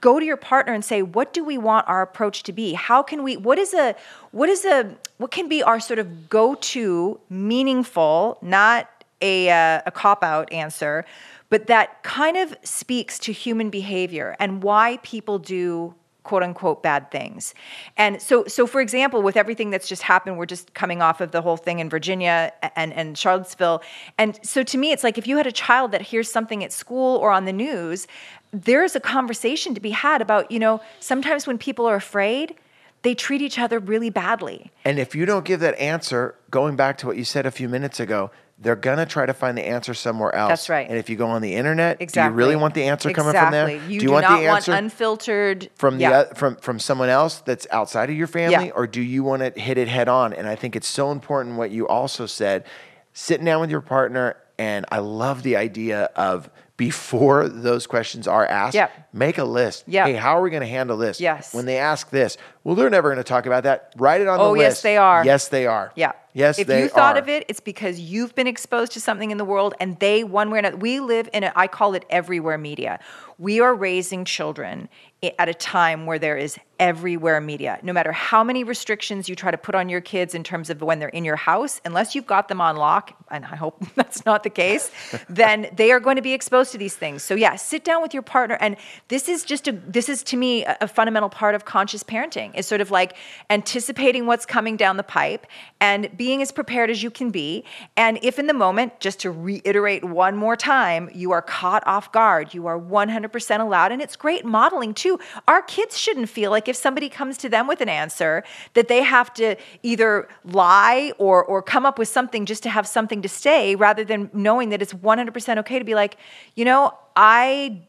Go 0.00 0.18
to 0.18 0.26
your 0.26 0.36
partner 0.36 0.74
and 0.74 0.84
say, 0.84 1.00
what 1.02 1.32
do 1.32 1.42
we 1.42 1.56
want 1.56 1.88
our 1.88 2.02
approach 2.02 2.42
to 2.42 2.52
be? 2.52 2.74
How 2.74 3.02
can 3.02 3.22
we, 3.22 3.36
what 3.36 3.56
is 3.56 3.72
a, 3.72 3.94
what 4.32 4.50
is 4.50 4.64
a, 4.64 4.94
what 5.16 5.30
can 5.30 5.48
be 5.48 5.62
our 5.62 5.80
sort 5.80 6.00
of 6.00 6.28
go 6.28 6.56
to 6.56 7.18
meaningful, 7.30 8.38
not 8.42 8.90
a, 9.22 9.50
uh, 9.50 9.82
a 9.86 9.90
cop 9.92 10.22
out 10.24 10.52
answer, 10.52 11.04
but 11.50 11.66
that 11.66 12.02
kind 12.02 12.36
of 12.36 12.56
speaks 12.62 13.18
to 13.20 13.32
human 13.32 13.70
behavior 13.70 14.36
and 14.38 14.62
why 14.62 14.98
people 15.02 15.38
do 15.38 15.94
quote 16.28 16.42
unquote 16.42 16.82
bad 16.82 17.10
things. 17.10 17.54
And 17.96 18.20
so 18.20 18.44
so 18.46 18.66
for 18.66 18.82
example, 18.82 19.22
with 19.22 19.36
everything 19.36 19.70
that's 19.70 19.88
just 19.88 20.02
happened, 20.02 20.36
we're 20.36 20.46
just 20.46 20.74
coming 20.74 21.00
off 21.00 21.22
of 21.22 21.30
the 21.30 21.40
whole 21.40 21.56
thing 21.56 21.78
in 21.78 21.88
Virginia 21.88 22.52
and, 22.76 22.92
and 22.92 23.16
Charlottesville. 23.16 23.82
And 24.18 24.38
so 24.42 24.62
to 24.62 24.76
me, 24.76 24.92
it's 24.92 25.02
like 25.02 25.16
if 25.16 25.26
you 25.26 25.38
had 25.38 25.46
a 25.46 25.52
child 25.52 25.90
that 25.92 26.02
hears 26.02 26.30
something 26.30 26.62
at 26.62 26.70
school 26.70 27.16
or 27.16 27.30
on 27.30 27.46
the 27.46 27.52
news, 27.52 28.06
there's 28.52 28.94
a 28.94 29.00
conversation 29.00 29.74
to 29.74 29.80
be 29.80 29.90
had 29.90 30.20
about, 30.20 30.50
you 30.50 30.58
know, 30.58 30.82
sometimes 31.00 31.46
when 31.46 31.56
people 31.56 31.86
are 31.86 31.96
afraid, 31.96 32.54
they 33.02 33.14
treat 33.14 33.40
each 33.40 33.58
other 33.58 33.78
really 33.78 34.10
badly. 34.10 34.70
And 34.84 34.98
if 34.98 35.14
you 35.14 35.24
don't 35.24 35.46
give 35.46 35.60
that 35.60 35.78
answer, 35.78 36.34
going 36.50 36.76
back 36.76 36.98
to 36.98 37.06
what 37.06 37.16
you 37.16 37.24
said 37.24 37.46
a 37.46 37.50
few 37.50 37.68
minutes 37.68 38.00
ago, 38.00 38.30
they're 38.60 38.76
gonna 38.76 39.06
try 39.06 39.24
to 39.24 39.32
find 39.34 39.56
the 39.56 39.62
answer 39.66 39.94
somewhere 39.94 40.34
else. 40.34 40.48
That's 40.50 40.68
right. 40.68 40.88
And 40.88 40.98
if 40.98 41.08
you 41.08 41.16
go 41.16 41.28
on 41.28 41.42
the 41.42 41.54
internet, 41.54 41.98
Exactly. 42.00 42.28
do 42.28 42.32
you 42.32 42.36
really 42.46 42.56
want 42.56 42.74
the 42.74 42.84
answer 42.84 43.10
coming 43.12 43.32
from 43.32 43.52
there? 43.52 43.68
Exactly. 43.68 43.94
You 43.94 44.00
do 44.00 44.06
do, 44.06 44.12
want 44.12 44.22
not 44.24 44.40
the 44.40 44.46
answer 44.48 44.72
want 44.72 44.84
unfiltered 44.84 45.70
from 45.76 45.98
the 45.98 46.02
yeah. 46.02 46.20
oth- 46.22 46.36
from 46.36 46.56
from 46.56 46.78
someone 46.78 47.08
else 47.08 47.38
that's 47.40 47.66
outside 47.70 48.10
of 48.10 48.16
your 48.16 48.26
family, 48.26 48.66
Yeah. 48.66 48.72
or 48.74 48.86
do 48.86 49.00
you 49.00 49.22
want 49.22 49.42
to 49.54 49.60
hit 49.60 49.78
it 49.78 49.88
head 49.88 50.08
on? 50.08 50.32
And 50.32 50.48
I 50.48 50.56
think 50.56 50.74
it's 50.76 50.88
so 50.88 51.12
important 51.12 51.56
what 51.56 51.70
you 51.70 51.86
also 51.86 52.26
said, 52.26 52.64
sitting 53.12 53.44
down 53.46 53.60
with 53.60 53.70
your 53.70 53.80
partner, 53.80 54.36
and 54.58 54.84
I 54.90 54.98
love 54.98 55.42
the 55.44 55.56
idea 55.56 56.10
of 56.16 56.50
before 56.76 57.48
those 57.48 57.88
questions 57.88 58.28
are 58.28 58.46
asked, 58.46 58.74
Yep. 58.76 58.92
make 59.12 59.38
a 59.38 59.44
list. 59.44 59.82
Yep. 59.88 60.06
Hey, 60.06 60.12
how 60.14 60.38
are 60.38 60.42
we 60.42 60.50
going 60.50 60.60
to 60.62 60.66
handle 60.68 60.96
this? 60.96 61.20
Yes. 61.20 61.52
When 61.52 61.66
they 61.66 61.76
ask 61.78 62.08
this, 62.10 62.36
well, 62.62 62.76
they're 62.76 62.88
never 62.88 63.08
going 63.08 63.16
to 63.18 63.24
talk 63.24 63.46
about 63.46 63.64
that. 63.64 63.92
Write 63.96 64.20
it 64.20 64.28
on 64.28 64.38
Oh, 64.38 64.54
the 64.54 64.60
yes, 64.60 64.80
they 64.82 64.96
are. 64.96 65.24
Yes, 65.24 65.48
they 65.48 65.66
are. 65.66 65.90
Yeah. 65.96 66.12
Yes, 66.38 66.58
if 66.60 66.68
they 66.68 66.82
you 66.82 66.88
thought 66.88 67.16
are. 67.16 67.20
of 67.20 67.28
it, 67.28 67.44
it's 67.48 67.58
because 67.58 67.98
you've 67.98 68.32
been 68.36 68.46
exposed 68.46 68.92
to 68.92 69.00
something 69.00 69.32
in 69.32 69.38
the 69.38 69.44
world 69.44 69.74
and 69.80 69.98
they, 69.98 70.22
one 70.22 70.50
way 70.50 70.58
or 70.58 70.60
another, 70.60 70.76
we 70.76 71.00
live 71.00 71.28
in 71.32 71.42
a, 71.42 71.52
I 71.56 71.66
call 71.66 71.94
it 71.94 72.04
everywhere 72.10 72.56
media. 72.56 73.00
We 73.38 73.60
are 73.60 73.74
raising 73.74 74.24
children 74.24 74.88
at 75.38 75.48
a 75.48 75.54
time 75.54 76.06
where 76.06 76.18
there 76.18 76.36
is 76.36 76.58
everywhere 76.78 77.40
media. 77.40 77.80
No 77.82 77.92
matter 77.92 78.12
how 78.12 78.44
many 78.44 78.62
restrictions 78.62 79.28
you 79.28 79.34
try 79.34 79.50
to 79.50 79.58
put 79.58 79.74
on 79.74 79.88
your 79.88 80.00
kids 80.00 80.32
in 80.32 80.44
terms 80.44 80.70
of 80.70 80.80
when 80.80 81.00
they're 81.00 81.08
in 81.08 81.24
your 81.24 81.34
house, 81.34 81.80
unless 81.84 82.14
you've 82.14 82.26
got 82.26 82.46
them 82.46 82.60
on 82.60 82.76
lock, 82.76 83.16
and 83.30 83.44
I 83.44 83.56
hope 83.56 83.84
that's 83.96 84.24
not 84.24 84.44
the 84.44 84.50
case, 84.50 84.90
then 85.28 85.68
they 85.74 85.90
are 85.90 85.98
going 85.98 86.16
to 86.16 86.22
be 86.22 86.34
exposed 86.34 86.70
to 86.72 86.78
these 86.78 86.94
things. 86.94 87.24
So 87.24 87.34
yeah, 87.34 87.56
sit 87.56 87.82
down 87.82 88.00
with 88.00 88.14
your 88.14 88.22
partner 88.22 88.56
and 88.60 88.76
this 89.08 89.28
is 89.28 89.42
just 89.42 89.66
a 89.66 89.72
this 89.72 90.08
is 90.08 90.22
to 90.24 90.36
me 90.36 90.64
a, 90.64 90.76
a 90.82 90.88
fundamental 90.88 91.28
part 91.28 91.56
of 91.56 91.64
conscious 91.64 92.04
parenting. 92.04 92.54
Is 92.54 92.66
sort 92.66 92.80
of 92.80 92.92
like 92.92 93.16
anticipating 93.50 94.26
what's 94.26 94.46
coming 94.46 94.76
down 94.76 94.98
the 94.98 95.02
pipe 95.02 95.46
and 95.80 96.16
being 96.28 96.42
as 96.42 96.52
prepared 96.52 96.90
as 96.90 97.02
you 97.02 97.10
can 97.10 97.30
be. 97.30 97.64
And 97.96 98.18
if 98.22 98.38
in 98.38 98.48
the 98.48 98.52
moment, 98.52 99.00
just 99.00 99.18
to 99.20 99.30
reiterate 99.30 100.04
one 100.04 100.36
more 100.36 100.56
time, 100.56 101.08
you 101.14 101.32
are 101.32 101.40
caught 101.40 101.82
off 101.86 102.12
guard, 102.12 102.52
you 102.52 102.66
are 102.66 102.78
100% 102.78 103.60
allowed 103.60 103.92
and 103.92 104.02
it's 104.02 104.14
great 104.14 104.44
modeling 104.44 104.92
too. 104.92 105.18
Our 105.46 105.62
kids 105.62 105.96
shouldn't 105.96 106.28
feel 106.28 106.50
like 106.50 106.68
if 106.68 106.76
somebody 106.76 107.08
comes 107.08 107.38
to 107.38 107.48
them 107.48 107.66
with 107.66 107.80
an 107.80 107.88
answer 107.88 108.44
that 108.74 108.88
they 108.88 109.02
have 109.02 109.32
to 109.34 109.56
either 109.82 110.28
lie 110.44 111.14
or 111.16 111.42
or 111.42 111.62
come 111.62 111.86
up 111.86 111.98
with 111.98 112.08
something 112.08 112.44
just 112.44 112.62
to 112.64 112.68
have 112.68 112.86
something 112.86 113.22
to 113.22 113.28
say 113.30 113.74
rather 113.74 114.04
than 114.04 114.28
knowing 114.34 114.68
that 114.68 114.82
it's 114.82 114.92
100% 114.92 115.56
okay 115.56 115.78
to 115.78 115.84
be 115.86 115.94
like, 115.94 116.18
you 116.56 116.66
know, 116.66 116.92
I 117.16 117.88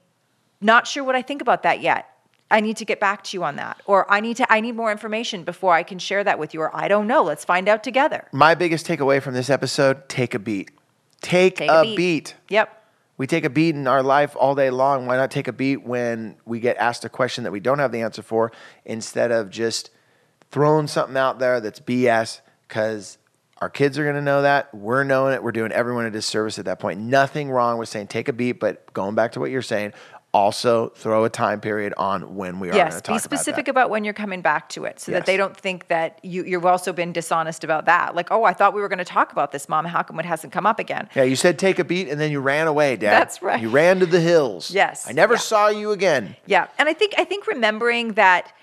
not 0.61 0.87
sure 0.87 1.03
what 1.03 1.17
I 1.17 1.21
think 1.21 1.41
about 1.41 1.63
that 1.63 1.81
yet. 1.81 2.08
I 2.51 2.61
need 2.61 2.77
to 2.77 2.85
get 2.85 2.99
back 2.99 3.23
to 3.25 3.37
you 3.37 3.43
on 3.43 3.55
that. 3.57 3.81
Or 3.85 4.11
I 4.11 4.19
need 4.19 4.37
to 4.37 4.51
I 4.51 4.59
need 4.61 4.75
more 4.75 4.91
information 4.91 5.43
before 5.43 5.73
I 5.73 5.83
can 5.83 5.99
share 5.99 6.23
that 6.23 6.39
with 6.39 6.53
you 6.53 6.61
or 6.61 6.75
I 6.75 6.87
don't 6.87 7.07
know, 7.07 7.23
let's 7.23 7.45
find 7.45 7.67
out 7.67 7.83
together. 7.83 8.27
My 8.31 8.55
biggest 8.55 8.87
takeaway 8.87 9.21
from 9.21 9.33
this 9.33 9.49
episode: 9.49 10.09
take 10.09 10.33
a 10.33 10.39
beat. 10.39 10.71
Take, 11.21 11.57
Take 11.57 11.69
a, 11.69 11.81
a 11.81 11.83
beat. 11.83 11.97
beat. 11.97 12.35
Yep. 12.49 12.75
We 13.17 13.27
take 13.27 13.43
a 13.43 13.49
beat 13.49 13.75
in 13.75 13.85
our 13.87 14.01
life 14.01 14.35
all 14.39 14.55
day 14.55 14.69
long. 14.69 15.05
Why 15.05 15.17
not 15.17 15.29
take 15.29 15.49
a 15.49 15.53
beat 15.53 15.83
when 15.83 16.37
we 16.45 16.61
get 16.61 16.77
asked 16.77 17.03
a 17.03 17.09
question 17.09 17.43
that 17.43 17.51
we 17.51 17.59
don't 17.59 17.79
have 17.79 17.91
the 17.91 18.01
answer 18.01 18.21
for 18.21 18.53
instead 18.85 19.31
of 19.31 19.49
just 19.49 19.89
throwing 20.51 20.87
something 20.87 21.17
out 21.17 21.37
there 21.39 21.59
that's 21.59 21.81
BS? 21.81 22.39
Because 22.65 23.17
our 23.57 23.69
kids 23.69 23.99
are 23.99 24.03
going 24.03 24.15
to 24.15 24.21
know 24.21 24.43
that. 24.43 24.73
We're 24.73 25.03
knowing 25.03 25.33
it. 25.33 25.43
We're 25.43 25.51
doing 25.51 25.73
everyone 25.73 26.05
a 26.05 26.11
disservice 26.11 26.57
at 26.59 26.65
that 26.65 26.79
point. 26.79 27.01
Nothing 27.01 27.51
wrong 27.51 27.77
with 27.77 27.89
saying 27.89 28.07
take 28.07 28.29
a 28.29 28.33
beat, 28.33 28.53
but 28.53 28.93
going 28.93 29.15
back 29.15 29.33
to 29.33 29.41
what 29.41 29.51
you're 29.51 29.61
saying, 29.61 29.91
also 30.33 30.89
throw 30.89 31.23
a 31.23 31.29
time 31.29 31.59
period 31.59 31.93
on 31.97 32.35
when 32.35 32.59
we 32.59 32.67
are 32.69 32.71
going 32.71 32.85
Yes, 32.85 32.95
to 32.97 33.01
talk 33.01 33.15
be 33.15 33.19
specific 33.19 33.67
about 33.67 33.85
about, 33.85 33.89
when 33.89 34.03
you're 34.03 34.13
coming 34.13 34.41
back 34.41 34.69
to 34.69 34.85
it 34.85 34.99
so 34.99 35.11
Yes. 35.11 35.19
that 35.19 35.25
they 35.25 35.37
don't 35.37 35.55
think 35.57 35.87
that 35.87 36.19
you, 36.23 36.43
you've 36.43 36.65
also 36.65 36.93
been 36.93 37.11
dishonest 37.11 37.63
about 37.63 37.85
that. 37.85 38.15
Like, 38.15 38.29
oh, 38.31 38.43
I 38.43 38.53
thought 38.53 38.73
we 38.73 38.81
were 38.81 38.89
going 38.89 38.99
to 38.99 39.05
talk 39.05 39.31
about 39.31 39.51
this, 39.51 39.67
mom. 39.67 39.85
How 39.85 40.03
come 40.03 40.19
it 40.19 40.25
hasn't 40.25 40.53
come 40.53 40.65
up 40.65 40.79
again? 40.79 41.09
Yeah, 41.15 41.23
you 41.23 41.35
said 41.35 41.57
take 41.57 41.79
a 41.79 41.83
beat 41.83 42.09
and 42.09 42.19
then 42.19 42.31
you 42.31 42.39
ran 42.41 42.67
away, 42.67 42.95
Dad. 42.95 43.19
That's 43.19 43.41
right. 43.41 43.61
You 43.61 43.69
ran 43.69 43.99
to 43.99 44.05
the 44.05 44.19
hills. 44.19 44.71
Yes, 44.71 45.07
I 45.07 45.13
never 45.13 45.33
yeah. 45.33 45.39
saw 45.39 45.67
you 45.69 45.91
again. 45.91 46.35
Yeah, 46.45 46.67
and 46.77 46.87
I 46.87 46.93
think 46.93 47.13
I 47.17 47.23
think 47.23 47.47
remembering 47.47 48.13
that 48.13 48.53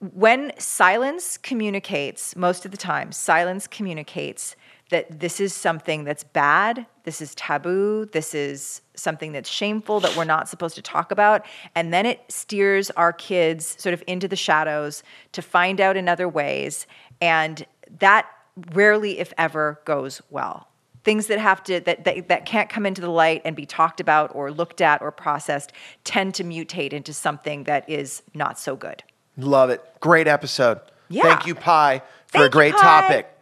when 0.00 0.52
silence 0.58 1.38
communicates, 1.38 2.36
most 2.36 2.64
of 2.64 2.70
the 2.70 2.76
time, 2.76 3.12
silence 3.12 3.66
communicates 3.66 4.54
that 4.90 5.20
this 5.20 5.40
is 5.40 5.52
something 5.52 6.04
that's 6.04 6.22
bad, 6.24 6.86
this 7.04 7.20
is 7.20 7.34
taboo, 7.34 8.06
this 8.12 8.34
is 8.34 8.82
something 8.94 9.32
that's 9.32 9.48
shameful 9.48 10.00
that 10.00 10.16
we're 10.16 10.24
not 10.24 10.48
supposed 10.48 10.76
to 10.76 10.82
talk 10.82 11.10
about, 11.10 11.44
and 11.74 11.92
then 11.92 12.06
it 12.06 12.20
steers 12.28 12.90
our 12.92 13.12
kids 13.12 13.76
sort 13.78 13.92
of 13.92 14.02
into 14.06 14.28
the 14.28 14.36
shadows 14.36 15.02
to 15.32 15.42
find 15.42 15.80
out 15.80 15.96
in 15.96 16.08
other 16.08 16.28
ways, 16.28 16.86
and 17.20 17.66
that 17.98 18.26
rarely 18.72 19.18
if 19.18 19.32
ever 19.36 19.80
goes 19.84 20.22
well 20.30 20.68
things 21.06 21.28
that 21.28 21.38
have 21.38 21.62
to 21.62 21.78
that, 21.80 22.02
that 22.04 22.26
that 22.26 22.44
can't 22.46 22.68
come 22.68 22.84
into 22.84 23.00
the 23.00 23.08
light 23.08 23.40
and 23.44 23.54
be 23.54 23.64
talked 23.64 24.00
about 24.00 24.34
or 24.34 24.50
looked 24.50 24.80
at 24.80 25.00
or 25.00 25.12
processed 25.12 25.72
tend 26.02 26.34
to 26.34 26.42
mutate 26.42 26.92
into 26.92 27.12
something 27.12 27.62
that 27.62 27.88
is 27.88 28.24
not 28.34 28.58
so 28.58 28.74
good. 28.74 29.04
Love 29.36 29.70
it. 29.70 29.80
Great 30.00 30.26
episode. 30.26 30.80
Yeah. 31.08 31.22
Thank 31.22 31.46
you, 31.46 31.54
Pi, 31.54 31.98
for 32.26 32.38
a 32.38 32.40
Thank 32.40 32.44
you, 32.44 32.50
great 32.50 32.74
Pi. 32.74 32.80
topic. 32.80 33.35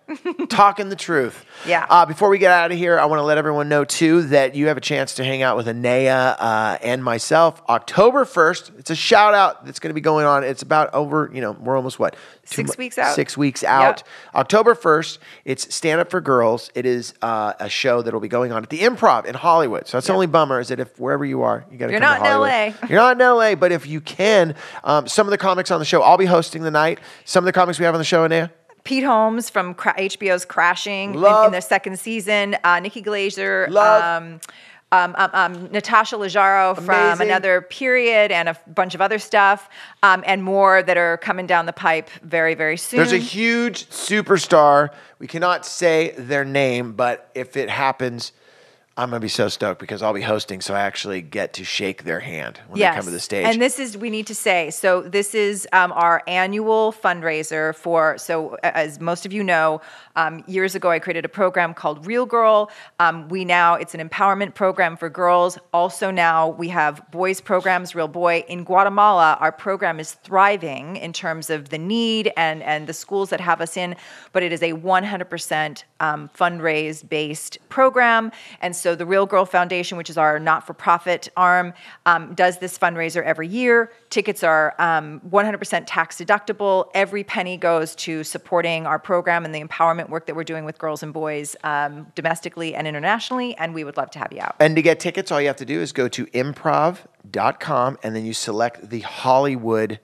Talking 0.49 0.89
the 0.89 0.97
truth. 0.97 1.45
Yeah. 1.67 1.87
Uh, 1.89 2.05
before 2.05 2.29
we 2.29 2.37
get 2.37 2.51
out 2.51 2.73
of 2.73 2.77
here, 2.77 2.99
I 2.99 3.07
want 3.07 3.21
to 3.21 3.25
let 3.25 3.39
everyone 3.39 3.71
know 3.71 3.87
too 3.87 4.25
that 4.25 4.55
you 4.55 4.67
have 4.67 4.77
a 4.77 4.83
chance 4.83 5.15
to 5.15 5.25
hang 5.25 5.41
out 5.41 5.57
with 5.57 5.67
Anea 5.67 6.37
uh, 6.39 6.77
and 6.83 7.03
myself 7.03 7.63
October 7.71 8.27
1st. 8.27 8.79
It's 8.81 8.91
a 8.91 8.95
shout 8.95 9.33
out 9.33 9.65
that's 9.65 9.79
going 9.79 9.89
to 9.89 9.95
be 9.95 10.03
going 10.03 10.27
on. 10.27 10.45
It's 10.45 10.61
about 10.61 10.93
over, 10.93 11.31
you 11.33 11.41
know, 11.41 11.53
we're 11.53 11.77
almost 11.77 11.99
what? 11.99 12.17
Six 12.45 12.77
weeks 12.77 12.99
out. 12.99 13.15
Six 13.15 13.39
weeks 13.39 13.65
out. 13.65 14.03
October 14.35 14.75
1st, 14.75 15.19
it's 15.47 15.75
Stand 15.75 16.03
Up 16.03 16.11
for 16.11 16.21
Girls. 16.21 16.71
It 16.75 16.85
is 16.85 17.15
uh, 17.23 17.55
a 17.59 17.71
show 17.71 18.03
that 18.03 18.13
will 18.13 18.21
be 18.21 18.29
going 18.29 18.53
on 18.53 18.63
at 18.63 18.69
the 18.69 18.81
Improv 18.81 19.25
in 19.25 19.35
Hollywood. 19.35 19.87
So 19.89 19.97
that's 19.97 20.09
the 20.09 20.13
only 20.13 20.27
bummer 20.27 20.61
is 20.61 20.69
that 20.69 20.81
if 20.81 21.01
wherever 21.01 21.25
you 21.25 21.43
are, 21.43 21.65
you 21.71 21.79
got 21.79 21.87
to 21.87 21.93
You're 21.93 22.01
come 22.01 22.17
to 22.17 22.23
not 22.23 22.27
in 22.27 22.33
Hollywood. 22.33 22.83
LA. 22.83 22.89
You're 22.89 22.99
not 22.99 23.19
in 23.19 23.27
LA, 23.27 23.55
but 23.55 23.73
if 23.73 23.87
you 23.87 24.03
can, 24.03 24.55
um, 24.83 25.09
some 25.09 25.27
of 25.27 25.31
the 25.31 25.39
comics 25.39 25.71
on 25.71 25.79
the 25.79 25.87
show, 25.87 26.03
I'll 26.03 26.19
be 26.19 26.27
hosting 26.27 26.63
the 26.63 26.71
night. 26.71 26.99
Some 27.25 27.43
of 27.43 27.47
the 27.47 27.53
comics 27.53 27.79
we 27.79 27.87
have 27.87 27.95
on 27.95 28.01
the 28.01 28.05
show, 28.05 28.25
Anea. 28.25 28.53
Pete 28.85 29.05
Holmes 29.05 29.49
from 29.49 29.75
HBO's 29.75 30.45
Crashing 30.45 31.15
in, 31.15 31.45
in 31.45 31.53
their 31.53 31.61
second 31.61 31.99
season. 31.99 32.57
Uh, 32.63 32.81
Nikki 32.81 33.03
Glazer. 33.03 33.69
Love. 33.71 34.23
Um, 34.23 34.41
um, 34.93 35.15
um, 35.19 35.31
um, 35.33 35.73
Natasha 35.73 36.15
Leggero 36.15 36.77
from 36.77 36.91
Amazing. 36.91 37.27
another 37.27 37.63
period 37.63 38.31
and 38.31 38.49
a 38.49 38.57
bunch 38.69 38.95
of 38.95 39.01
other 39.01 39.19
stuff, 39.19 39.69
um, 40.05 40.23
and 40.25 40.45
more 40.45 40.85
that 40.85 40.97
are 40.97 41.17
coming 41.17 41.47
down 41.49 41.67
the 41.67 41.73
pipe 41.73 42.09
very, 42.23 42.55
very 42.55 42.77
soon. 42.77 42.99
There's 42.99 43.13
a 43.13 43.17
huge 43.17 43.87
superstar. 43.87 44.91
We 45.19 45.27
cannot 45.27 45.67
say 45.67 46.15
their 46.17 46.45
name, 46.45 46.93
but 46.93 47.29
if 47.35 47.57
it 47.57 47.71
happens, 47.71 48.31
I'm 48.97 49.11
gonna 49.11 49.19
be 49.19 49.29
so 49.29 49.49
stoked 49.49 49.81
because 49.81 50.03
I'll 50.03 50.15
be 50.15 50.23
hosting, 50.23 50.61
so 50.61 50.73
I 50.73 50.83
actually 50.83 51.21
get 51.21 51.55
to 51.55 51.65
shake 51.65 52.05
their 52.05 52.21
hand 52.21 52.61
when 52.69 52.79
they 52.79 52.87
come 52.87 53.05
to 53.05 53.11
the 53.11 53.19
stage. 53.19 53.45
And 53.45 53.61
this 53.61 53.81
is, 53.81 53.97
we 53.99 54.09
need 54.09 54.29
to 54.29 54.37
say, 54.37 54.71
so 54.71 55.03
this 55.03 55.35
is 55.35 55.67
um, 55.73 55.91
our 55.93 56.23
annual 56.29 56.93
fundraiser 56.93 57.75
for, 57.75 58.17
so 58.19 58.57
as 58.63 59.01
most 59.01 59.27
of 59.27 59.33
you 59.33 59.43
know, 59.43 59.81
um, 60.15 60.45
years 60.47 60.77
ago 60.77 60.91
I 60.91 61.01
created 61.01 61.25
a 61.25 61.29
program 61.29 61.75
called 61.75 62.07
Real 62.07 62.25
Girl. 62.25 62.71
Um, 63.01 63.29
we 63.29 63.45
now, 63.45 63.75
it's 63.75 63.97
an 63.97 64.09
empowerment 64.09 64.55
program 64.55 64.97
for 64.97 65.11
girls. 65.11 65.59
Also 65.73 66.13
now 66.13 66.51
we 66.51 66.69
have 66.69 67.03
boys 67.11 67.41
programs, 67.41 67.97
Real 67.97 68.07
Boy. 68.07 68.45
In 68.47 68.63
Guatemala, 68.63 69.39
our 69.41 69.51
program 69.51 69.99
is 69.99 70.13
thriving 70.13 70.99
in 70.99 71.13
terms 71.13 71.51
of 71.51 71.71
the 71.71 71.79
need 71.79 72.31
and, 72.37 72.63
and 72.63 72.87
the 72.87 72.93
schools 72.93 73.31
that 73.31 73.41
have 73.41 73.61
us 73.61 73.77
in, 73.77 73.97
but 74.33 74.45
it 74.45 74.53
is 74.53 74.63
a 74.63 74.73
100% 74.73 75.83
um, 75.99 76.31
fundraise 76.37 77.09
based 77.09 77.59
program. 77.69 78.31
And 78.61 78.77
so 78.77 78.84
the 78.93 79.07
Real 79.07 79.25
Girl 79.25 79.45
Foundation, 79.45 79.97
which 79.97 80.11
is 80.11 80.19
our 80.19 80.41
not 80.41 80.67
for 80.67 80.75
profit 80.75 81.29
arm, 81.37 81.73
um, 82.07 82.35
does 82.35 82.59
this 82.59 82.77
fundraiser 82.77 83.23
every 83.23 83.47
year. 83.47 83.93
Tickets 84.11 84.43
are 84.43 84.75
um, 84.81 85.21
100% 85.31 85.85
tax 85.87 86.17
deductible. 86.17 86.91
Every 86.93 87.23
penny 87.23 87.57
goes 87.57 87.95
to 87.97 88.25
supporting 88.25 88.85
our 88.85 88.99
program 88.99 89.45
and 89.45 89.55
the 89.55 89.63
empowerment 89.63 90.09
work 90.09 90.27
that 90.27 90.35
we're 90.35 90.43
doing 90.43 90.65
with 90.65 90.79
girls 90.79 91.05
and 91.05 91.13
boys 91.13 91.55
um, 91.63 92.09
domestically 92.17 92.75
and 92.75 92.89
internationally. 92.89 93.57
And 93.57 93.75
we 93.75 93.85
would 93.85 93.97
love 93.97 94.11
to 94.11 94.19
have 94.19 94.33
you 94.33 94.41
out. 94.41 94.57
And 94.59 94.75
to 94.75 94.83
get 94.83 94.99
tickets, 94.99 95.31
all 95.31 95.41
you 95.41 95.47
have 95.47 95.57
to 95.57 95.65
do 95.65 95.81
is 95.81 95.93
go 95.93 96.09
to 96.09 96.27
improv.com 96.27 97.99
and 98.03 98.17
then 98.17 98.27
you 98.27 98.33
select 98.35 98.91
the 98.91 99.01
Hollywood 99.01 100.01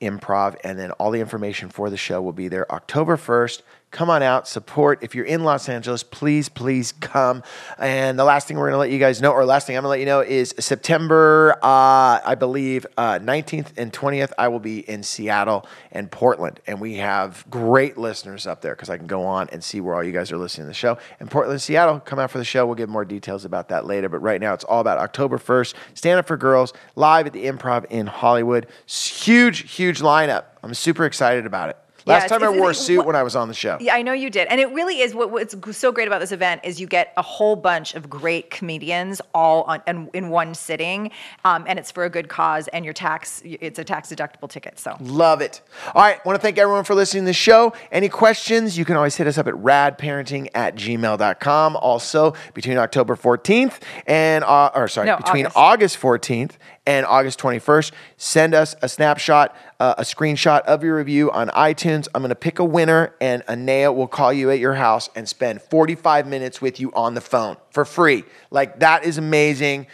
Improv, 0.00 0.56
and 0.64 0.78
then 0.78 0.92
all 0.92 1.10
the 1.10 1.20
information 1.20 1.68
for 1.68 1.90
the 1.90 1.96
show 1.96 2.22
will 2.22 2.32
be 2.32 2.48
there 2.48 2.70
October 2.72 3.16
1st. 3.16 3.62
Come 3.90 4.08
on 4.08 4.22
out, 4.22 4.46
support. 4.46 5.02
If 5.02 5.16
you're 5.16 5.24
in 5.24 5.42
Los 5.42 5.68
Angeles, 5.68 6.04
please, 6.04 6.48
please 6.48 6.92
come. 6.92 7.42
And 7.76 8.16
the 8.16 8.22
last 8.22 8.46
thing 8.46 8.56
we're 8.56 8.70
going 8.70 8.74
to 8.74 8.78
let 8.78 8.92
you 8.92 9.00
guys 9.00 9.20
know, 9.20 9.32
or 9.32 9.44
last 9.44 9.66
thing 9.66 9.76
I'm 9.76 9.82
going 9.82 9.88
to 9.88 9.90
let 9.90 10.00
you 10.00 10.06
know, 10.06 10.20
is 10.20 10.54
September, 10.60 11.54
uh, 11.60 12.20
I 12.24 12.36
believe, 12.38 12.86
uh, 12.96 13.18
19th 13.18 13.72
and 13.76 13.92
20th, 13.92 14.30
I 14.38 14.46
will 14.46 14.60
be 14.60 14.88
in 14.88 15.02
Seattle 15.02 15.66
and 15.90 16.08
Portland. 16.08 16.60
And 16.68 16.80
we 16.80 16.94
have 16.96 17.44
great 17.50 17.98
listeners 17.98 18.46
up 18.46 18.62
there 18.62 18.76
because 18.76 18.90
I 18.90 18.96
can 18.96 19.08
go 19.08 19.24
on 19.24 19.48
and 19.50 19.62
see 19.62 19.80
where 19.80 19.96
all 19.96 20.04
you 20.04 20.12
guys 20.12 20.30
are 20.30 20.38
listening 20.38 20.66
to 20.66 20.68
the 20.68 20.74
show. 20.74 20.96
And 21.18 21.28
Portland, 21.28 21.60
Seattle, 21.60 21.98
come 21.98 22.20
out 22.20 22.30
for 22.30 22.38
the 22.38 22.44
show. 22.44 22.66
We'll 22.66 22.76
give 22.76 22.88
more 22.88 23.04
details 23.04 23.44
about 23.44 23.70
that 23.70 23.86
later. 23.86 24.08
But 24.08 24.20
right 24.20 24.40
now, 24.40 24.54
it's 24.54 24.64
all 24.64 24.80
about 24.80 24.98
October 24.98 25.36
1st. 25.36 25.74
Stand 25.94 26.20
Up 26.20 26.28
for 26.28 26.36
Girls, 26.36 26.72
live 26.94 27.26
at 27.26 27.32
the 27.32 27.46
Improv 27.46 27.86
in 27.86 28.06
Hollywood. 28.06 28.68
Huge, 28.86 29.72
huge 29.72 29.98
lineup. 29.98 30.44
I'm 30.62 30.74
super 30.74 31.06
excited 31.06 31.44
about 31.44 31.70
it. 31.70 31.76
Yeah, 32.06 32.14
Last 32.14 32.24
it's- 32.26 32.40
time 32.40 32.48
I 32.48 32.56
wore 32.56 32.70
a 32.70 32.74
suit 32.74 33.04
when 33.04 33.16
I 33.16 33.22
was 33.22 33.36
on 33.36 33.48
the 33.48 33.54
show. 33.54 33.78
Yeah, 33.80 33.94
I 33.94 34.02
know 34.02 34.12
you 34.12 34.30
did. 34.30 34.48
And 34.48 34.60
it 34.60 34.70
really 34.72 35.00
is 35.00 35.14
what, 35.14 35.30
what's 35.30 35.54
so 35.76 35.92
great 35.92 36.06
about 36.08 36.20
this 36.20 36.32
event 36.32 36.62
is 36.64 36.80
you 36.80 36.86
get 36.86 37.12
a 37.16 37.22
whole 37.22 37.56
bunch 37.56 37.94
of 37.94 38.08
great 38.08 38.50
comedians 38.50 39.20
all 39.34 39.62
on 39.64 39.82
in, 39.86 40.08
in 40.14 40.28
one 40.30 40.54
sitting. 40.54 41.10
Um, 41.44 41.64
and 41.66 41.78
it's 41.78 41.90
for 41.90 42.04
a 42.04 42.10
good 42.10 42.28
cause 42.28 42.68
and 42.68 42.84
your 42.84 42.94
tax 42.94 43.42
it's 43.44 43.78
a 43.78 43.84
tax 43.84 44.08
deductible 44.08 44.48
ticket. 44.48 44.78
So 44.78 44.96
Love 45.00 45.40
it. 45.40 45.60
All 45.94 46.02
right. 46.02 46.24
Want 46.24 46.36
to 46.36 46.42
thank 46.42 46.58
everyone 46.58 46.84
for 46.84 46.94
listening 46.94 47.24
to 47.24 47.26
the 47.28 47.32
show. 47.32 47.72
Any 47.92 48.08
questions, 48.08 48.78
you 48.78 48.84
can 48.84 48.96
always 48.96 49.16
hit 49.16 49.26
us 49.26 49.38
up 49.38 49.46
at 49.46 49.54
radparenting 49.54 50.48
at 50.54 50.76
gmail.com. 50.76 51.76
Also, 51.76 52.34
between 52.54 52.78
October 52.78 53.16
14th 53.16 53.78
and, 54.06 54.44
uh, 54.44 54.70
or 54.74 54.88
sorry, 54.88 55.06
No, 55.06 55.16
between 55.16 55.46
August. 55.46 55.56
August 55.56 56.00
14th 56.00 56.52
and 56.90 57.06
August 57.06 57.38
21st, 57.38 57.92
send 58.16 58.52
us 58.52 58.74
a 58.82 58.88
snapshot, 58.88 59.54
uh, 59.78 59.94
a 59.96 60.02
screenshot 60.02 60.62
of 60.62 60.82
your 60.82 60.96
review 60.96 61.30
on 61.30 61.46
iTunes. 61.50 62.08
I'm 62.12 62.20
going 62.20 62.30
to 62.30 62.34
pick 62.34 62.58
a 62.58 62.64
winner, 62.64 63.14
and 63.20 63.44
Anea 63.46 63.92
will 63.92 64.08
call 64.08 64.32
you 64.32 64.50
at 64.50 64.58
your 64.58 64.74
house 64.74 65.08
and 65.14 65.28
spend 65.28 65.62
45 65.62 66.26
minutes 66.26 66.60
with 66.60 66.80
you 66.80 66.90
on 66.92 67.14
the 67.14 67.20
phone 67.20 67.56
for 67.70 67.84
free. 67.84 68.24
Like, 68.50 68.80
that 68.80 69.04
is 69.04 69.18
amazing. 69.18 69.86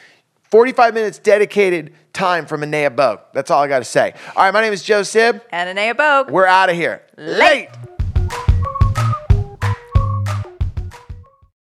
45 0.50 0.94
minutes 0.94 1.18
dedicated 1.18 1.92
time 2.14 2.46
from 2.46 2.62
Anea 2.62 2.90
Bogue. 2.90 3.20
That's 3.34 3.50
all 3.50 3.62
I 3.62 3.68
got 3.68 3.80
to 3.80 3.84
say. 3.84 4.14
All 4.34 4.44
right, 4.44 4.54
my 4.54 4.62
name 4.62 4.72
is 4.72 4.82
Joe 4.82 5.02
Sib. 5.02 5.42
and 5.50 5.68
Anea 5.68 5.94
Bogue. 5.94 6.30
We're 6.30 6.46
out 6.46 6.70
of 6.70 6.76
here. 6.76 7.02
Late. 7.18 7.68